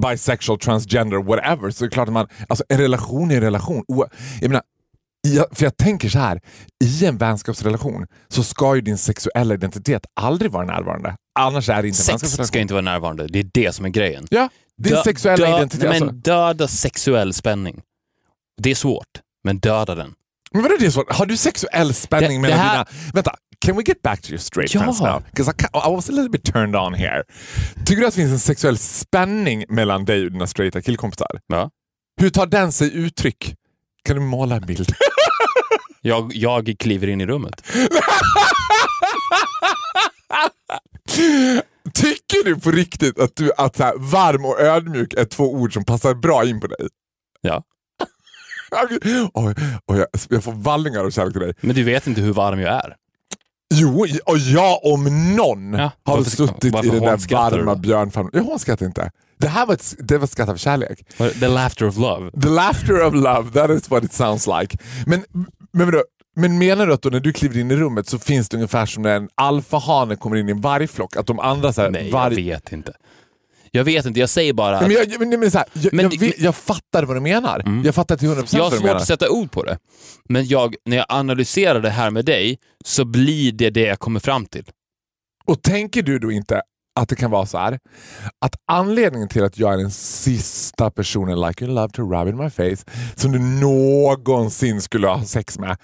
bisexual, 0.02 0.58
transgender, 0.58 1.22
whatever. 1.22 1.70
Så 1.70 1.84
det 1.84 1.88
är 1.88 1.90
klart 1.90 2.08
att 2.08 2.14
man, 2.14 2.26
alltså 2.48 2.64
en 2.68 2.78
relation 2.78 3.30
är 3.30 3.34
en 3.34 3.40
relation. 3.40 3.84
Jag 4.40 4.48
menar, 4.48 4.62
jag, 5.28 5.46
för 5.52 5.64
jag 5.64 5.76
tänker 5.76 6.08
så 6.08 6.18
här, 6.18 6.40
i 6.84 7.06
en 7.06 7.18
vänskapsrelation 7.18 8.06
så 8.28 8.42
ska 8.42 8.74
ju 8.74 8.80
din 8.80 8.98
sexuella 8.98 9.54
identitet 9.54 10.06
aldrig 10.20 10.50
vara 10.50 10.64
närvarande. 10.66 11.16
Annars 11.38 11.68
är 11.68 11.82
det 11.82 11.88
inte 11.88 12.12
en 12.12 12.18
Sex 12.18 12.46
ska 12.48 12.58
inte 12.58 12.74
vara 12.74 12.82
närvarande. 12.84 13.26
Det 13.26 13.38
är 13.38 13.50
det 13.54 13.72
som 13.74 13.84
är 13.84 13.88
grejen. 13.88 14.26
Ja, 14.30 14.48
din 14.82 14.92
Dö- 14.92 15.02
sexuella 15.04 15.46
dö- 15.50 15.56
identitet. 15.56 15.90
Nej, 15.90 16.00
men 16.00 16.08
alltså. 16.08 16.20
döda 16.30 16.68
sexuell 16.68 17.32
spänning. 17.34 17.80
Det 18.62 18.70
är 18.70 18.74
svårt, 18.74 19.06
men 19.44 19.58
döda 19.58 19.94
den. 19.94 20.14
Men 20.52 20.62
vadå 20.62 20.74
det 20.80 20.86
är 20.86 20.90
så? 20.90 21.04
Har 21.08 21.26
du 21.26 21.36
sexuell 21.36 21.94
spänning 21.94 22.42
Det- 22.42 22.48
det 22.48 22.54
mellan 22.54 22.58
här- 22.58 22.74
dina... 22.74 23.10
Vänta, 23.14 23.34
can 23.62 23.76
we 23.76 23.82
get 23.82 24.02
back 24.02 24.20
to 24.22 24.28
your 24.30 24.38
straight 24.38 24.74
Ja. 24.74 24.80
friends 24.80 25.00
now? 25.00 25.22
Because 25.30 25.48
I, 25.50 25.54
I 25.88 25.90
was 25.90 26.08
a 26.08 26.12
little 26.12 26.30
bit 26.30 26.44
turned 26.52 26.76
on 26.76 26.94
here. 26.94 27.22
Tycker 27.86 28.00
du 28.00 28.06
att 28.06 28.14
det 28.14 28.20
finns 28.20 28.32
en 28.32 28.38
sexuell 28.38 28.78
spänning 28.78 29.64
mellan 29.68 30.04
dig 30.04 30.24
och 30.24 30.32
dina 30.32 30.46
straighta 30.46 30.82
killkompisar? 30.82 31.40
Ja. 31.46 31.70
Hur 32.20 32.30
tar 32.30 32.46
den 32.46 32.72
sig 32.72 32.94
uttryck? 32.96 33.54
Kan 34.04 34.16
du 34.16 34.22
måla 34.22 34.56
en 34.56 34.66
bild? 34.66 34.92
Jag, 36.04 36.32
jag 36.34 36.74
kliver 36.78 37.08
in 37.08 37.20
i 37.20 37.26
rummet. 37.26 37.62
Tycker 41.94 42.44
du 42.44 42.60
på 42.60 42.70
riktigt 42.70 43.20
att, 43.20 43.36
du, 43.36 43.52
att 43.58 43.76
så 43.76 43.82
här, 43.84 43.94
varm 43.98 44.44
och 44.44 44.60
ödmjuk 44.60 45.14
är 45.14 45.24
två 45.24 45.44
ord 45.54 45.72
som 45.74 45.84
passar 45.84 46.14
bra 46.14 46.44
in 46.44 46.60
på 46.60 46.66
dig? 46.66 46.88
Ja. 47.40 47.62
Oj, 49.34 49.54
oj, 49.86 49.98
jag, 49.98 50.06
jag 50.28 50.44
får 50.44 50.52
vallingar 50.52 51.04
av 51.04 51.10
kärlek 51.10 51.32
till 51.32 51.42
dig. 51.42 51.54
Men 51.60 51.76
du 51.76 51.82
vet 51.84 52.06
inte 52.06 52.20
hur 52.20 52.32
varm 52.32 52.60
jag 52.60 52.74
är. 52.74 52.96
Jo, 53.74 54.06
och 54.24 54.38
jag 54.38 54.84
om 54.84 55.34
någon 55.36 55.72
Ja, 55.72 55.90
har 56.04 56.16
varför- 56.16 56.30
suttit 56.30 56.72
varför 56.72 56.88
i 56.88 56.90
den 56.90 57.02
där 57.02 57.34
varma 57.50 57.74
björnfamnen. 57.76 58.30
Jag 58.34 58.42
hånskrattar 58.42 58.86
inte. 58.86 59.10
Det 59.38 59.48
här 59.48 59.66
var 59.66 59.74
ett, 59.74 59.94
det 59.98 60.18
var 60.18 60.24
ett 60.24 60.30
skratt 60.30 60.48
av 60.48 60.56
kärlek. 60.56 61.04
The 61.40 61.48
laughter 61.48 61.86
of 61.88 61.96
love. 61.96 62.30
The 62.42 62.48
laughter 62.48 63.02
of 63.06 63.14
love, 63.14 63.50
that 63.50 63.70
is 63.70 63.90
what 63.90 64.04
it 64.04 64.12
sounds 64.12 64.46
like. 64.46 64.78
Men, 65.06 65.24
men, 65.72 65.86
vadå, 65.86 66.02
men 66.36 66.58
menar 66.58 66.86
du 66.86 66.92
att 66.92 67.02
då 67.02 67.08
när 67.08 67.20
du 67.20 67.32
kliver 67.32 67.58
in 67.60 67.70
i 67.70 67.76
rummet 67.76 68.08
så 68.08 68.18
finns 68.18 68.48
det 68.48 68.56
ungefär 68.56 68.86
som 68.86 69.02
när 69.02 69.16
en 69.16 69.28
alfahane 69.34 70.16
kommer 70.16 70.36
in 70.36 70.48
i 70.48 70.52
en 70.52 70.60
vargflock? 70.60 71.16
Att 71.16 71.26
de 71.26 71.38
andra 71.40 71.72
så 71.72 71.82
här, 71.82 71.90
Nej, 71.90 72.10
varg... 72.10 72.40
jag 72.48 72.54
vet 72.54 72.72
inte. 72.72 72.92
Jag 73.74 73.84
vet 73.84 74.06
inte, 74.06 74.20
jag 74.20 74.28
säger 74.28 74.52
bara 74.52 74.76
att 74.76 74.82
Men 74.82 74.92
jag, 74.92 75.20
men, 75.20 75.40
men, 75.40 75.50
så 75.50 75.58
här, 75.58 75.66
jag, 75.72 75.92
Men 75.92 76.04
jag, 76.10 76.20
vet- 76.20 76.40
jag 76.40 76.54
fattar 76.54 77.02
vad 77.02 77.16
du 77.16 77.20
menar. 77.20 77.82
Jag 77.84 77.94
fattar 77.94 78.16
till 78.16 78.28
100% 78.28 78.56
jag 78.56 78.62
har 78.62 78.70
vad 78.70 78.72
du 78.72 78.76
svårt 78.76 78.84
menar. 78.84 78.96
att 78.96 79.06
sätta 79.06 79.30
ord 79.30 79.50
på 79.50 79.62
det. 79.62 79.78
Men 80.28 80.46
jag, 80.46 80.74
när 80.84 80.96
jag 80.96 81.06
analyserar 81.08 81.80
det 81.80 81.90
här 81.90 82.10
med 82.10 82.24
dig 82.24 82.58
så 82.84 83.04
blir 83.04 83.52
det 83.52 83.70
det 83.70 83.80
jag 83.82 83.98
kommer 83.98 84.20
fram 84.20 84.46
till. 84.46 84.64
Och 85.44 85.62
tänker 85.62 86.02
du 86.02 86.18
då 86.18 86.32
inte 86.32 86.62
att 87.00 87.08
det 87.08 87.16
kan 87.16 87.30
vara 87.30 87.46
så 87.46 87.58
här 87.58 87.78
att 88.44 88.54
anledningen 88.66 89.28
till 89.28 89.44
att 89.44 89.58
jag 89.58 89.72
är 89.72 89.76
den 89.78 89.90
sista 89.90 90.90
personen 90.90 91.40
like 91.40 91.64
you 91.64 91.74
love 91.74 91.88
to 91.92 92.02
rub 92.02 92.28
in 92.28 92.36
my 92.36 92.50
face 92.50 92.84
som 93.14 93.32
du 93.32 93.38
någonsin 93.38 94.80
skulle 94.80 95.06
ha 95.06 95.24
sex 95.24 95.58
med 95.58 95.76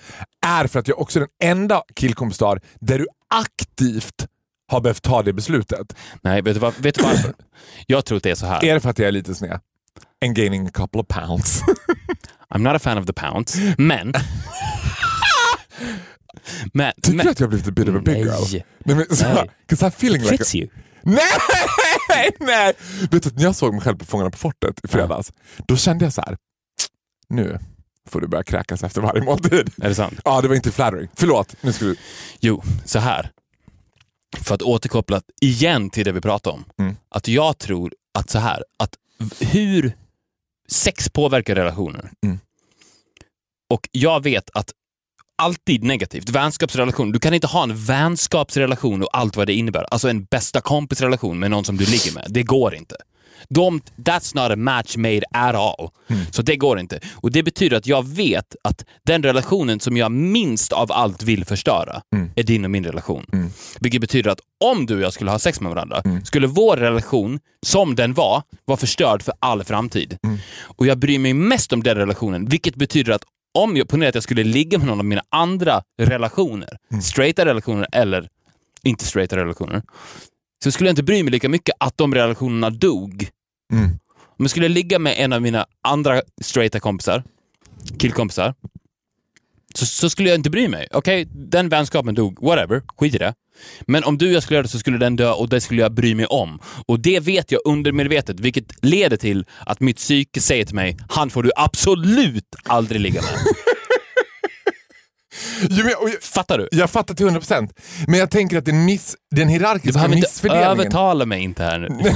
är 0.47 0.67
för 0.67 0.79
att 0.81 0.89
jag 0.89 1.01
också 1.01 1.19
är 1.19 1.27
den 1.41 1.51
enda 1.51 1.83
killkompis 1.95 2.39
du 2.39 2.45
har 2.45 2.61
där 2.81 2.99
du 2.99 3.07
aktivt 3.35 4.27
har 4.69 4.81
behövt 4.81 5.03
ta 5.03 5.23
det 5.23 5.33
beslutet. 5.33 5.97
Nej, 6.23 6.43
vet 6.43 6.55
du, 6.55 6.61
vad, 6.61 6.75
vet 6.75 6.95
du 6.95 7.03
varför? 7.03 7.35
Jag 7.87 8.05
tror 8.05 8.17
att 8.17 8.23
det 8.23 8.31
är 8.31 8.35
så 8.35 8.47
här. 8.47 8.65
Är 8.65 8.75
det 8.75 8.81
för 8.81 8.91
att 8.91 8.99
jag 8.99 9.09
är 9.09 9.13
lite 9.13 9.35
sned? 9.35 9.61
And 10.25 10.35
gaining 10.37 10.67
a 10.67 10.71
couple 10.75 11.01
of 11.01 11.07
pounds. 11.09 11.63
I'm 12.55 12.59
not 12.59 12.77
a 12.77 12.79
fan 12.79 12.99
of 12.99 13.07
the 13.07 13.13
pounds, 13.13 13.57
men... 13.79 14.13
men, 16.73 16.93
Tycker 17.03 17.17
men 17.17 17.27
du 17.27 17.33
att 17.33 17.41
jag 17.41 17.49
blivit 17.49 17.69
a 17.69 17.71
bit 17.71 17.89
of 17.89 17.95
a 17.97 18.01
big 18.05 18.15
Nej. 18.15 18.23
girl? 18.25 18.63
Nej, 18.85 18.97
men, 18.97 19.17
så, 19.17 19.25
Nej. 19.29 19.51
'cause 19.71 19.87
I'm 19.87 19.89
feeling 19.89 20.23
like 20.23 20.35
a, 20.35 20.39
fits 20.39 20.55
you. 20.55 20.69
Nej, 21.03 22.31
nej! 22.41 22.73
Vet 23.11 23.23
du, 23.23 23.31
när 23.35 23.43
jag 23.43 23.57
såg 23.57 23.73
mig 23.75 23.83
själv 23.83 23.97
på 23.97 24.05
Fångarna 24.05 24.31
på 24.31 24.39
fortet 24.39 24.81
i 24.85 24.89
fredags, 24.89 25.33
då 25.69 25.77
kände 25.77 26.05
jag 26.05 26.13
så 26.13 26.21
här. 26.27 26.37
nu 27.29 27.59
får 28.09 28.21
du 28.21 28.27
börja 28.27 28.45
kräkas 28.45 28.83
efter 28.85 29.01
varje 29.01 29.23
måltid. 29.23 29.71
Är 29.83 29.89
det 29.89 29.95
sant? 29.95 30.21
Ja, 30.25 30.41
det 30.41 30.49
var 30.49 30.55
inte 30.55 30.71
flattering. 30.73 31.09
Förlåt. 31.17 31.57
Nu 31.61 31.73
ska 31.73 31.85
du... 31.85 31.97
Jo, 32.41 32.63
så 32.85 32.99
här. 32.99 33.31
För 34.37 34.55
att 34.55 34.63
återkoppla 34.63 35.23
igen 35.41 35.91
till 35.91 36.05
det 36.05 36.13
vi 36.13 36.21
pratade 36.21 36.57
om. 36.57 36.65
Mm. 36.79 36.97
Att 37.09 37.29
jag 37.29 37.59
tror 37.59 37.95
att 38.19 38.31
så 38.31 38.39
här, 38.39 38.65
att 38.77 38.95
hur 39.41 39.93
sex 40.69 41.09
påverkar 41.09 41.55
relationer. 41.55 42.11
Mm. 42.27 42.39
Och 43.71 43.89
jag 43.93 44.23
vet 44.23 44.51
att 44.53 44.73
alltid 45.43 45.85
negativt. 45.85 46.29
Vänskapsrelation. 46.29 47.13
Du 47.13 47.19
kan 47.19 47.35
inte 47.35 47.47
ha 47.47 47.63
en 47.63 47.77
vänskapsrelation 47.77 49.03
och 49.03 49.17
allt 49.17 49.37
vad 49.37 49.47
det 49.47 49.55
innebär. 49.55 49.85
Alltså 49.91 50.09
en 50.09 50.25
bästa 50.25 50.61
kompisrelation 50.61 51.39
med 51.39 51.51
någon 51.51 51.65
som 51.65 51.77
du 51.77 51.87
ligger 51.87 52.13
med. 52.15 52.27
Det 52.29 52.43
går 52.43 52.75
inte. 52.75 52.97
De, 53.49 53.81
that's 53.97 54.37
not 54.37 54.51
a 54.53 54.57
match 54.57 54.97
made 54.97 55.23
at 55.31 55.55
all. 55.55 55.91
Så 56.31 56.43
det 56.43 56.57
går 56.57 56.81
inte. 56.81 57.01
Och 57.15 57.33
Det 57.33 57.43
betyder 57.43 57.77
att 57.77 57.87
jag 57.87 58.09
vet 58.09 58.57
att 58.65 58.85
den 59.07 59.23
relationen 59.23 59.81
som 59.81 59.97
jag 59.97 60.13
minst 60.13 60.73
av 60.73 60.93
allt 60.93 61.23
vill 61.23 61.45
förstöra 61.45 62.03
är 62.37 62.43
din 62.43 62.65
och 62.65 62.71
min 62.71 62.85
relation. 62.85 63.25
Vilket 63.81 64.01
betyder 64.01 64.31
att 64.31 64.41
om 64.65 64.87
du 64.87 64.95
och 64.95 65.01
jag 65.01 65.13
skulle 65.13 65.31
ha 65.31 65.39
sex 65.39 65.61
med 65.61 65.71
varandra, 65.71 66.03
skulle 66.25 66.47
vår 66.47 66.77
relation, 66.77 67.41
som 67.67 67.95
den 67.95 68.15
var, 68.15 68.43
vara 68.65 68.77
förstörd 68.77 69.23
för 69.23 69.35
all 69.41 69.65
framtid. 69.65 70.17
Och 70.61 70.87
jag 70.87 70.99
bryr 70.99 71.19
mig 71.19 71.35
mest 71.35 71.73
om 71.73 71.83
den 71.83 71.97
relationen, 71.97 72.47
vilket 72.47 72.75
betyder 72.77 73.13
att 73.13 73.23
om 73.55 73.77
jag, 73.77 73.89
ponera 73.89 74.09
att 74.09 74.15
jag 74.15 74.25
skulle 74.25 74.45
ligga 74.45 74.79
med 74.79 74.87
någon 74.87 74.99
av 74.99 75.05
mina 75.05 75.23
andra 75.29 75.83
relationer, 76.03 76.69
straighta 77.03 77.45
relationer 77.45 77.87
eller 77.93 78.29
inte 78.83 79.05
straighta 79.05 79.37
relationer, 79.37 79.83
så 80.65 80.71
skulle 80.73 80.89
jag 80.89 80.93
inte 80.93 81.03
bry 81.03 81.23
mig 81.23 81.31
lika 81.33 81.49
mycket 81.49 81.75
att 81.81 81.99
de 81.99 82.15
relationerna 82.15 82.71
dog. 82.71 83.29
Om 84.39 84.45
jag 84.45 84.51
skulle 84.51 84.69
ligga 84.69 84.99
med 84.99 85.15
en 85.19 85.33
av 85.33 85.43
mina 85.43 85.67
andra 85.83 86.23
straighta 86.41 86.81
kompisar, 86.81 87.23
killkompisar, 87.99 88.55
så, 89.75 89.87
så 89.87 90.11
skulle 90.11 90.29
jag 90.29 90.39
inte 90.39 90.51
bry 90.51 90.69
mig. 90.69 90.89
Okej, 90.93 91.29
den 91.33 91.69
vänskapen 91.69 92.15
dog, 92.15 92.43
whatever, 92.43 92.83
skit 92.97 93.15
i 93.15 93.19
det. 93.19 93.35
Men 93.87 94.05
om 94.05 94.19
du 94.19 94.27
och 94.27 94.33
jag 94.33 94.43
skulle 94.43 94.55
göra 94.55 94.63
det 94.63 94.69
så 94.69 94.79
skulle 94.79 94.99
den 94.99 95.17
dö 95.17 95.33
och 95.33 95.49
det 95.49 95.61
skulle 95.61 95.83
jag 95.83 95.93
bry 95.93 96.15
mig 96.15 96.27
om. 96.27 96.61
Och 96.87 97.01
det 97.01 97.21
vet 97.21 97.53
jag 97.53 97.61
undermedvetet, 97.65 98.41
vilket 98.41 98.85
leder 98.85 99.17
till 99.17 99.47
att 99.67 99.81
mitt 99.81 99.97
psyke 99.97 100.41
säger 100.41 100.65
till 100.65 100.75
mig, 100.75 100.97
han 101.09 101.31
får 101.31 101.43
du 101.43 101.51
absolut 101.57 102.57
aldrig 102.65 103.01
ligga 103.01 103.23
med. 103.23 103.31
Jo, 105.71 105.85
men, 105.85 105.93
jag- 106.13 106.23
Fattar 106.23 106.59
du? 106.59 106.69
jag 106.73 106.91
fattar 106.91 107.15
till 107.15 107.27
100%. 107.27 107.71
Men 108.07 108.19
jag 108.21 108.31
tänker 108.31 108.59
att 108.59 108.65
den, 108.65 108.85
miss, 108.85 109.17
den 109.31 109.47
Du 109.47 109.53
hierarkiska 109.53 109.93
behöver 109.93 110.17
inte 110.17 110.49
övertala 110.51 111.27
mig 111.27 111.43
inte 111.43 111.63
här 111.63 111.79
nu. 111.79 111.89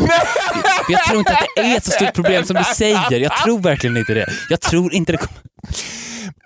Jag 0.88 1.04
tror 1.04 1.18
inte 1.18 1.32
att 1.32 1.46
det 1.56 1.62
är 1.62 1.76
ett 1.76 1.84
så 1.84 1.90
stort 1.90 2.14
problem 2.14 2.44
som 2.44 2.56
du 2.56 2.64
säger. 2.64 3.20
Jag 3.20 3.36
tror 3.36 3.58
verkligen 3.58 3.96
inte 3.96 4.14
det. 4.14 4.26
Jag 4.50 4.60
tror 4.60 4.94
inte 4.94 5.12
det 5.12 5.18
kommer... 5.18 5.40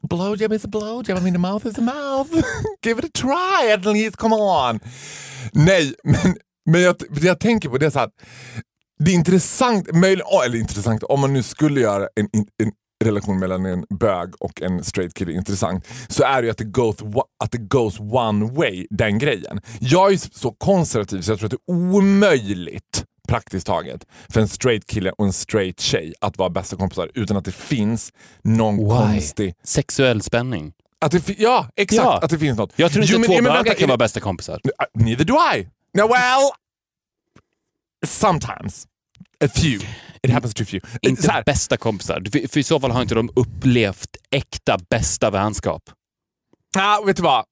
Blowjob 0.09 0.53
is 0.53 0.65
a 0.65 0.69
blowjob, 0.69 1.19
I 1.19 1.21
mean 1.21 1.37
a 1.37 1.39
mouth 1.53 1.67
is 1.67 1.79
a 1.79 1.81
mouth. 1.81 2.31
Give 2.85 2.99
it 2.99 3.05
a 3.05 3.09
try 3.15 3.73
at 3.73 3.85
least, 3.85 4.17
come 4.17 4.35
on. 4.37 4.81
Nej, 5.53 5.95
men, 6.05 6.37
men 6.71 6.83
jag, 6.83 6.97
jag 7.21 7.41
tänker 7.41 7.69
på 7.69 7.79
det 7.79 7.91
så 7.91 7.99
här, 7.99 8.09
det 9.05 9.11
är 9.11 9.15
intressant, 9.15 9.93
möjligen, 9.93 10.27
eller 10.45 10.59
intressant, 10.59 11.03
om 11.03 11.21
man 11.21 11.33
nu 11.33 11.43
skulle 11.43 11.81
göra 11.81 12.09
en, 12.17 12.29
en 12.63 12.73
relation 13.05 13.39
mellan 13.39 13.67
en 13.67 13.85
bög 13.91 14.35
och 14.41 14.63
en 14.63 14.85
straight 14.85 15.15
kille 15.15 15.33
intressant, 15.33 15.87
så 16.09 16.25
är 16.25 16.43
det 16.43 16.47
ju 16.47 16.51
att 16.51 16.59
det 16.59 16.65
goes, 16.65 16.97
att 17.45 17.51
det 17.53 17.59
goes 17.59 18.01
one 18.01 18.51
way, 18.53 18.87
den 18.91 19.19
grejen. 19.19 19.61
Jag 19.81 20.13
är 20.13 20.17
så 20.39 20.51
konservativ 20.53 21.21
så 21.21 21.31
jag 21.33 21.39
tror 21.39 21.47
att 21.47 21.51
det 21.67 21.73
är 21.73 21.77
omöjligt 21.77 23.05
praktiskt 23.29 23.67
taget 23.67 24.07
för 24.29 24.41
en 24.41 24.49
straight 24.49 24.87
kille 24.87 25.11
och 25.11 25.25
en 25.27 25.33
straight 25.33 25.81
tjej 25.81 26.15
att 26.21 26.39
vara 26.39 26.51
bästa 26.51 26.77
kompisar 26.77 27.11
utan 27.15 27.37
att 27.37 27.45
det 27.45 27.53
finns 27.55 28.13
någon 28.43 28.89
konstig 28.91 29.55
Sexuell 29.63 30.23
spänning. 30.23 30.73
att 31.01 31.11
det, 31.13 31.39
ja, 31.39 31.69
exakt. 31.77 32.05
Ja. 32.05 32.21
Att 32.23 32.31
det 32.31 32.39
finns 32.39 32.59
något. 32.59 32.73
Jag 32.77 32.93
tror 32.93 33.03
inte 33.03 33.13
Jo, 33.15 33.19
men- 33.21 33.29
två 33.29 33.43
bögar 33.43 33.75
kan 33.75 33.83
är 33.83 33.87
vara 33.87 33.97
det- 33.97 34.05
bästa 34.05 34.21
kompisar. 34.21 34.55
Uh, 34.65 35.05
Neither 35.05 35.25
do 35.25 35.35
I. 35.57 35.69
No, 35.99 36.03
well, 36.09 36.51
sometimes. 38.07 38.87
A 39.45 39.49
few. 39.55 39.87
It 40.27 40.33
happens 40.33 40.55
to 40.55 40.65
few. 40.65 40.99
Inte 41.03 41.43
bästa 41.47 41.77
kompisar. 41.77 42.23
För, 42.49 42.59
i 42.59 42.63
så 42.63 42.81
fall 42.81 42.91
har 42.91 43.03
inte 43.03 43.15
de 43.15 43.31
upplevt 43.37 44.17
äkta 44.31 44.79
bästa 44.91 45.31
vänskap. 45.31 45.83
ah, 46.79 47.03
vet 47.07 47.17
du 47.17 47.23
vad? 47.23 47.45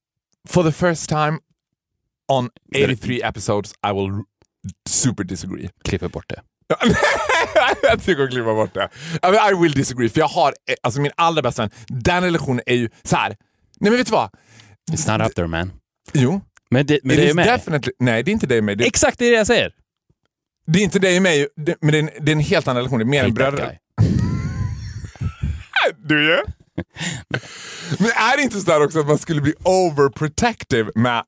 For 0.48 0.62
the 0.62 0.72
first 0.72 1.08
time 1.08 1.38
on 2.32 2.50
83 2.76 3.22
episodes 3.22 3.72
I 3.72 3.92
will 3.92 4.22
super 4.88 5.24
disagree. 5.24 5.70
Klipper 5.84 6.08
bort 6.08 6.28
det. 6.28 6.40
jag 7.82 8.02
tycker 8.02 8.22
att 8.22 8.30
klippa 8.30 8.54
bort 8.54 8.74
det. 8.74 8.88
I, 9.22 9.30
mean, 9.30 9.54
I 9.54 9.62
will 9.62 9.72
disagree, 9.72 10.08
för 10.08 10.20
jag 10.20 10.28
har, 10.28 10.54
alltså 10.82 11.00
min 11.00 11.12
allra 11.16 11.42
bästa 11.42 11.62
vän, 11.62 11.70
den 11.88 12.22
relationen 12.22 12.60
är 12.66 12.74
ju 12.74 12.88
så 13.02 13.16
här. 13.16 13.28
Nej 13.28 13.90
men 13.90 13.96
vet 13.96 14.06
du 14.06 14.12
vad? 14.12 14.30
It's 14.92 15.18
not 15.18 15.26
up 15.28 15.34
there 15.34 15.48
man. 15.48 15.72
Jo. 16.12 16.40
Men 16.70 16.86
det, 16.86 17.00
men 17.02 17.16
det 17.16 17.30
är 17.30 17.34
med. 17.34 17.46
definitely, 17.46 17.92
nej 17.98 18.22
det 18.22 18.30
är 18.30 18.32
inte 18.32 18.58
och 18.58 18.64
mig. 18.64 18.76
Det, 18.76 18.86
Exakt 18.86 19.18
det 19.18 19.26
är 19.26 19.30
det 19.30 19.36
jag 19.36 19.46
säger. 19.46 19.72
Det 20.66 20.78
är 20.78 20.82
inte 20.82 20.98
dig 20.98 21.16
och 21.16 21.22
mig, 21.22 21.48
det, 21.56 21.76
men 21.80 21.92
det 21.92 21.98
är, 21.98 22.02
en, 22.02 22.10
det 22.24 22.32
är 22.32 22.36
en 22.36 22.40
helt 22.40 22.68
annan 22.68 22.76
relation. 22.76 22.98
Det 22.98 23.04
är 23.04 23.06
mer 23.06 23.24
en 23.24 23.34
bröder... 23.34 23.78
Du 25.98 26.24
ju. 26.24 26.38
Men 27.98 28.10
är 28.10 28.36
det 28.36 28.42
inte 28.42 28.60
så 28.60 28.84
också 28.84 29.00
att 29.00 29.06
man 29.06 29.18
skulle 29.18 29.40
bli 29.40 29.54
overprotective 29.64 30.90
med... 30.94 31.24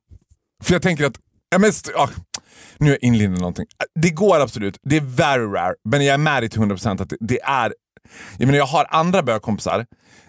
För 0.63 0.73
jag 0.73 0.81
tänker 0.81 1.05
att... 1.05 1.19
Ja, 1.49 1.57
men, 1.57 1.71
ah, 1.95 2.09
nu 2.77 2.87
är 2.87 2.91
jag 2.91 3.03
inlindad 3.03 3.37
i 3.37 3.41
någonting. 3.41 3.65
Det 3.95 4.09
går 4.09 4.39
absolut, 4.39 4.79
det 4.83 4.97
är 4.97 5.01
very 5.01 5.45
rare, 5.45 5.73
men 5.89 6.05
jag 6.05 6.13
är 6.13 6.17
med 6.17 6.43
dig 6.43 6.49
till 6.49 6.61
100% 6.61 7.01
att 7.01 7.09
det, 7.09 7.17
det 7.19 7.41
är... 7.41 7.73
Jag 8.37 8.45
menar 8.45 8.57
jag 8.57 8.65
har 8.65 8.87
andra 8.89 9.23
bögkompisar 9.23 9.85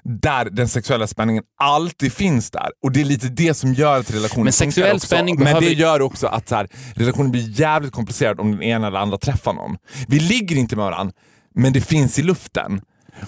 där 0.08 0.44
den 0.50 0.68
sexuella 0.68 1.06
spänningen 1.06 1.42
alltid 1.60 2.12
finns 2.12 2.50
där. 2.50 2.68
Och 2.82 2.92
det 2.92 3.00
är 3.00 3.04
lite 3.04 3.28
det 3.28 3.54
som 3.54 3.74
gör 3.74 3.98
att 4.00 4.10
relationen 4.14 4.44
Men 4.44 4.52
sexuell 4.52 4.96
också. 4.96 5.06
spänning 5.06 5.34
Men 5.34 5.44
behöver- 5.44 5.60
det 5.66 5.72
gör 5.72 6.02
också 6.02 6.26
att 6.26 6.48
så 6.48 6.54
här, 6.54 6.68
relationen 6.94 7.30
blir 7.30 7.60
jävligt 7.60 7.92
komplicerad 7.92 8.40
om 8.40 8.50
den 8.52 8.62
ena 8.62 8.86
eller 8.86 8.98
andra 8.98 9.18
träffar 9.18 9.52
någon. 9.52 9.76
Vi 10.08 10.20
ligger 10.20 10.56
inte 10.56 10.76
med 10.76 10.84
varandra, 10.84 11.12
men 11.54 11.72
det 11.72 11.80
finns 11.80 12.18
i 12.18 12.22
luften. 12.22 12.80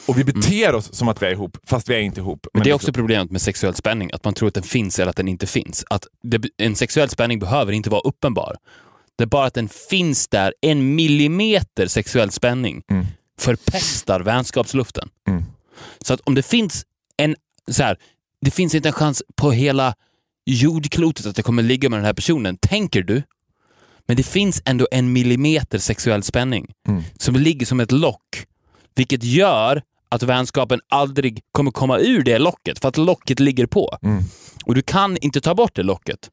Och 0.07 0.19
vi 0.19 0.25
beter 0.25 0.75
oss 0.75 0.95
som 0.95 1.09
att 1.09 1.23
vi 1.23 1.27
är 1.27 1.31
ihop, 1.31 1.57
fast 1.67 1.89
vi 1.89 1.95
är 1.95 1.99
inte 2.01 2.21
ihop. 2.21 2.47
Men 2.55 2.63
det 2.63 2.71
är 2.71 2.73
liksom- 2.73 2.77
också 2.89 2.93
problemet 2.93 3.31
med 3.31 3.41
sexuell 3.43 3.75
spänning, 3.75 4.11
att 4.13 4.25
man 4.25 4.35
tror 4.35 4.49
att 4.49 4.55
den 4.55 4.63
finns 4.63 4.99
eller 4.99 5.11
att 5.11 5.17
den 5.17 5.29
inte 5.29 5.47
finns. 5.47 5.85
Att 5.91 6.07
det, 6.23 6.43
en 6.59 6.77
sexuell 6.77 7.09
spänning 7.09 7.39
behöver 7.39 7.73
inte 7.73 7.91
vara 7.91 8.01
uppenbar. 8.01 8.57
Det 9.19 9.25
är 9.25 9.29
bara 9.29 9.47
att 9.47 9.55
den 9.55 9.69
finns 9.69 10.29
där, 10.29 10.55
en 10.63 10.95
millimeter 10.95 11.87
sexuell 11.87 12.31
spänning 12.31 12.83
förpestar 13.41 14.21
vänskapsluften. 14.21 15.09
Mm. 15.29 15.45
Så 16.05 16.15
att 16.15 16.21
om 16.21 16.35
det 16.35 16.43
finns 16.43 16.87
en, 17.17 17.37
så 17.69 17.83
här, 17.83 17.97
det 18.41 18.51
finns 18.51 18.75
inte 18.75 18.89
en 18.89 18.93
chans 18.93 19.23
på 19.35 19.51
hela 19.53 19.95
jordklotet 20.47 21.27
att 21.27 21.39
jag 21.39 21.45
kommer 21.45 21.63
ligga 21.63 21.89
med 21.89 21.99
den 21.99 22.07
här 22.07 22.13
personen, 22.13 22.57
tänker 22.57 23.03
du? 23.03 23.23
Men 24.07 24.17
det 24.17 24.23
finns 24.23 24.63
ändå 24.65 24.89
en 24.91 25.13
millimeter 25.13 25.79
sexuell 25.79 26.23
spänning 26.23 26.75
som 27.19 27.35
ligger 27.37 27.67
som 27.67 27.81
ett 27.81 27.93
lock, 27.93 28.47
vilket 28.95 29.25
gör 29.25 29.83
att 30.09 30.23
vänskapen 30.23 30.81
aldrig 30.89 31.43
kommer 31.53 31.71
komma 31.71 31.99
ur 31.99 32.23
det 32.23 32.39
locket, 32.39 32.79
för 32.79 32.89
att 32.89 32.97
locket 32.97 33.41
ligger 33.41 33.67
på. 33.67 33.99
Och 34.65 34.75
du 34.75 34.83
kan 34.83 35.17
inte 35.17 35.41
ta 35.41 35.55
bort 35.55 35.77
det 35.77 35.83
locket. 35.83 36.31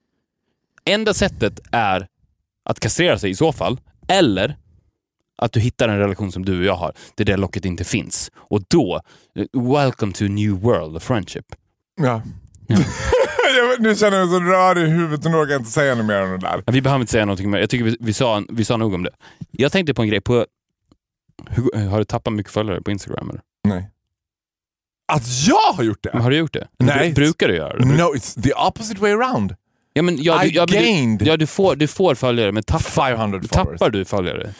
Enda 0.86 1.14
sättet 1.14 1.60
är 1.72 2.08
att 2.66 2.80
kastrera 2.80 3.20
sig 3.20 3.30
i 3.30 3.36
så 3.36 3.52
fall, 3.52 3.80
eller 4.08 4.58
att 5.38 5.52
du 5.52 5.60
hittar 5.60 5.88
en 5.90 5.98
relation 5.98 6.32
som 6.32 6.46
du 6.46 6.60
och 6.60 6.66
jag 6.66 6.76
har, 6.76 6.94
där 7.16 7.26
det 7.26 7.38
locket 7.38 7.66
inte 7.66 7.84
finns. 7.84 8.32
Och 8.38 8.62
då, 8.68 9.02
eh, 9.40 9.62
welcome 9.74 10.14
to 10.14 10.26
a 10.26 10.28
new 10.28 10.52
world 10.52 10.96
of 10.96 11.04
friendship. 11.04 11.46
Ja. 12.02 12.22
Jag 13.58 13.68
vet, 13.68 13.80
nu 13.80 13.96
känner 13.96 14.18
jag 14.18 14.28
mig 14.30 14.40
så 14.40 14.44
rörig 14.46 14.84
i 14.88 14.90
huvudet 14.92 15.26
och 15.26 15.32
orkar 15.32 15.56
inte 15.56 15.72
säga 15.72 15.96
något 15.96 16.06
mer 16.06 16.22
om 16.24 16.30
det 16.32 16.38
där. 16.38 16.64
Ja, 16.66 16.72
Vi 16.72 16.82
behöver 16.82 17.02
inte 17.02 17.12
säga 17.12 17.26
någonting 17.26 17.50
mer. 17.50 17.60
Jag 17.60 17.70
tycker 17.70 17.86
vi, 17.86 17.98
vi, 18.00 18.14
sa, 18.14 18.44
vi 18.50 18.66
sa 18.66 18.78
nog 18.78 18.94
om 18.94 19.04
det. 19.04 19.10
Jag 19.52 19.72
tänkte 19.72 19.94
på 19.94 20.02
en 20.02 20.08
grej. 20.08 20.22
På, 20.22 20.46
hur, 21.50 21.88
har 21.88 21.98
du 22.00 22.04
tappat 22.06 22.34
mycket 22.34 22.52
följare 22.54 22.82
på 22.82 22.92
Instagram? 22.92 23.30
Eller? 23.30 23.42
Nej. 23.68 23.90
Att 25.14 25.24
jag 25.48 25.74
har 25.74 25.84
gjort 25.84 26.00
Men 26.04 26.16
det? 26.18 26.24
har 26.24 26.30
du 26.32 26.38
gjort 26.38 26.54
det? 26.54 26.68
Nej. 26.80 27.10
Bru- 27.12 27.16
Brukar 27.16 27.48
du 27.48 27.56
göra 27.56 27.78
det? 27.78 27.86
No, 27.86 28.04
it's 28.16 28.42
the 28.42 28.54
opposite 28.54 29.02
way 29.02 29.12
around. 29.12 29.56
Ja, 29.94 30.02
men, 30.02 30.24
ja, 30.24 30.40
du, 30.42 30.48
I 30.48 30.52
ja, 30.56 30.62
men 30.62 30.68
du, 30.68 30.86
gained. 30.88 31.22
ja, 31.22 31.38
du, 31.38 31.48
får, 31.48 31.76
du 31.76 31.88
får 31.88 32.16
följare, 32.16 32.52
men 32.52 32.64
tapp, 32.64 32.82
500 32.82 33.40
followers. 33.40 33.50
tappar 33.50 33.90
du 33.90 34.06
följare? 34.06 34.54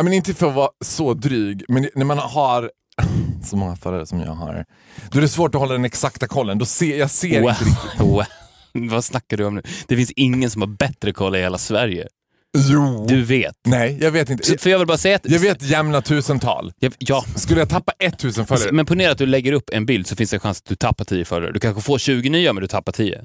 I 0.00 0.02
mean, 0.02 0.12
inte 0.12 0.34
för 0.34 0.48
att 0.48 0.54
vara 0.54 0.70
så 0.84 1.14
dryg, 1.14 1.64
men 1.68 1.88
när 1.94 2.04
man 2.04 2.18
har 2.18 2.70
så 3.44 3.56
många 3.56 3.76
följare 3.76 4.06
som 4.06 4.20
jag 4.20 4.32
har, 4.32 4.64
då 5.10 5.18
är 5.18 5.22
det 5.22 5.28
svårt 5.28 5.54
att 5.54 5.60
hålla 5.60 5.72
den 5.72 5.84
exakta 5.84 6.26
kollen. 6.26 6.58
Då 6.58 6.64
ser, 6.66 6.98
jag 6.98 7.10
ser 7.10 7.40
Wow. 7.40 7.50
inte 7.50 7.64
riktigt. 7.64 8.00
Wow. 8.00 8.24
Vad 8.72 9.04
snackar 9.04 9.36
du 9.36 9.44
om 9.44 9.54
nu? 9.54 9.62
Det 9.88 9.96
finns 9.96 10.10
ingen 10.16 10.50
som 10.50 10.62
har 10.62 10.66
bättre 10.68 11.12
koll 11.12 11.36
i 11.36 11.38
hela 11.40 11.58
Sverige. 11.58 12.08
Jo. 12.56 13.06
Du 13.08 13.22
vet. 13.22 13.54
Nej, 13.66 13.98
jag 14.00 14.10
vet 14.10 14.30
inte. 14.30 14.44
Så, 14.46 14.58
för 14.58 14.70
jag 14.70 14.78
vill 14.78 14.86
bara 14.86 14.98
säga 14.98 15.16
att... 15.16 15.30
Jag 15.30 15.38
vet 15.40 15.62
jämna 15.62 16.02
tusental. 16.02 16.72
Jag, 16.78 16.92
ja, 16.98 17.24
Skulle 17.36 17.60
jag 17.60 17.68
tappa 17.68 17.92
1000 17.98 18.46
följare? 18.46 18.72
men 18.72 18.86
ponera 18.86 19.12
att 19.12 19.18
du 19.18 19.26
lägger 19.26 19.52
upp 19.52 19.70
en 19.72 19.86
bild 19.86 20.06
så 20.06 20.16
finns 20.16 20.30
det 20.30 20.36
en 20.36 20.40
chans 20.40 20.58
att 20.58 20.64
du 20.68 20.76
tappar 20.76 21.04
10 21.04 21.24
följare. 21.24 21.52
Du 21.52 21.60
kanske 21.60 21.82
får 21.82 21.98
20 21.98 22.28
nya 22.30 22.52
men 22.52 22.60
du 22.60 22.66
tappar 22.68 22.92
10. 22.92 23.24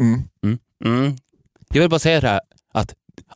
Mm. 0.00 0.22
Mm. 0.44 0.58
Mm. 0.84 1.16
Jag 1.74 1.80
vill 1.80 1.90
bara 1.90 1.98
säga 1.98 2.20
det 2.20 2.28
här 2.28 2.40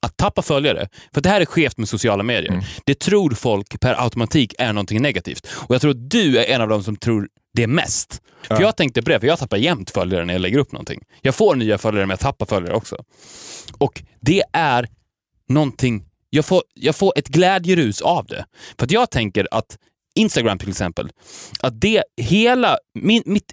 att 0.03 0.17
tappa 0.17 0.43
följare, 0.43 0.89
för 1.15 1.21
det 1.21 1.29
här 1.29 1.41
är 1.41 1.45
skevt 1.45 1.79
med 1.79 1.89
sociala 1.89 2.23
medier. 2.23 2.53
Mm. 2.53 2.65
Det 2.85 2.99
tror 2.99 3.31
folk 3.31 3.81
per 3.81 4.03
automatik 4.05 4.55
är 4.59 4.73
någonting 4.73 5.03
negativt. 5.03 5.49
Och 5.51 5.75
jag 5.75 5.81
tror 5.81 5.91
att 5.91 6.11
du 6.11 6.39
är 6.39 6.45
en 6.55 6.61
av 6.61 6.69
dem 6.69 6.83
som 6.83 6.97
tror 6.97 7.29
det 7.55 7.67
mest. 7.67 8.23
För 8.43 8.61
jag 8.61 8.77
tänkte 8.77 9.03
på 9.03 9.11
det, 9.11 9.21
för 9.21 9.27
jag 9.27 9.39
tappar 9.39 9.57
jämt 9.57 9.91
följare 9.91 10.25
när 10.25 10.35
jag 10.35 10.41
lägger 10.41 10.59
upp 10.59 10.73
någonting. 10.73 11.03
Jag 11.23 11.35
får 11.35 11.57
nya 11.57 11.79
följare 11.79 12.07
men 12.07 12.11
jag 12.11 12.21
tappar 12.21 12.47
följare 12.47 12.75
också. 12.75 12.97
Och 13.79 14.03
det 14.21 14.43
är 14.53 14.89
någonting, 15.49 16.05
jag 16.31 16.45
får, 16.45 16.63
jag 16.75 16.97
får 16.97 17.13
ett 17.17 17.29
glädjerus 17.29 18.03
av 18.03 18.27
det. 18.27 18.45
För 18.79 18.85
att 18.85 18.91
jag 18.91 19.11
tänker 19.11 19.49
att 19.51 19.79
Instagram 20.15 20.59
till 20.59 20.69
exempel, 20.69 21.11
att 21.61 21.81
det 21.81 22.03
hela, 22.17 22.79
min, 22.95 23.23
mitt 23.27 23.53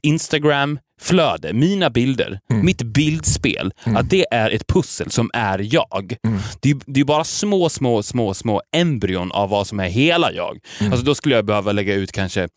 Instagram-flöde, 1.01 1.53
mina 1.53 1.89
bilder, 1.89 2.39
mitt 2.49 2.81
bildspel, 2.81 3.73
att 3.83 4.09
det 4.09 4.25
är 4.31 4.49
ett 4.51 4.67
pussel 4.67 5.11
som 5.11 5.29
är 5.33 5.73
jag. 5.75 6.15
Det, 6.59 6.69
är- 6.71 6.79
det 6.85 6.99
är 6.99 7.05
bara 7.05 7.23
små, 7.23 7.69
små, 7.69 8.03
små, 8.03 8.33
små 8.33 8.61
embryon 8.75 9.31
av 9.31 9.49
vad 9.49 9.67
som 9.67 9.79
är 9.79 9.89
hela 9.89 10.31
jag. 10.31 10.59
Alltså 10.81 11.05
då 11.05 11.15
skulle 11.15 11.35
jag 11.35 11.45
behöva 11.45 11.71
lägga 11.71 11.93
ut 11.95 12.11
kanske 12.11 12.47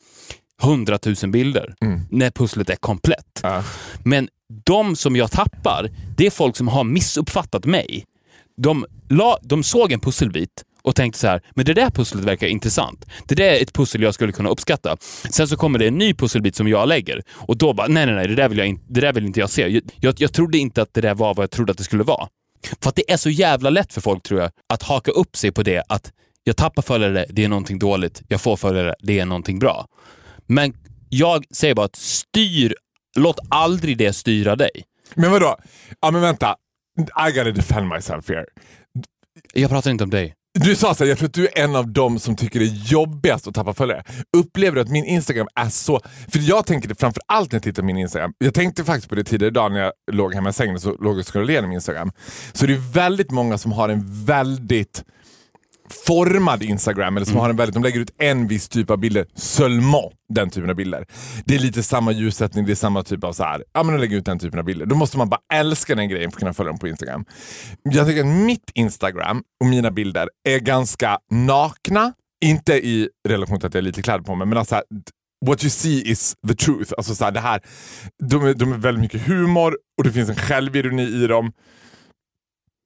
100 0.62 0.98
000 1.22 1.30
bilder 1.30 1.74
när 2.10 2.30
pusslet 2.30 2.70
är 2.70 2.76
komplett. 2.76 3.40
Ja. 3.42 3.64
Men 4.04 4.28
de 4.64 4.96
som 4.96 5.16
jag 5.16 5.30
tappar, 5.30 5.90
det 6.16 6.26
är 6.26 6.30
folk 6.30 6.56
som 6.56 6.68
har 6.68 6.84
missuppfattat 6.84 7.64
mig. 7.64 8.04
De, 8.62 8.86
la, 9.08 9.38
de 9.42 9.62
såg 9.62 9.92
en 9.92 10.00
pusselbit 10.00 10.50
och 10.86 10.96
tänkte 10.96 11.20
så 11.20 11.26
här, 11.26 11.42
men 11.54 11.64
det 11.64 11.74
där 11.74 11.90
pusslet 11.90 12.24
verkar 12.24 12.46
intressant. 12.46 13.06
Det 13.26 13.34
där 13.34 13.44
är 13.44 13.62
ett 13.62 13.72
pussel 13.72 14.02
jag 14.02 14.14
skulle 14.14 14.32
kunna 14.32 14.48
uppskatta. 14.48 14.96
Sen 15.30 15.48
så 15.48 15.56
kommer 15.56 15.78
det 15.78 15.86
en 15.86 15.98
ny 15.98 16.14
pusselbit 16.14 16.56
som 16.56 16.68
jag 16.68 16.88
lägger 16.88 17.22
och 17.30 17.58
då 17.58 17.72
bara, 17.72 17.86
nej, 17.86 18.06
nej, 18.06 18.14
nej, 18.14 18.28
det 18.28 18.34
där 18.34 18.48
vill, 18.48 18.58
jag 18.58 18.66
in, 18.66 18.80
det 18.88 19.00
där 19.00 19.12
vill 19.12 19.26
inte 19.26 19.40
jag 19.40 19.50
se. 19.50 19.68
Jag, 19.68 19.82
jag, 20.00 20.14
jag 20.18 20.32
trodde 20.32 20.58
inte 20.58 20.82
att 20.82 20.94
det 20.94 21.00
där 21.00 21.14
var 21.14 21.34
vad 21.34 21.42
jag 21.42 21.50
trodde 21.50 21.72
att 21.72 21.78
det 21.78 21.84
skulle 21.84 22.04
vara. 22.04 22.28
För 22.80 22.88
att 22.88 22.96
det 22.96 23.12
är 23.12 23.16
så 23.16 23.30
jävla 23.30 23.70
lätt 23.70 23.92
för 23.92 24.00
folk, 24.00 24.22
tror 24.22 24.40
jag, 24.40 24.50
att 24.68 24.82
haka 24.82 25.10
upp 25.10 25.36
sig 25.36 25.52
på 25.52 25.62
det 25.62 25.82
att 25.88 26.12
jag 26.44 26.56
tappar 26.56 26.82
följare, 26.82 27.26
det 27.28 27.44
är 27.44 27.48
någonting 27.48 27.78
dåligt. 27.78 28.22
Jag 28.28 28.40
får 28.40 28.56
följare, 28.56 28.94
det 28.98 29.18
är 29.18 29.26
någonting 29.26 29.58
bra. 29.58 29.86
Men 30.46 30.74
jag 31.08 31.44
säger 31.50 31.74
bara 31.74 31.86
att 31.86 31.96
styr, 31.96 32.74
låt 33.16 33.38
aldrig 33.48 33.98
det 33.98 34.12
styra 34.12 34.56
dig. 34.56 34.84
Men 35.14 35.30
vadå? 35.30 35.56
Ja 36.00 36.10
men 36.10 36.20
vänta. 36.20 36.56
I 37.28 37.32
gotta 37.32 37.52
defend 37.52 37.88
myself 37.88 38.28
here. 38.28 38.44
Jag 39.54 39.70
pratar 39.70 39.90
inte 39.90 40.04
om 40.04 40.10
dig. 40.10 40.34
Du 40.58 40.76
sa 40.76 40.94
såhär, 40.94 41.08
jag 41.08 41.18
tror 41.18 41.26
att 41.26 41.34
du 41.34 41.46
är 41.46 41.58
en 41.58 41.76
av 41.76 41.88
dem 41.88 42.18
som 42.18 42.36
tycker 42.36 42.60
det 42.60 42.66
är 42.66 42.90
jobbigast 42.92 43.46
att 43.46 43.54
tappa 43.54 43.74
följare. 43.74 44.04
Upplever 44.36 44.74
du 44.74 44.80
att 44.80 44.88
min 44.88 45.04
Instagram 45.04 45.48
är 45.54 45.68
så... 45.68 46.00
För 46.28 46.38
jag 46.38 46.66
tänker 46.66 46.88
det 46.88 47.00
framförallt 47.00 47.52
när 47.52 47.56
jag 47.56 47.62
tittar 47.62 47.82
på 47.82 47.86
min 47.86 47.96
Instagram. 47.96 48.32
Jag 48.38 48.54
tänkte 48.54 48.84
faktiskt 48.84 49.08
på 49.08 49.14
det 49.14 49.24
tidigare 49.24 49.50
idag 49.50 49.72
när 49.72 49.80
jag 49.80 49.92
låg 50.12 50.34
hemma 50.34 50.48
i 50.48 50.52
sängen 50.52 50.80
så 50.80 50.96
låg 50.96 51.18
och 51.18 51.32
scrollade 51.32 51.52
igenom 51.52 51.72
Instagram. 51.72 52.12
Så 52.52 52.66
det 52.66 52.72
är 52.72 52.92
väldigt 52.92 53.30
många 53.30 53.58
som 53.58 53.72
har 53.72 53.88
en 53.88 54.24
väldigt 54.24 55.04
formad 56.06 56.62
Instagram, 56.62 57.16
eller 57.16 57.26
som 57.26 57.36
har 57.36 57.50
en 57.50 57.56
väldigt, 57.56 57.74
de 57.74 57.82
lägger 57.82 58.00
ut 58.00 58.10
en 58.18 58.48
viss 58.48 58.68
typ 58.68 58.90
av 58.90 58.98
bilder, 58.98 59.26
seulement 59.34 60.12
den 60.28 60.50
typen 60.50 60.70
av 60.70 60.76
bilder. 60.76 61.06
Det 61.44 61.54
är 61.54 61.58
lite 61.58 61.82
samma 61.82 62.12
ljussättning, 62.12 62.66
det 62.66 62.72
är 62.72 62.76
samma 62.76 63.02
typ 63.02 63.24
av 63.24 63.32
så 63.32 63.44
här. 63.44 63.64
ja 63.72 63.82
men 63.82 63.94
de 63.94 64.00
lägger 64.00 64.16
ut 64.16 64.24
den 64.24 64.38
typen 64.38 64.58
av 64.58 64.64
bilder. 64.64 64.86
Då 64.86 64.96
måste 64.96 65.18
man 65.18 65.28
bara 65.28 65.40
älska 65.54 65.94
den 65.94 66.08
grejen 66.08 66.30
för 66.30 66.36
att 66.36 66.40
kunna 66.40 66.54
följa 66.54 66.72
dem 66.72 66.78
på 66.78 66.88
Instagram. 66.88 67.24
Jag 67.82 68.06
tycker 68.06 68.20
att 68.20 68.26
mitt 68.26 68.70
Instagram 68.74 69.42
och 69.60 69.66
mina 69.66 69.90
bilder 69.90 70.28
är 70.48 70.58
ganska 70.58 71.18
nakna, 71.30 72.12
inte 72.44 72.74
i 72.74 73.08
relation 73.28 73.58
till 73.58 73.66
att 73.66 73.74
jag 73.74 73.82
har 73.82 73.86
lite 73.86 74.02
kläder 74.02 74.24
på 74.24 74.34
mig, 74.34 74.46
men 74.46 74.58
alltså 74.58 74.74
här, 74.74 74.84
what 75.46 75.64
you 75.64 75.70
see 75.70 76.02
is 76.10 76.34
the 76.48 76.54
truth. 76.54 76.92
Alltså 76.96 77.14
så 77.14 77.24
här, 77.24 77.32
det 77.32 77.40
här, 77.40 77.60
de, 78.22 78.44
är, 78.44 78.54
de 78.54 78.72
är 78.72 78.78
väldigt 78.78 79.02
mycket 79.02 79.26
humor 79.26 79.78
och 79.98 80.04
det 80.04 80.12
finns 80.12 80.28
en 80.28 80.36
självironi 80.36 81.02
i 81.02 81.26
dem. 81.26 81.52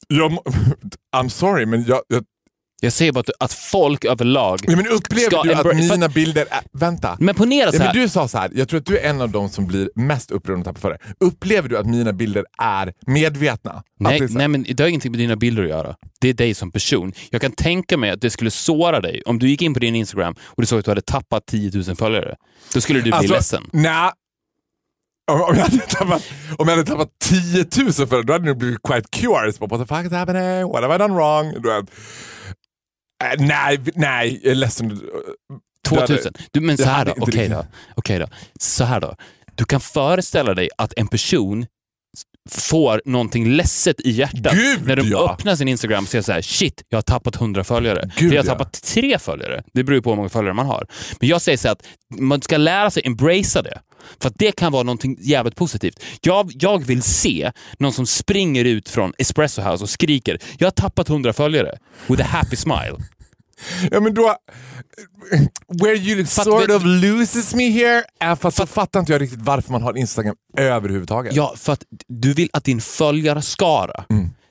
Jag, 0.09 0.33
I'm 1.17 1.29
sorry, 1.29 1.67
men 1.67 1.85
jag, 1.85 2.01
jag 2.09 2.25
Jag 2.81 2.93
säger 2.93 3.13
bara 3.13 3.21
att, 3.21 3.31
att 3.41 3.53
folk 3.53 4.05
överlag... 4.05 4.61
Ja, 4.63 4.77
men 4.77 4.87
upplever 4.87 5.31
Ska 5.31 5.43
du 5.43 5.53
att 5.53 5.63
för 5.63 5.75
mina 5.75 6.09
bilder 6.09 6.47
är... 6.51 6.61
Vänta. 6.73 7.17
Men 7.21 7.35
ponera 7.35 7.67
Ja, 7.67 7.73
så 7.73 7.79
men 7.79 7.87
här. 7.87 7.95
du 7.95 8.09
sa 8.09 8.29
så 8.29 8.39
här, 8.39 8.51
jag 8.55 8.69
tror 8.69 8.81
att 8.81 8.87
du 8.87 8.99
är 8.99 9.11
en 9.11 9.21
av 9.21 9.31
de 9.31 9.49
som 9.49 9.67
blir 9.67 9.91
mest 9.95 10.31
upprörd 10.31 10.57
om 10.57 10.65
tappar 10.65 10.81
före. 10.81 10.99
Upplever 11.21 11.69
du 11.69 11.79
att 11.79 11.87
mina 11.87 12.13
bilder 12.13 12.45
är 12.59 12.93
medvetna? 13.07 13.73
Det 13.73 14.05
Nej, 14.05 14.21
nej, 14.31 14.49
men 14.49 14.63
det 14.69 14.81
har 14.83 14.89
ingenting 14.89 15.11
med 15.13 15.19
dina 15.21 15.37
bilder 15.37 15.63
att 15.63 15.69
göra. 15.69 15.95
Det 16.21 16.29
är 16.29 16.35
dig 16.35 16.55
som 16.55 16.71
person. 16.73 17.13
Jag 17.31 17.41
kan 17.41 17.53
tänka 17.53 17.97
mig 17.97 18.11
att 18.11 18.21
det 18.21 18.31
skulle 18.31 18.51
såra 18.51 19.01
dig 19.01 19.23
om 19.27 19.39
du 19.39 19.49
gick 19.49 19.63
in 19.63 19.75
på 19.75 19.81
din 19.81 19.95
Instagram 19.97 20.35
och 20.43 20.63
du 20.63 20.67
såg 20.67 20.79
att 20.79 20.85
du 20.85 20.91
hade 20.91 21.01
tappat 21.03 21.47
10 21.47 21.71
000 21.87 21.97
följare. 21.97 22.37
Då 22.75 22.81
skulle 22.81 22.99
du 22.99 23.03
bli 23.03 23.13
Alltså, 23.13 23.35
ledsen. 23.35 23.63
Nej. 23.73 24.11
Om, 25.33 25.39
jag 25.57 25.63
hade 25.63 25.79
tappat, 25.79 26.23
om 26.59 26.69
jag 26.69 26.77
hade 26.77 26.85
tappat 26.91 27.09
10 27.19 27.67
000 27.85 27.93
för 27.93 28.17
det, 28.17 28.23
då 28.23 28.33
hade 28.33 28.47
jag 28.49 28.59
blivit 28.59 28.83
quite 28.83 29.09
curious. 29.11 29.61
What 29.61 29.71
the 29.71 29.87
fuck 29.97 30.07
is 30.07 30.13
happening? 30.13 30.69
What 30.73 30.83
have 30.83 30.95
I 30.95 30.99
done 30.99 31.15
wrong? 31.15 31.53
Äh, 33.25 33.35
nej, 33.47 33.79
nej, 33.95 34.41
jag 34.43 34.51
är 34.51 34.55
ledsen. 34.55 34.89
Du 34.89 34.95
hade- 35.95 36.07
2000. 36.07 36.35
Du, 36.53 36.61
men 36.61 36.77
så 36.79 36.85
här 36.85 37.05
då. 37.05 37.11
Okej 37.13 37.25
riktigt- 37.27 37.51
då. 37.51 37.65
Okej 37.95 38.19
då. 38.19 38.27
Så 38.61 38.85
här 38.85 39.01
då. 39.01 39.17
Du 39.55 39.65
kan 39.65 39.81
föreställa 39.81 40.55
dig 40.55 40.69
att 40.79 40.93
en 40.97 41.09
person 41.09 41.67
får 42.49 43.03
någonting 43.05 43.49
ledset 43.49 44.01
i 44.01 44.11
hjärtat 44.11 44.55
Gud, 44.55 44.87
när 44.87 44.97
de 44.97 45.09
ja. 45.09 45.33
öppnar 45.33 45.57
sin 45.57 45.69
Instagram 45.69 46.05
och 46.05 46.11
ser 46.11 46.23
så 46.23 46.33
här, 46.33 46.43
shit, 46.43 46.83
jag 46.89 46.97
har 46.97 47.03
tappat 47.03 47.37
100 47.37 47.65
följare. 47.65 48.11
Gud, 48.17 48.33
jag 48.33 48.39
har 48.39 48.45
ja. 48.45 48.53
tappat 48.53 48.83
tre 48.83 49.19
följare. 49.19 49.63
Det 49.73 49.85
beror 49.85 50.01
på 50.01 50.11
hur 50.11 50.17
många 50.17 50.29
följare 50.29 50.55
man 50.55 50.67
har. 50.67 50.87
Men 51.21 51.29
jag 51.29 51.43
säger 51.43 51.59
så 51.59 51.69
här 51.69 51.73
att 51.73 51.87
man 52.21 52.43
ska 52.43 52.57
lära 52.57 52.91
sig 52.91 53.03
embracea 53.07 53.63
det. 53.63 53.81
För 54.21 54.29
att 54.29 54.39
det 54.39 54.53
kan 54.53 54.73
vara 54.73 54.83
någonting 54.83 55.17
jävligt 55.21 55.57
positivt. 55.57 56.03
Jag, 56.21 56.51
jag 56.55 56.87
vill 56.87 57.03
se 57.03 57.53
någon 57.79 57.93
som 57.93 58.07
springer 58.07 58.65
ut 58.65 58.89
från 58.89 59.13
Espresso 59.19 59.63
House 59.63 59.85
och 59.85 59.91
skriker 59.91 60.39
“Jag 60.59 60.67
har 60.67 60.73
tappat 60.73 61.09
100 61.09 61.33
följare” 61.33 61.79
with 62.09 62.23
a 62.23 62.27
happy 62.29 62.57
smile. 62.57 62.97
Ja, 63.91 64.01
men 64.01 64.15
då... 64.15 64.37
Where 65.83 65.97
you 65.97 66.25
Fatt- 66.25 66.45
sort 66.45 66.63
vet- 66.63 66.77
of 66.77 66.83
loses 66.85 67.55
me 67.55 67.71
here 67.71 68.05
är 68.21 68.37
för 68.37 68.49
att 68.49 68.55
så 68.55 68.67
fattar 68.67 69.01
inte 69.01 69.13
jag 69.13 69.21
riktigt 69.23 69.41
varför 69.43 69.73
man 69.73 69.83
har 69.83 69.97
Instagram 69.99 70.37
överhuvudtaget. 70.57 71.35
Ja, 71.35 71.55
för 71.57 71.73
att 71.73 71.85
du 72.09 72.33
vill 72.35 72.49
att 72.53 72.65
din 72.65 72.81
följarskara 72.81 74.05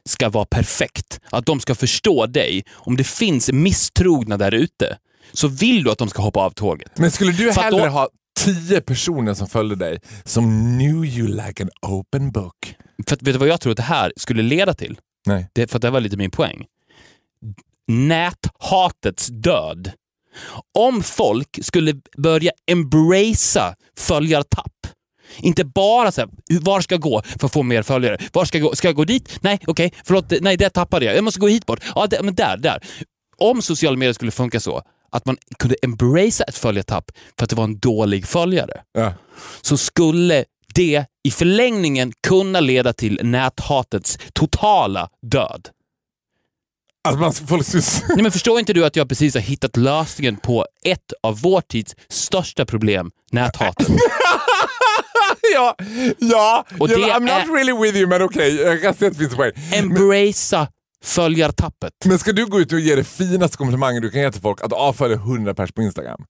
ska 0.06 0.30
vara 0.30 0.46
perfekt. 0.46 1.20
Att 1.30 1.46
de 1.46 1.60
ska 1.60 1.76
förstå 1.76 2.26
dig. 2.26 2.64
Om 2.72 2.98
det 2.98 3.04
finns 3.04 3.52
misstrogna 3.52 4.38
där 4.38 4.54
ute 4.54 4.98
så 5.34 5.48
vill 5.48 5.84
du 5.84 5.92
att 5.92 5.98
de 5.98 6.10
ska 6.10 6.22
hoppa 6.22 6.40
av 6.40 6.52
tåget. 6.52 6.92
Men 6.96 7.12
skulle 7.12 7.32
du 7.32 7.54
För 7.54 7.62
hellre 7.62 7.86
då- 7.86 7.90
ha 7.90 8.10
tio 8.40 8.82
personer 8.82 9.34
som 9.34 9.48
följde 9.48 9.76
dig 9.76 10.00
som 10.24 10.44
knew 10.78 11.06
you 11.06 11.28
like 11.28 11.64
an 11.64 11.70
open 11.82 12.32
book? 12.32 12.76
För 13.08 13.16
att, 13.16 13.22
vet 13.22 13.34
du 13.34 13.40
vad 13.40 13.48
jag 13.48 13.62
tror 13.62 13.72
att 13.72 13.78
det 13.78 13.84
här 13.84 14.14
skulle 14.18 14.42
leda 14.44 14.74
till? 14.74 15.00
Nej. 15.28 15.48
Det, 15.54 15.68
för 15.68 15.78
att 15.78 15.82
det 15.82 15.90
var 15.90 16.00
lite 16.00 16.18
min 16.18 16.32
poäng. 16.32 16.66
Näthatets 17.90 19.28
död. 19.28 19.92
Om 20.78 21.04
folk 21.04 21.60
skulle 21.62 21.94
börja 22.18 22.52
embracea 22.72 23.76
följartapp. 23.98 24.72
Inte 25.38 25.66
bara 25.66 26.12
så 26.12 26.22
här, 26.22 26.30
var 26.62 26.82
ska 26.82 26.94
jag 26.96 27.02
gå 27.02 27.22
för 27.40 27.46
att 27.46 27.54
få 27.54 27.64
mer 27.64 27.84
följare? 27.84 28.18
Var 28.34 28.46
ska 28.46 28.58
jag 28.58 28.68
gå? 28.68 28.76
Ska 28.76 28.88
jag 28.88 28.96
gå 28.96 29.06
dit? 29.06 29.38
Nej, 29.42 29.60
okej, 29.68 29.94
förlåt, 30.04 30.34
nej, 30.42 30.58
där 30.58 30.70
tappade 30.70 31.06
jag. 31.06 31.16
Jag 31.16 31.24
måste 31.24 31.40
gå 31.40 31.48
hit 31.48 31.66
bort. 31.66 31.80
Ja, 31.96 32.08
där, 32.08 32.24
men 32.24 32.36
där, 32.36 32.58
där. 32.58 32.80
Om 33.38 33.62
sociala 33.62 33.98
medier 33.98 34.14
skulle 34.14 34.32
funka 34.32 34.60
så 34.60 34.82
att 35.12 35.26
man 35.26 35.38
kunde 35.60 35.76
embracea 35.82 36.46
ett 36.48 36.58
följartapp 36.58 37.12
för 37.38 37.44
att 37.44 37.50
det 37.50 37.56
var 37.56 37.64
en 37.64 37.80
dålig 37.80 38.26
följare 38.28 38.82
Ja. 38.94 39.14
så 39.62 39.78
skulle 39.78 40.46
det 40.76 41.06
i 41.24 41.32
förlängningen 41.32 42.14
kunna 42.28 42.60
leda 42.60 42.94
till 42.94 43.20
näthatets 43.24 44.18
totala 44.34 45.10
död. 45.22 45.70
Alltså 47.08 47.22
man, 47.22 47.34
folk 47.34 47.66
skulle... 47.66 47.84
Nej, 48.10 48.24
men 48.24 48.32
förstår 48.32 48.60
inte 48.60 48.74
du 48.74 48.86
att 48.86 48.96
jag 48.96 49.10
precis 49.10 49.34
har 49.34 49.42
hittat 49.42 49.78
lösningen 49.78 50.38
på 50.38 50.66
ett 50.86 51.14
av 51.24 51.42
vår 51.42 51.62
tids 51.62 51.96
största 52.10 52.66
problem, 52.66 53.12
näthatet? 53.32 53.88
ja, 55.54 55.76
ja. 56.18 56.66
Och 56.80 56.88
det 56.88 56.96
I'm 56.96 57.20
not 57.20 57.56
really 57.58 57.74
with 57.74 57.98
you 57.98 58.08
men 58.08 58.22
okej, 58.22 58.56
jag 58.56 58.82
kan 58.82 58.94
se 58.94 59.06
att 59.06 59.12
det 59.14 59.18
finns 59.18 59.32
en 59.32 59.38
poäng. 59.38 59.52
Embracea 59.74 60.68
följartappet. 61.04 61.94
Men 62.06 62.20
ska 62.20 62.32
du 62.32 62.46
gå 62.46 62.60
ut 62.60 62.74
och 62.74 62.80
ge 62.80 62.96
det 62.96 63.04
finaste 63.04 63.58
komplimangen 63.58 64.02
du 64.02 64.10
kan 64.10 64.22
ge 64.22 64.32
till 64.32 64.42
folk 64.42 64.64
att 64.64 64.74
avfölja 64.74 65.18
100 65.18 65.54
pers 65.54 65.72
på 65.72 65.82
Instagram? 65.82 66.24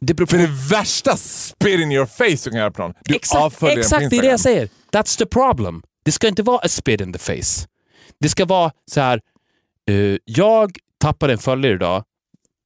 Det 0.00 0.14
beror 0.14 0.26
på... 0.26 0.30
För 0.30 0.38
det 0.38 0.52
värsta 0.70 1.16
spit 1.16 1.80
in 1.80 1.92
your 1.92 2.06
face 2.06 2.44
du 2.44 2.50
kan 2.50 2.58
göra 2.58 2.70
på 2.70 2.82
någon, 2.82 2.92
du 3.04 3.14
Exakt, 3.14 3.40
avföljer 3.42 3.76
den 3.76 3.82
på 3.82 3.86
exakt 3.86 4.00
det 4.00 4.16
är 4.16 4.22
det 4.22 4.30
Instagram. 4.30 4.30
jag 4.30 4.40
säger. 4.40 4.68
That's 4.92 5.18
the 5.18 5.26
problem. 5.26 5.82
Det 6.04 6.12
ska 6.12 6.28
inte 6.28 6.42
vara 6.42 6.58
a 6.58 6.68
spit 6.68 7.00
in 7.00 7.12
the 7.12 7.18
face. 7.18 7.66
Det 8.20 8.28
ska 8.28 8.44
vara 8.44 8.72
så 8.90 9.00
här. 9.00 9.20
Eh, 9.88 10.16
jag 10.24 10.76
tappade 11.00 11.32
en 11.32 11.38
följare 11.38 11.74
idag. 11.74 12.04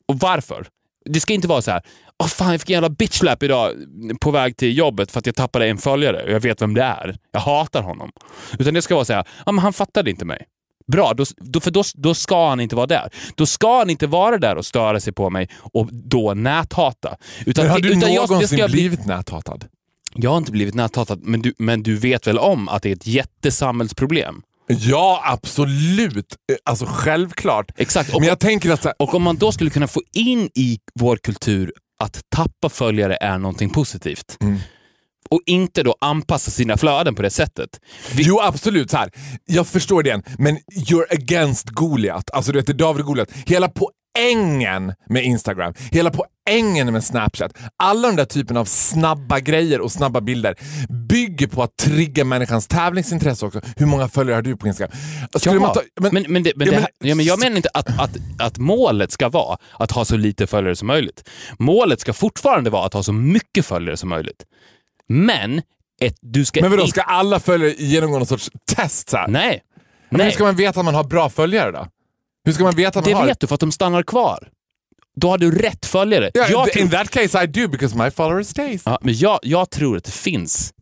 Och 0.08 0.18
varför? 0.18 0.66
Det 1.04 1.20
ska 1.20 1.32
inte 1.34 1.48
vara 1.48 1.62
så 1.62 1.70
här. 1.70 1.82
Åh 2.18 2.26
fan, 2.28 2.50
jag 2.52 2.60
fick 2.60 2.70
en 2.70 2.74
jävla 2.74 2.88
bitchlap 2.90 3.42
idag 3.42 3.72
på 4.20 4.30
väg 4.30 4.56
till 4.56 4.78
jobbet 4.78 5.10
för 5.12 5.18
att 5.18 5.26
jag 5.26 5.34
tappade 5.34 5.66
en 5.66 5.78
följare 5.78 6.22
och 6.24 6.30
jag 6.30 6.40
vet 6.40 6.62
vem 6.62 6.74
det 6.74 6.82
är. 6.82 7.16
Jag 7.32 7.40
hatar 7.40 7.82
honom. 7.82 8.10
Utan 8.58 8.74
det 8.74 8.82
ska 8.82 8.94
vara 8.94 9.04
så 9.04 9.12
här. 9.12 9.24
Ja, 9.46 9.52
men 9.52 9.58
han 9.62 9.72
fattade 9.72 10.10
inte 10.10 10.24
mig. 10.24 10.46
Bra, 10.92 11.12
då, 11.14 11.24
då, 11.36 11.60
för 11.60 11.70
då, 11.70 11.82
då 11.94 12.14
ska 12.14 12.48
han 12.48 12.60
inte 12.60 12.76
vara 12.76 12.86
där. 12.86 13.10
Då 13.34 13.46
ska 13.46 13.78
han 13.78 13.90
inte 13.90 14.06
vara 14.06 14.38
där 14.38 14.56
och 14.56 14.66
störa 14.66 15.00
sig 15.00 15.12
på 15.12 15.30
mig 15.30 15.48
och 15.72 15.88
då 15.92 16.34
näthata. 16.34 17.16
Utan, 17.46 17.64
Men 17.64 17.72
har 17.72 17.78
du 17.78 17.88
utan 17.88 18.12
jag- 18.12 18.30
någonsin 18.30 18.56
bli- 18.56 18.72
blivit 18.72 19.06
näthatad? 19.06 19.64
jag 20.14 20.30
har 20.30 20.38
inte 20.38 20.52
blivit 20.52 20.74
näthatad, 20.74 21.20
men 21.22 21.42
du, 21.42 21.54
men 21.58 21.82
du 21.82 21.96
vet 21.96 22.26
väl 22.26 22.38
om 22.38 22.68
att 22.68 22.82
det 22.82 22.88
är 22.88 22.92
ett 22.96 23.06
jättesamhällsproblem? 23.06 24.42
Ja, 24.80 25.22
absolut. 25.24 26.36
Eh, 26.52 26.56
Alltså 26.64 26.86
självklart. 26.88 27.66
Exakt. 27.76 28.14
Och, 28.14 28.20
Men 28.20 28.28
jag 28.28 28.40
tänker 28.40 28.70
att 28.70 28.84
här, 28.84 28.94
och 28.98 29.14
om 29.14 29.22
man 29.22 29.36
då 29.36 29.52
skulle 29.52 29.70
kunna 29.70 29.86
få 29.88 30.00
in 30.12 30.50
i 30.54 30.78
vår 31.00 31.16
kultur 31.16 31.72
att 32.02 32.20
tappa 32.36 32.68
följare 32.68 33.16
är 33.20 33.38
någonting 33.38 33.70
positivt 33.70 34.36
Mm. 34.40 34.58
och 35.30 35.40
inte 35.46 35.82
då 35.82 35.94
anpassa 36.00 36.50
sina 36.50 36.76
flöden 36.76 37.14
på 37.14 37.22
det 37.22 37.30
sättet. 37.30 37.68
Vi, 38.14 38.22
Jo 38.26 38.40
absolut, 38.40 38.90
så 38.90 38.96
här. 38.96 39.10
jag 39.44 39.66
förstår 39.66 40.02
det, 40.02 40.22
men 40.38 40.58
you're 40.58 41.12
against 41.14 41.68
Goliat. 41.68 42.30
Alltså 42.32 42.52
du 42.52 42.58
vet, 42.62 42.78
David 42.78 43.04
Goliat. 43.04 43.28
Hela 43.46 43.68
poängen 44.16 44.94
med 45.08 45.24
Instagram, 45.24 45.74
hela 45.92 46.10
poängen 46.10 46.92
med 46.92 47.04
Snapchat, 47.04 47.52
alla 47.76 48.08
de 48.08 48.16
där 48.16 48.24
typen 48.24 48.56
av 48.56 48.64
snabba 48.64 49.40
grejer 49.40 49.80
och 49.80 49.92
snabba 49.92 50.20
bilder 50.20 50.54
bygger 51.08 51.46
på 51.46 51.62
att 51.62 51.76
trigga 51.76 52.24
människans 52.24 52.66
tävlingsintresse 52.68 53.46
också. 53.46 53.60
Hur 53.76 53.86
många 53.86 54.08
följare 54.08 54.34
har 54.34 54.42
du 54.42 54.56
på 54.56 54.66
Instagram? 54.66 54.96
Skulle 55.36 55.60
man 55.60 55.72
Jaha, 55.74 55.74
ta- 56.00 56.10
men, 56.10 56.24
men, 56.28 56.42
det, 56.42 56.52
men, 56.56 56.66
Ja, 56.66 56.72
men- 56.72 56.80
här, 56.82 56.90
ja, 56.98 57.14
men 57.14 57.24
jag 57.26 57.38
menar 57.38 57.56
inte 57.56 57.68
att, 57.74 58.00
att, 58.00 58.16
att 58.38 58.58
målet 58.58 59.12
ska 59.12 59.28
vara 59.28 59.56
att 59.78 59.90
ha 59.90 60.04
så 60.04 60.16
lite 60.16 60.46
följare 60.46 60.76
som 60.76 60.88
möjligt. 60.88 61.28
Målet 61.58 62.00
ska 62.00 62.12
fortfarande 62.12 62.70
vara 62.70 62.86
att 62.86 62.94
ha 62.94 63.02
så 63.02 63.12
mycket 63.12 63.66
följare 63.66 63.96
som 63.96 64.08
möjligt. 64.08 64.44
Men 65.08 65.62
ett, 66.00 66.16
du 66.20 66.44
ska 66.44 66.60
Men 66.60 66.70
vadå, 66.70 66.86
ska 66.86 67.02
alla 67.02 67.40
följare 67.40 67.74
genomgå 67.78 68.18
någon 68.18 68.26
sorts 68.26 68.50
test? 68.76 69.10
Så 69.10 69.16
här? 69.16 69.28
Nej. 69.28 69.62
Men 70.10 70.20
hur 70.20 70.26
Nej. 70.26 70.34
ska 70.34 70.44
man 70.44 70.56
veta 70.56 70.80
att 70.80 70.84
man 70.84 70.94
har 70.94 71.04
bra 71.04 71.30
följare 71.30 71.70
då? 71.72 71.86
Hur 72.44 72.52
ska 72.52 72.64
man 72.64 72.76
veta 72.76 72.98
att 72.98 73.04
man 73.04 73.12
Det 73.12 73.18
har... 73.18 73.26
vet 73.26 73.40
du 73.40 73.46
för 73.46 73.54
att 73.54 73.60
de 73.60 73.72
stannar 73.72 74.02
kvar. 74.02 74.48
Då 75.16 75.28
har 75.28 75.38
du 75.38 75.50
rätt 75.58 75.86
följare. 75.86 76.30
Ja, 76.34 76.46
jag, 76.50 76.76
in 76.76 76.90
that 76.90 77.10
case 77.10 77.44
I 77.44 77.46
do 77.46 77.68
because 77.68 77.96
my 77.96 78.10
follower 78.10 78.42
stays. 78.42 78.82
ja, 78.84 78.98
men 79.02 79.14
jag, 79.14 79.38
jag 79.42 79.70
tror 79.70 79.96
att 79.96 80.04
det 80.04 80.10
finns 80.10 80.72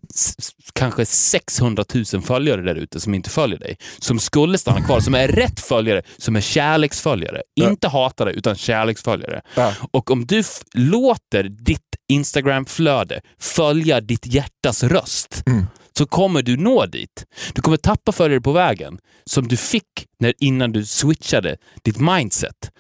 kanske 0.73 1.07
600 1.07 1.85
000 2.13 2.23
följare 2.23 2.63
där 2.63 2.75
ute 2.75 3.01
som 3.01 3.15
inte 3.15 3.31
följer 3.31 3.59
dig. 3.59 3.77
Som 3.99 4.19
skulle 4.19 4.59
stanna 4.59 4.81
kvar, 4.81 5.01
som 5.01 5.15
är 5.15 5.29
rätt 5.29 5.61
följare, 5.61 6.03
som 6.17 6.37
är 6.37 6.41
kärleksföljare. 6.41 7.43
Inte 7.61 7.89
hatare, 7.89 8.33
utan 8.33 8.57
kärleksföljare. 8.57 9.43
Ja. 9.55 9.75
Och 9.91 10.11
om 10.11 10.27
du 10.27 10.43
låter 10.75 11.43
ditt 11.45 11.81
Instagram-flöde 12.09 13.21
följa 13.39 14.01
ditt 14.01 14.27
hjärtas 14.27 14.83
röst 14.83 15.43
Mm. 15.47 15.67
så 15.99 16.07
kommer 16.07 16.43
du 16.43 16.57
nå 16.57 16.87
dit. 16.87 17.25
Du 17.55 17.63
kommer 17.63 17.77
tappa 17.77 18.13
följare 18.13 18.41
på 18.41 18.53
vägen 18.53 18.99
som 19.25 19.49
du 19.49 19.57
fick 19.57 20.07
när, 20.19 20.35
innan 20.39 20.73
du 20.73 20.85
switchade 20.87 21.57
ditt 21.83 21.99
mindset. 21.99 22.71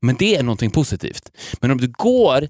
Men 0.00 0.16
det 0.18 0.36
är 0.36 0.42
någonting 0.42 0.70
positivt. 0.70 1.22
Men 1.60 1.70
om 1.70 1.78
du 1.78 1.88
går 1.88 2.48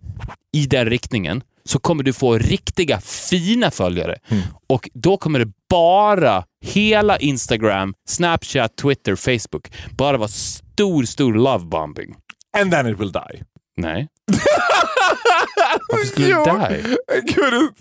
i 0.53 0.67
den 0.67 0.87
riktningen 0.87 1.43
så 1.69 1.79
kommer 1.79 2.03
du 2.03 2.13
få 2.13 2.39
riktiga 2.39 3.01
fina 3.01 3.71
följare. 3.71 4.19
Och 4.67 4.91
då 4.95 5.17
kommer 5.17 5.39
det 5.39 5.53
bara, 5.71 6.45
hela 6.65 7.19
Instagram, 7.19 7.95
Snapchat, 8.09 8.77
Twitter, 8.77 9.17
Facebook, 9.17 9.73
bara 9.91 10.17
vara 10.17 10.29
stor, 10.29 11.05
stor 11.05 11.35
lovebombing. 11.35 12.15
And 12.59 12.73
then 12.73 12.87
it 12.87 13.01
will 13.01 13.13
die. 13.13 13.43
Nej. 13.77 14.09
Varför 15.89 16.07
skulle 16.07 16.29
Jo, 16.29 16.45
die? 16.45 16.97
Gud. 17.35 17.73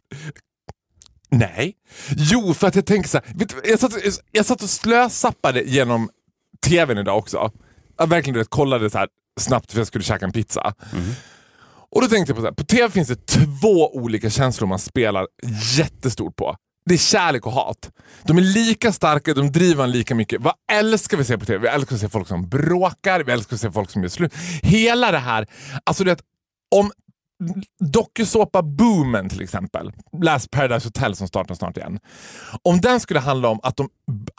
Nej. 1.29 1.73
Jo, 2.17 2.53
för 2.53 2.67
att 2.67 2.75
jag 2.75 2.85
tänker 2.85 3.09
så 3.09 3.17
här. 3.17 3.33
Du, 3.35 3.45
jag, 3.63 3.79
satt, 3.79 3.93
jag 4.31 4.45
satt 4.45 4.63
och 4.63 4.69
slösappade 4.69 5.63
genom 5.63 6.09
tvn 6.65 6.97
idag 6.97 7.17
också. 7.17 7.51
Jag 7.97 8.07
verkligen 8.07 8.33
du 8.33 8.39
vet, 8.39 8.49
kollade 8.49 8.89
så 8.89 8.97
här 8.97 9.07
snabbt 9.39 9.71
för 9.71 9.79
jag 9.79 9.87
skulle 9.87 10.03
käka 10.03 10.25
en 10.25 10.31
pizza. 10.31 10.73
Och 11.95 12.01
då 12.01 12.07
tänkte 12.07 12.29
jag 12.29 12.35
på 12.35 12.41
så 12.41 12.47
här, 12.47 12.53
på 12.53 12.63
tv 12.63 12.89
finns 12.89 13.07
det 13.07 13.25
två 13.25 13.95
olika 13.95 14.29
känslor 14.29 14.67
man 14.67 14.79
spelar 14.79 15.27
jättestort 15.77 16.35
på. 16.35 16.55
det 16.85 16.93
är 16.93 16.97
kärlek 16.97 17.45
och 17.45 17.51
hat. 17.51 17.91
De 18.23 18.37
är 18.37 18.41
lika 18.41 18.91
starka, 18.91 19.33
de 19.33 19.51
driver 19.51 19.83
en 19.83 19.91
lika 19.91 20.15
mycket. 20.15 20.41
Vad 20.41 20.53
älskar 20.71 21.17
vi 21.17 21.21
att 21.21 21.27
se 21.27 21.37
på 21.37 21.45
TV? 21.45 21.59
Vi 21.59 21.67
älskar 21.67 21.95
att 21.95 22.01
se 22.01 22.09
folk 22.09 22.27
som 22.27 22.49
bråkar, 22.49 23.23
vi 23.23 23.31
älskar 23.31 23.55
att 23.55 23.61
se 23.61 23.71
folk 23.71 23.89
som 23.89 24.01
gör 24.01 24.09
slut. 24.09 24.33
Hela 24.61 25.11
det 25.11 25.17
här, 25.17 25.47
alltså 25.83 26.03
det 26.03 26.19
om 26.75 26.91
dokusåpa-boomen 27.83 29.29
till 29.29 29.41
exempel, 29.41 29.91
läs 30.23 30.47
Paradise 30.47 30.87
Hotel 30.87 31.15
som 31.15 31.27
startar 31.27 31.55
snart 31.55 31.77
igen. 31.77 31.99
Om 32.63 32.81
den 32.81 32.99
skulle 32.99 33.19
handla 33.19 33.47
om 33.49 33.59
att 33.63 33.77
de 33.77 33.89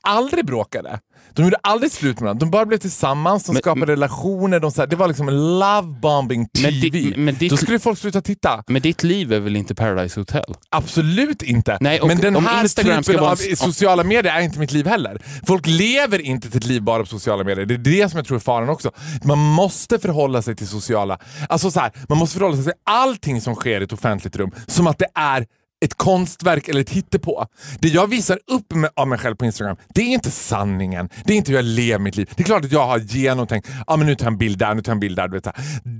aldrig 0.03 0.46
bråkade, 0.46 1.01
de 1.32 1.42
gjorde 1.44 1.57
aldrig 1.62 1.92
slut 1.92 2.16
med 2.20 2.22
varandra, 2.24 2.40
de 2.46 2.51
bara 2.51 2.66
blev 2.66 2.78
tillsammans, 2.78 3.44
de 3.44 3.53
Men- 3.53 3.62
skapade 3.62 3.92
relationer, 3.92 4.61
de, 4.61 4.70
så 4.72 4.80
här, 4.82 4.86
det 4.86 4.96
var 4.96 5.09
liksom 5.09 5.28
en 5.28 5.34
love-bombing 5.59 6.38
Men 6.62 6.72
TV. 6.72 6.88
di- 6.90 7.14
men 7.16 7.34
ditt- 7.34 7.51
Då 7.51 7.57
skulle 7.57 7.78
folk 7.78 7.99
sluta 7.99 8.20
titta. 8.20 8.62
Men 8.66 8.82
ditt 8.82 9.03
liv 9.03 9.32
är 9.32 9.40
väl 9.40 9.57
inte 9.57 9.74
Paradise 9.74 10.20
Hotel? 10.20 10.55
Absolut 10.70 11.42
inte. 11.42 11.78
Nej, 11.80 12.01
och 12.01 12.09
men 12.09 12.18
den 12.18 12.36
här 12.46 12.62
Instagram 12.62 13.03
typen 13.03 13.22
av 13.24 13.38
en- 13.51 13.57
sociala 13.57 14.05
medier 14.05 14.32
är 14.34 14.40
inte 14.40 14.59
mitt 14.59 14.72
liv 14.72 14.86
heller. 14.86 15.22
Folk 15.46 15.66
lever 15.66 16.18
inte 16.20 16.49
ett 16.59 16.64
liv 16.66 16.82
bara 16.82 17.03
på 17.03 17.07
sociala 17.09 17.44
medier. 17.44 17.66
Det 17.66 17.74
är 17.74 17.78
det 18.03 18.09
som 18.11 18.16
jag 18.16 18.26
tror 18.26 18.36
är 18.36 18.40
faran 18.40 18.68
också. 18.68 18.90
Man 19.24 19.38
måste 19.38 19.99
förhålla 19.99 20.42
sig 20.42 20.57
till 20.57 20.68
sociala... 20.68 21.18
Alltså 21.49 21.70
så 21.70 21.80
här, 21.80 21.92
man 22.09 22.18
måste 22.18 22.38
förhålla 22.38 22.57
sig 22.57 22.64
till 22.64 22.72
allting 22.89 23.41
som 23.41 23.55
sker 23.55 23.80
i 23.80 23.84
ett 23.84 23.93
offentligt 23.93 24.36
rum 24.36 24.51
som 24.66 24.86
att 24.86 24.99
det 24.99 25.09
är 25.14 25.47
ett 25.84 25.95
konstverk 25.95 26.68
eller 26.68 26.80
ett 26.80 26.91
hittepå. 26.91 27.47
Det 27.78 27.89
jag 27.89 28.07
visar 28.07 28.39
upp 28.51 28.74
med, 28.74 28.91
av 28.97 29.09
mig 29.09 29.18
själv 29.18 29.36
på 29.36 29.45
Instagram, 29.45 29.76
det 29.89 30.03
är 30.03 30.07
inte 30.07 30.30
sanningen. 30.30 31.09
Det 31.24 31.32
är 31.32 31.36
inte 31.36 31.51
hur 31.51 31.59
jag 31.59 31.64
lever 31.64 31.99
mitt 31.99 32.16
liv. 32.16 32.30
Det 32.36 32.43
är 32.43 32.45
klart 32.45 32.64
att 32.64 32.72
jag 32.72 32.86
har 32.86 32.99
genomtänkt, 32.99 33.68
ja 33.86 33.97
men 33.97 34.07
nu 34.07 34.14
tar 34.14 34.26
jag 34.26 34.32
en 34.32 34.39
bild 34.39 34.59
där, 34.59 34.74
nu 34.74 34.82
tar 34.82 34.93
jag 34.93 34.97
en 34.97 35.01
bild 35.01 35.16
där. 35.16 35.28
Du 35.28 35.34
vet, 35.34 35.49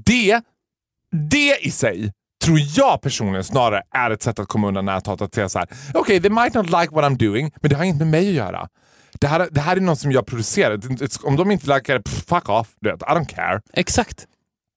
det, 0.05 0.43
det 1.31 1.67
i 1.67 1.71
sig 1.71 2.13
tror 2.45 2.59
jag 2.77 3.01
personligen 3.03 3.45
snarare 3.45 3.83
är 3.91 4.11
ett 4.11 4.23
sätt 4.23 4.39
att 4.39 4.49
komma 4.49 4.69
undan 4.69 4.85
näthat. 4.85 5.21
Att 5.21 5.35
säga 5.35 5.49
så 5.49 5.59
här: 5.59 5.69
okej, 5.95 6.21
they 6.21 6.31
might 6.31 6.55
not 6.55 6.67
like 6.67 6.89
what 6.95 7.05
I'm 7.05 7.17
doing, 7.17 7.53
men 7.61 7.71
det 7.71 7.77
har 7.77 7.85
inte 7.85 8.05
med 8.05 8.09
mig 8.09 8.29
att 8.29 8.35
göra. 8.35 8.69
Det 9.21 9.27
här, 9.27 9.49
det 9.51 9.61
här 9.61 9.77
är 9.77 9.81
något 9.81 9.99
som 9.99 10.13
jag 10.13 10.27
producerar. 10.27 10.81
Om 11.23 11.37
de 11.37 11.51
inte 11.51 11.75
likar 11.75 11.99
det, 11.99 12.11
fuck 12.11 12.49
off. 12.49 12.69
Du 12.81 12.91
vet, 12.91 13.03
I 13.03 13.05
don't 13.05 13.27
care. 13.27 13.61
Exakt. 13.73 14.27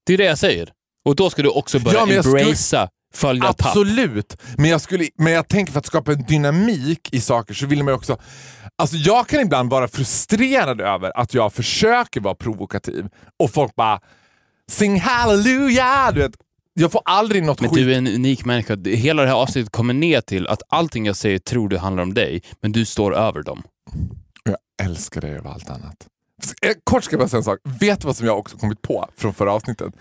Det 0.05 0.13
är 0.13 0.17
det 0.17 0.23
jag 0.23 0.37
säger. 0.37 0.69
Och 1.05 1.15
då 1.15 1.29
ska 1.29 1.41
du 1.41 1.49
också 1.49 1.79
börja 1.79 1.99
Ja, 1.99 2.05
men 2.05 2.15
jag 2.15 2.25
skulle- 2.25 2.41
embracea 2.41 2.89
följa 3.13 3.53
tapp. 3.53 3.65
Absolut, 3.67 4.37
men 4.57 4.69
jag, 4.69 4.81
skulle, 4.81 5.07
men 5.17 5.33
jag 5.33 5.47
tänker 5.47 5.71
för 5.73 5.79
att 5.79 5.85
skapa 5.85 6.11
en 6.11 6.23
dynamik 6.23 7.09
i 7.11 7.21
saker 7.21 7.53
så 7.53 7.65
vill 7.65 7.83
man 7.83 7.87
ju 7.91 7.95
också... 7.95 8.17
Alltså 8.77 8.95
jag 8.97 9.27
kan 9.27 9.39
ibland 9.39 9.69
vara 9.69 9.87
frustrerad 9.87 10.81
över 10.81 11.17
att 11.19 11.33
jag 11.33 11.53
försöker 11.53 12.21
vara 12.21 12.35
provokativ 12.35 13.05
och 13.39 13.51
folk 13.51 13.75
bara 13.75 13.99
sing 14.71 14.99
hallelujah! 14.99 16.13
Du 16.13 16.19
vet, 16.21 16.31
jag 16.73 16.91
får 16.91 17.01
aldrig 17.05 17.43
något 17.43 17.61
Men 17.61 17.69
skit. 17.69 17.85
du 17.85 17.93
är 17.93 17.97
en 17.97 18.07
unik 18.07 18.45
människa. 18.45 18.77
Hela 18.85 19.21
det 19.21 19.27
här 19.27 19.35
avsnittet 19.35 19.71
kommer 19.71 19.93
ner 19.93 20.21
till 20.21 20.47
att 20.47 20.61
allting 20.69 21.05
jag 21.05 21.15
säger 21.15 21.39
tror 21.39 21.69
du 21.69 21.77
handlar 21.77 22.03
om 22.03 22.13
dig, 22.13 22.43
men 22.61 22.71
du 22.71 22.85
står 22.85 23.15
över 23.15 23.43
dem. 23.43 23.63
Jag 24.43 24.57
älskar 24.87 25.21
dig 25.21 25.31
över 25.31 25.49
allt 25.49 25.69
annat. 25.69 26.07
Eh, 26.61 26.73
Kort 26.83 27.03
ska 27.03 27.13
jag 27.13 27.19
bara 27.19 27.29
säga 27.29 27.37
en 27.37 27.43
sak. 27.43 27.59
Vet 27.63 28.01
du 28.01 28.07
vad 28.07 28.17
som 28.17 28.27
jag 28.27 28.39
också 28.39 28.57
kommit 28.57 28.81
på 28.81 29.09
från 29.15 29.33
förra 29.33 29.53
avsnittet? 29.53 29.93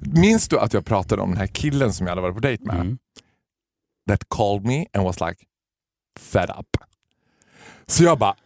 Minns 0.00 0.48
du 0.48 0.58
att 0.58 0.72
jag 0.72 0.84
pratade 0.84 1.22
om 1.22 1.30
den 1.30 1.38
här 1.38 1.46
killen 1.46 1.92
som 1.92 2.06
jag 2.06 2.10
hade 2.10 2.22
varit 2.22 2.34
på 2.34 2.40
dejt 2.40 2.64
med? 2.64 2.76
Mm. 2.76 2.98
That 4.08 4.28
called 4.28 4.66
me 4.66 4.86
and 4.92 5.04
was 5.04 5.20
like 5.20 5.36
fed 6.18 6.50
up. 6.58 6.76
Så 7.86 8.04
jag 8.04 8.18
bara, 8.18 8.36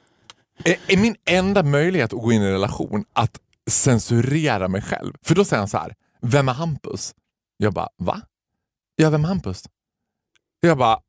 är, 0.64 0.76
är 0.88 0.96
min 0.96 1.16
enda 1.24 1.62
möjlighet 1.62 2.12
att 2.12 2.20
gå 2.20 2.32
in 2.32 2.42
i 2.42 2.44
en 2.44 2.52
relation 2.52 3.04
att 3.12 3.40
censurera 3.70 4.68
mig 4.68 4.82
själv? 4.82 5.12
För 5.22 5.34
då 5.34 5.44
säger 5.44 5.58
han 5.58 5.68
så 5.68 5.78
här, 5.78 5.94
vem 6.22 6.48
är 6.48 6.52
Hampus? 6.52 7.14
Jag 7.56 7.72
bara, 7.72 7.88
va? 7.98 8.20
Ja, 8.96 9.10
vem 9.10 9.24
är 9.24 9.28
Hampus? 9.28 9.64
Jag 10.60 10.78
bara, 10.78 11.00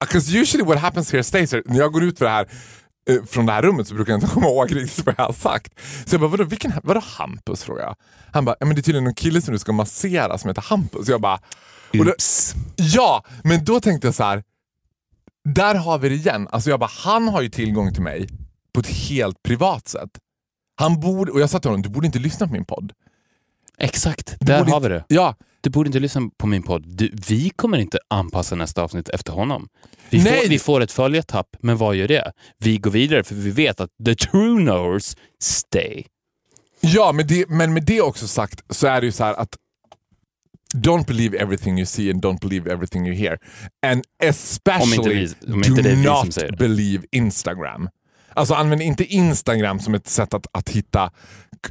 Because 0.00 0.30
usually 0.30 0.64
what 0.64 0.78
happens 0.78 1.12
here 1.12 1.22
stays 1.22 1.52
here. 1.52 1.62
När 1.66 1.78
jag 1.78 1.92
går 1.92 2.04
ut 2.04 2.18
för 2.18 2.24
det 2.24 2.30
här, 2.30 2.48
från 3.26 3.46
det 3.46 3.52
här 3.52 3.62
rummet 3.62 3.88
så 3.88 3.94
brukar 3.94 4.12
jag 4.12 4.20
inte 4.20 4.30
komma 4.34 4.46
ihåg 4.46 4.76
riktigt 4.76 5.06
vad 5.06 5.14
jag 5.18 5.24
har 5.24 5.32
sagt. 5.32 5.72
Så 6.06 6.14
jag 6.14 6.20
bara, 6.20 6.30
vadå, 6.30 6.44
vilken, 6.44 6.72
vadå 6.82 7.00
Hampus? 7.04 7.62
frågar 7.64 7.82
jag. 7.84 7.96
Han 8.32 8.44
bara, 8.44 8.56
ja, 8.60 8.66
men 8.66 8.74
det 8.76 8.80
är 8.80 8.82
tydligen 8.82 9.04
någon 9.04 9.14
kille 9.14 9.42
som 9.42 9.52
du 9.52 9.58
ska 9.58 9.72
massera 9.72 10.38
som 10.38 10.48
heter 10.48 10.62
Hampus. 10.62 11.08
Jag 11.08 11.20
bara, 11.20 11.40
Oops. 11.92 12.54
ja, 12.76 13.24
men 13.44 13.64
då 13.64 13.80
tänkte 13.80 14.06
jag 14.06 14.14
så 14.14 14.24
här. 14.24 14.42
Där 15.44 15.74
har 15.74 15.98
vi 15.98 16.08
det 16.08 16.14
igen. 16.14 16.48
Alltså 16.52 16.70
jag 16.70 16.80
bara, 16.80 16.90
han 17.04 17.28
har 17.28 17.42
ju 17.42 17.48
tillgång 17.48 17.92
till 17.92 18.02
mig 18.02 18.28
på 18.74 18.80
ett 18.80 18.86
helt 18.86 19.42
privat 19.42 19.88
sätt. 19.88 20.10
Han 20.76 21.00
borde, 21.00 21.32
och 21.32 21.40
jag 21.40 21.50
sa 21.50 21.58
till 21.58 21.70
honom, 21.70 21.82
du 21.82 21.88
borde 21.88 22.06
inte 22.06 22.18
lyssna 22.18 22.46
på 22.46 22.52
min 22.52 22.64
podd. 22.64 22.92
Exakt, 23.78 24.36
Du 24.40 24.46
där 24.46 24.58
har 24.58 24.64
vi 24.64 24.72
inte- 24.72 24.88
det. 24.88 25.04
Ja, 25.08 25.34
Du 25.64 25.70
borde 25.70 25.86
inte 25.88 26.00
lyssna 26.00 26.30
på 26.38 26.46
min 26.46 26.62
podd. 26.62 26.84
Du, 26.96 27.10
vi 27.28 27.50
kommer 27.50 27.78
inte 27.78 27.98
anpassa 28.10 28.54
nästa 28.56 28.82
avsnitt 28.82 29.08
efter 29.08 29.32
honom. 29.32 29.68
Vi 30.10 30.22
Nej. 30.24 30.40
får, 30.42 30.48
vi 30.48 30.58
får 30.58 30.80
ett 30.80 30.92
följetapp, 30.92 31.56
men 31.60 31.76
vad 31.76 31.96
gör 31.96 32.08
det? 32.08 32.32
Vi 32.58 32.78
går 32.78 32.90
vidare 32.90 33.24
för 33.24 33.34
vi 33.34 33.50
vet 33.50 33.80
att 33.80 33.90
the 34.04 34.14
true 34.14 34.62
knowers 34.62 35.16
stay. 35.42 36.04
Ja, 36.80 37.12
men, 37.12 37.26
det, 37.26 37.48
men 37.48 37.74
med 37.74 37.84
det 37.84 38.00
också 38.00 38.28
sagt 38.28 38.62
så 38.70 38.86
är 38.86 39.00
det 39.00 39.06
ju 39.06 39.12
så 39.12 39.24
här 39.24 39.34
att 39.34 39.56
Don't 40.76 41.06
believe 41.06 41.38
everything 41.38 41.78
you 41.78 41.86
see 41.86 42.10
and 42.10 42.24
don't 42.24 42.40
believe 42.40 42.72
everything 42.72 43.06
you 43.06 43.16
hear. 43.16 43.38
And 43.86 44.02
especially 44.22 44.98
Om 44.98 45.12
inte 45.12 45.36
vi- 45.46 45.52
om 45.52 45.62
do 45.62 45.68
inte 45.68 45.82
som 46.36 46.48
not 46.50 46.58
believe 46.58 47.04
Instagram. 47.10 47.88
Alltså 48.36 48.54
använd 48.54 48.82
inte 48.82 49.04
Instagram 49.04 49.80
som 49.80 49.94
ett 49.94 50.08
sätt 50.08 50.34
att, 50.34 50.46
att 50.52 50.68
hitta 50.68 51.04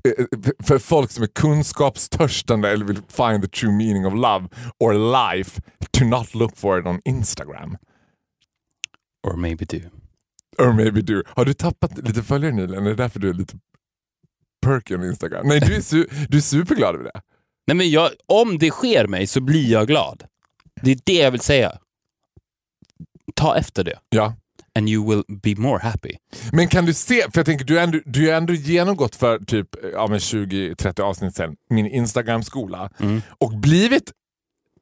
eh, 0.03 0.25
för 0.63 0.79
folk 0.79 1.11
som 1.11 1.23
är 1.23 1.27
kunskapstörstande 1.27 2.69
eller 2.69 2.85
vill 2.85 2.95
find 3.07 3.41
the 3.41 3.47
true 3.59 3.71
meaning 3.71 4.05
of 4.05 4.13
love 4.13 4.47
or 4.79 4.93
life. 5.33 5.61
Do 5.99 6.05
not 6.05 6.35
look 6.35 6.57
for 6.57 6.79
it 6.79 6.85
on 6.85 7.01
Instagram. 7.05 7.77
Or 9.27 9.35
maybe 9.35 9.65
do. 9.65 9.79
Or 10.57 10.73
maybe 10.73 11.01
do. 11.01 11.23
Har 11.27 11.45
du 11.45 11.53
tappat 11.53 11.97
lite 11.97 12.23
följare 12.23 12.51
nyligen? 12.53 12.85
Är 12.85 12.89
det 12.89 12.95
därför 12.95 13.19
du 13.19 13.29
är 13.29 13.33
lite 13.33 13.57
perky 14.65 14.95
on 14.95 15.03
Instagram? 15.03 15.47
Nej, 15.47 15.59
du 15.59 15.75
är, 15.75 15.79
su- 15.79 16.25
du 16.29 16.37
är 16.37 16.41
superglad 16.41 16.95
över 16.95 17.03
det. 17.03 17.21
Nej, 17.67 17.77
men 17.77 17.89
jag, 17.89 18.09
om 18.25 18.57
det 18.57 18.69
sker 18.71 19.07
mig 19.07 19.27
så 19.27 19.41
blir 19.41 19.71
jag 19.71 19.87
glad. 19.87 20.23
Det 20.81 20.91
är 20.91 20.99
det 21.05 21.13
jag 21.13 21.31
vill 21.31 21.39
säga. 21.39 21.77
Ta 23.35 23.57
efter 23.57 23.83
det. 23.83 23.99
Ja. 24.09 24.35
And 24.75 24.89
you 24.89 25.09
will 25.09 25.23
be 25.27 25.55
more 25.61 25.79
happy. 25.79 26.17
Men 26.51 26.67
kan 26.67 26.85
du 26.85 26.93
se, 26.93 27.21
för 27.21 27.39
jag 27.39 27.45
tänker 27.45 27.65
du 27.65 27.75
har 27.75 27.83
ändå, 27.83 27.99
du 28.05 28.27
har 28.27 28.37
ändå 28.37 28.53
genomgått 28.53 29.15
för 29.15 29.39
typ 29.39 29.67
ja, 29.93 30.07
men 30.07 30.19
20-30 30.19 31.01
avsnitt 31.01 31.35
sen 31.35 31.55
min 31.69 31.85
Instagram-skola 31.87 32.89
och 33.39 33.51
blivit 33.59 34.11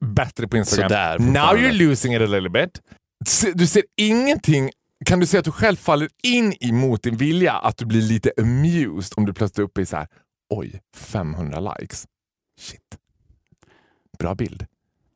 bättre 0.00 0.48
på 0.48 0.56
Instagram. 0.56 0.88
Sådär, 0.88 1.18
Now 1.18 1.56
you're 1.56 1.72
losing 1.88 2.14
it 2.14 2.22
a 2.22 2.26
little 2.26 2.50
bit. 2.50 2.80
Du 3.54 3.66
ser 3.66 3.82
ingenting, 3.96 4.70
kan 5.04 5.20
du 5.20 5.26
se 5.26 5.38
att 5.38 5.44
du 5.44 5.52
själv 5.52 5.76
faller 5.76 6.08
in 6.22 6.54
emot 6.60 7.02
din 7.02 7.16
vilja 7.16 7.52
att 7.52 7.76
du 7.76 7.84
blir 7.86 8.02
lite 8.02 8.32
amused 8.38 9.12
om 9.16 9.26
du 9.26 9.32
plötsligt 9.34 9.58
är 9.58 9.62
uppe 9.62 9.80
i 9.80 9.86
så 9.86 9.96
här, 9.96 10.06
oj, 10.50 10.80
500 10.96 11.60
likes. 11.60 12.06
Shit. 12.60 12.80
Bra 14.18 14.34
bild. 14.34 14.66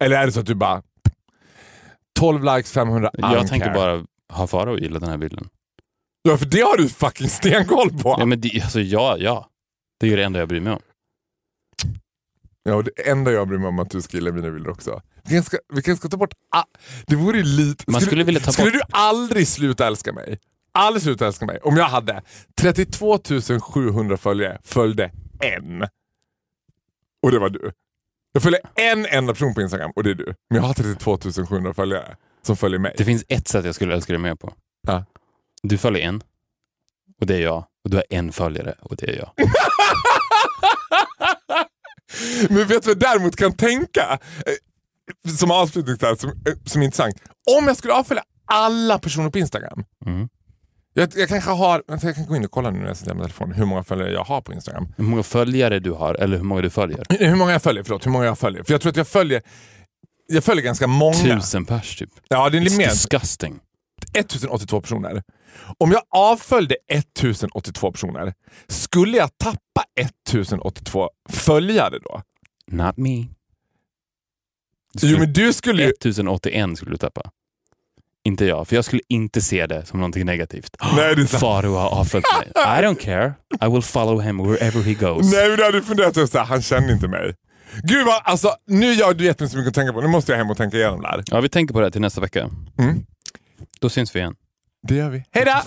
Eller 0.01 0.17
är 0.17 0.27
det 0.27 0.33
så 0.33 0.41
att 0.41 0.47
du 0.47 0.55
bara 0.55 0.83
12 2.19 2.45
likes, 2.45 2.73
500, 2.73 3.11
I 3.15 3.21
Jag 3.21 3.49
tänker 3.49 3.67
care. 3.67 3.75
bara 3.75 4.05
ha 4.33 4.47
fara 4.47 4.71
och 4.71 4.79
gilla 4.81 4.99
den 4.99 5.09
här 5.09 5.17
bilden. 5.19 5.49
Ja, 6.23 6.37
för 6.39 6.47
det 6.47 6.61
har 6.61 6.77
du 6.77 6.89
fucking 6.89 7.29
stenkoll 7.29 7.91
på. 7.91 8.17
Ja, 8.19 8.25
men 8.25 8.41
det, 8.41 8.61
alltså, 8.63 8.81
ja, 8.81 9.17
ja. 9.19 9.49
Det 10.01 10.13
är 10.13 10.17
det 10.17 10.25
enda 10.25 10.39
jag 10.39 10.49
bryr 10.49 10.61
mig 10.61 10.73
om. 10.73 10.81
Ja, 12.63 12.75
och 12.75 12.85
det 12.85 13.09
enda 13.11 13.33
jag 13.33 13.49
bryr 13.49 13.59
mig 13.59 13.69
om 13.69 13.79
är 13.79 13.83
att 13.83 13.91
du 13.91 14.03
ska 14.03 14.17
gilla 14.17 14.33
mina 14.33 14.51
bilder 14.51 14.71
också. 14.71 15.03
Vi 15.25 15.31
kanske 15.31 15.47
ska, 15.57 15.59
vi 15.75 15.83
kanske 15.83 16.01
ska 16.01 16.09
ta 16.09 16.17
bort... 16.17 16.35
a- 16.57 16.65
det 17.07 17.17
vore 17.17 17.39
ju 17.39 17.45
lite... 17.45 17.85
Man 17.91 18.01
skulle 18.01 18.25
vilja 18.25 18.41
ta 18.41 18.53
skulle 18.53 18.71
bort- 18.71 18.75
du 18.91 18.97
aldrig 18.99 19.49
sluta 19.49 19.87
älska 19.87 20.13
mig? 20.13 20.39
Aldrig 20.73 21.03
sluta 21.03 21.27
älska 21.27 21.47
mig. 21.47 21.59
Om 21.63 21.77
jag 21.77 21.85
hade 21.85 22.23
32 22.59 23.19
700 23.63 24.17
följare, 24.17 24.59
följde 24.65 25.11
en. 25.41 25.83
Och 27.23 27.31
det 27.31 27.39
var 27.39 27.51
du. 27.51 27.73
Jag 28.33 28.43
följer 28.43 28.61
en 28.75 29.07
enda 29.07 29.33
person 29.33 29.55
på 29.55 29.61
Instagram 29.63 29.93
och 29.97 30.03
det 30.03 30.11
är 30.11 30.15
du. 30.15 30.35
Men 30.51 30.57
jag 30.57 30.63
har 30.63 30.75
32 30.75 31.19
700 31.49 31.75
följare 31.75 32.17
som 32.47 32.57
följer 32.57 32.79
mig. 32.79 32.95
Det 32.99 33.05
finns 33.05 33.25
ett 33.29 33.49
sätt 33.49 33.65
jag 33.65 33.75
skulle 33.75 33.95
älska 33.95 34.13
dig 34.13 34.21
mer 34.23 34.35
på. 34.35 34.53
Ja. 34.87 35.05
Du 35.63 35.79
följer 35.79 36.03
en, 36.09 36.23
och 37.21 37.27
det 37.27 37.35
är 37.37 37.41
jag. 37.43 37.65
Och 37.85 37.91
du 37.91 37.97
har 37.97 38.05
en 38.11 38.33
följare, 38.33 38.75
och 38.81 38.97
det 38.97 39.09
är 39.11 39.17
jag. 39.17 39.31
Men 42.49 42.57
vet 42.59 42.69
du 42.69 42.75
vad 42.75 42.87
jag 42.87 42.99
däremot 42.99 43.37
kan 43.37 43.53
tänka? 43.53 44.19
Eh, 44.47 45.33
Som 45.33 45.51
avslutning, 45.51 45.97
som, 46.17 46.29
eh, 46.31 46.35
som 46.65 46.81
är 46.83 46.85
intressant. 46.85 47.17
Om 47.59 47.67
jag 47.67 47.77
skulle 47.77 47.93
avfölja 47.95 48.23
alla 48.45 48.99
personer 48.99 49.31
på 49.31 49.39
Instagram. 49.39 49.85
Mm. 50.07 50.29
Jag, 50.95 51.09
jag 51.17 51.29
kanske 51.29 51.51
har, 51.51 51.83
jag 51.87 52.01
kan 52.01 52.27
gå 52.27 52.37
in 52.37 52.45
och 52.45 52.51
kolla 52.51 52.71
nu 52.71 52.79
när 52.79 52.87
jag 52.87 52.97
sitter 52.97 53.15
med 53.15 53.23
telefonen 53.23 53.55
hur 53.55 53.65
många 53.65 53.85
följare 53.85 54.13
jag 54.13 54.25
har 54.25 54.41
på 54.41 54.53
Instagram. 54.53 54.89
Hur 54.97 55.05
många 55.05 55.23
följare 55.23 55.79
du 55.79 55.91
har, 55.93 56.15
eller 56.15 56.37
hur 56.37 56.45
många 56.45 56.61
du 56.61 56.71
följer? 56.71 57.05
Hur 57.09 57.35
många 57.37 57.53
jag 57.53 57.63
följer, 57.63 57.85
förlåt. 57.85 58.07
Hur 58.07 58.11
många 58.11 58.25
jag 58.25 58.39
följer. 58.39 58.63
För 58.63 58.73
jag 58.75 58.81
tror 58.81 58.91
att 58.91 58.97
jag 58.97 59.09
följer, 59.09 59.43
jag 60.27 60.45
följer 60.45 60.65
ganska 60.65 60.87
många. 60.87 61.15
Tusen 61.41 61.65
pers 61.65 61.97
typ. 61.97 62.11
Ja, 62.29 62.51
det 62.51 62.59
är 62.59 62.61
lite 62.61 62.77
mer. 62.77 62.91
disgusting. 62.91 63.59
1082 64.15 64.81
personer. 64.81 65.23
Om 65.79 65.93
jag 65.93 66.03
avföljde 66.11 66.77
1082 66.91 67.93
personer, 67.93 68.35
skulle 68.69 69.17
jag 69.17 69.31
tappa 69.39 69.83
1082 70.01 71.11
följare 71.31 71.99
då? 71.99 72.23
Not 72.71 72.97
me. 72.97 73.17
Du 74.93 75.09
Jo 75.09 75.09
skulle, 75.09 75.19
men 75.19 75.33
du 75.33 75.53
skulle 75.53 75.83
ju... 75.83 75.89
1081 75.91 76.77
skulle 76.77 76.91
du 76.91 76.97
tappa. 76.97 77.31
inte 78.25 78.45
jag. 78.45 78.69
För 78.69 78.77
jag 78.77 78.85
skulle 78.85 79.03
inte 79.09 79.41
se 79.41 79.67
det 79.67 79.87
som 79.87 79.99
någonting 80.01 80.27
negativt. 80.27 80.77
Nej, 80.97 81.17
det. 81.17 81.27
Faro 81.27 81.75
har 81.75 81.89
avföljt 81.89 82.27
mig. 82.39 82.53
I 82.55 82.83
don't 82.85 82.99
care. 83.01 83.35
I 83.67 83.69
will 83.73 83.83
follow 83.83 84.21
him 84.23 84.39
wherever 84.51 84.83
he 84.83 84.95
goes. 84.95 85.33
Nej 85.33 85.49
men 85.49 85.57
du 85.59 85.65
hade 85.65 85.83
funderat 85.83 86.17
över 86.17 86.45
han 86.45 86.63
känner 86.63 86.93
inte 86.93 87.09
mig. 87.09 87.35
Gud 87.83 88.07
vad, 88.07 88.23
alltså 88.25 88.55
nu 88.67 88.93
gör 88.93 89.15
du 89.15 89.25
jättemycket 89.25 89.69
att 89.69 89.75
tänka 89.75 89.93
på. 89.93 90.01
Nu 90.01 90.09
måste 90.09 90.33
jag 90.33 90.39
hem 90.39 90.51
och 90.51 90.57
tänka 90.57 90.77
igenom 90.77 91.03
det 91.03 91.09
här. 91.09 91.25
Ja, 91.27 91.41
vi 91.41 91.49
tänker 91.49 91.75
på 91.75 91.81
det 91.81 91.87
här 91.87 91.91
till 91.91 92.01
nästa 92.01 92.21
vecka. 92.21 92.51
Mm. 92.79 93.07
Då 93.81 93.89
syns 93.89 94.17
vi 94.17 94.21
igen. 94.21 94.35
Det 94.89 94.95
gör 94.95 95.11
vi. 95.11 95.25
Hej 95.33 95.45
då! 95.45 95.63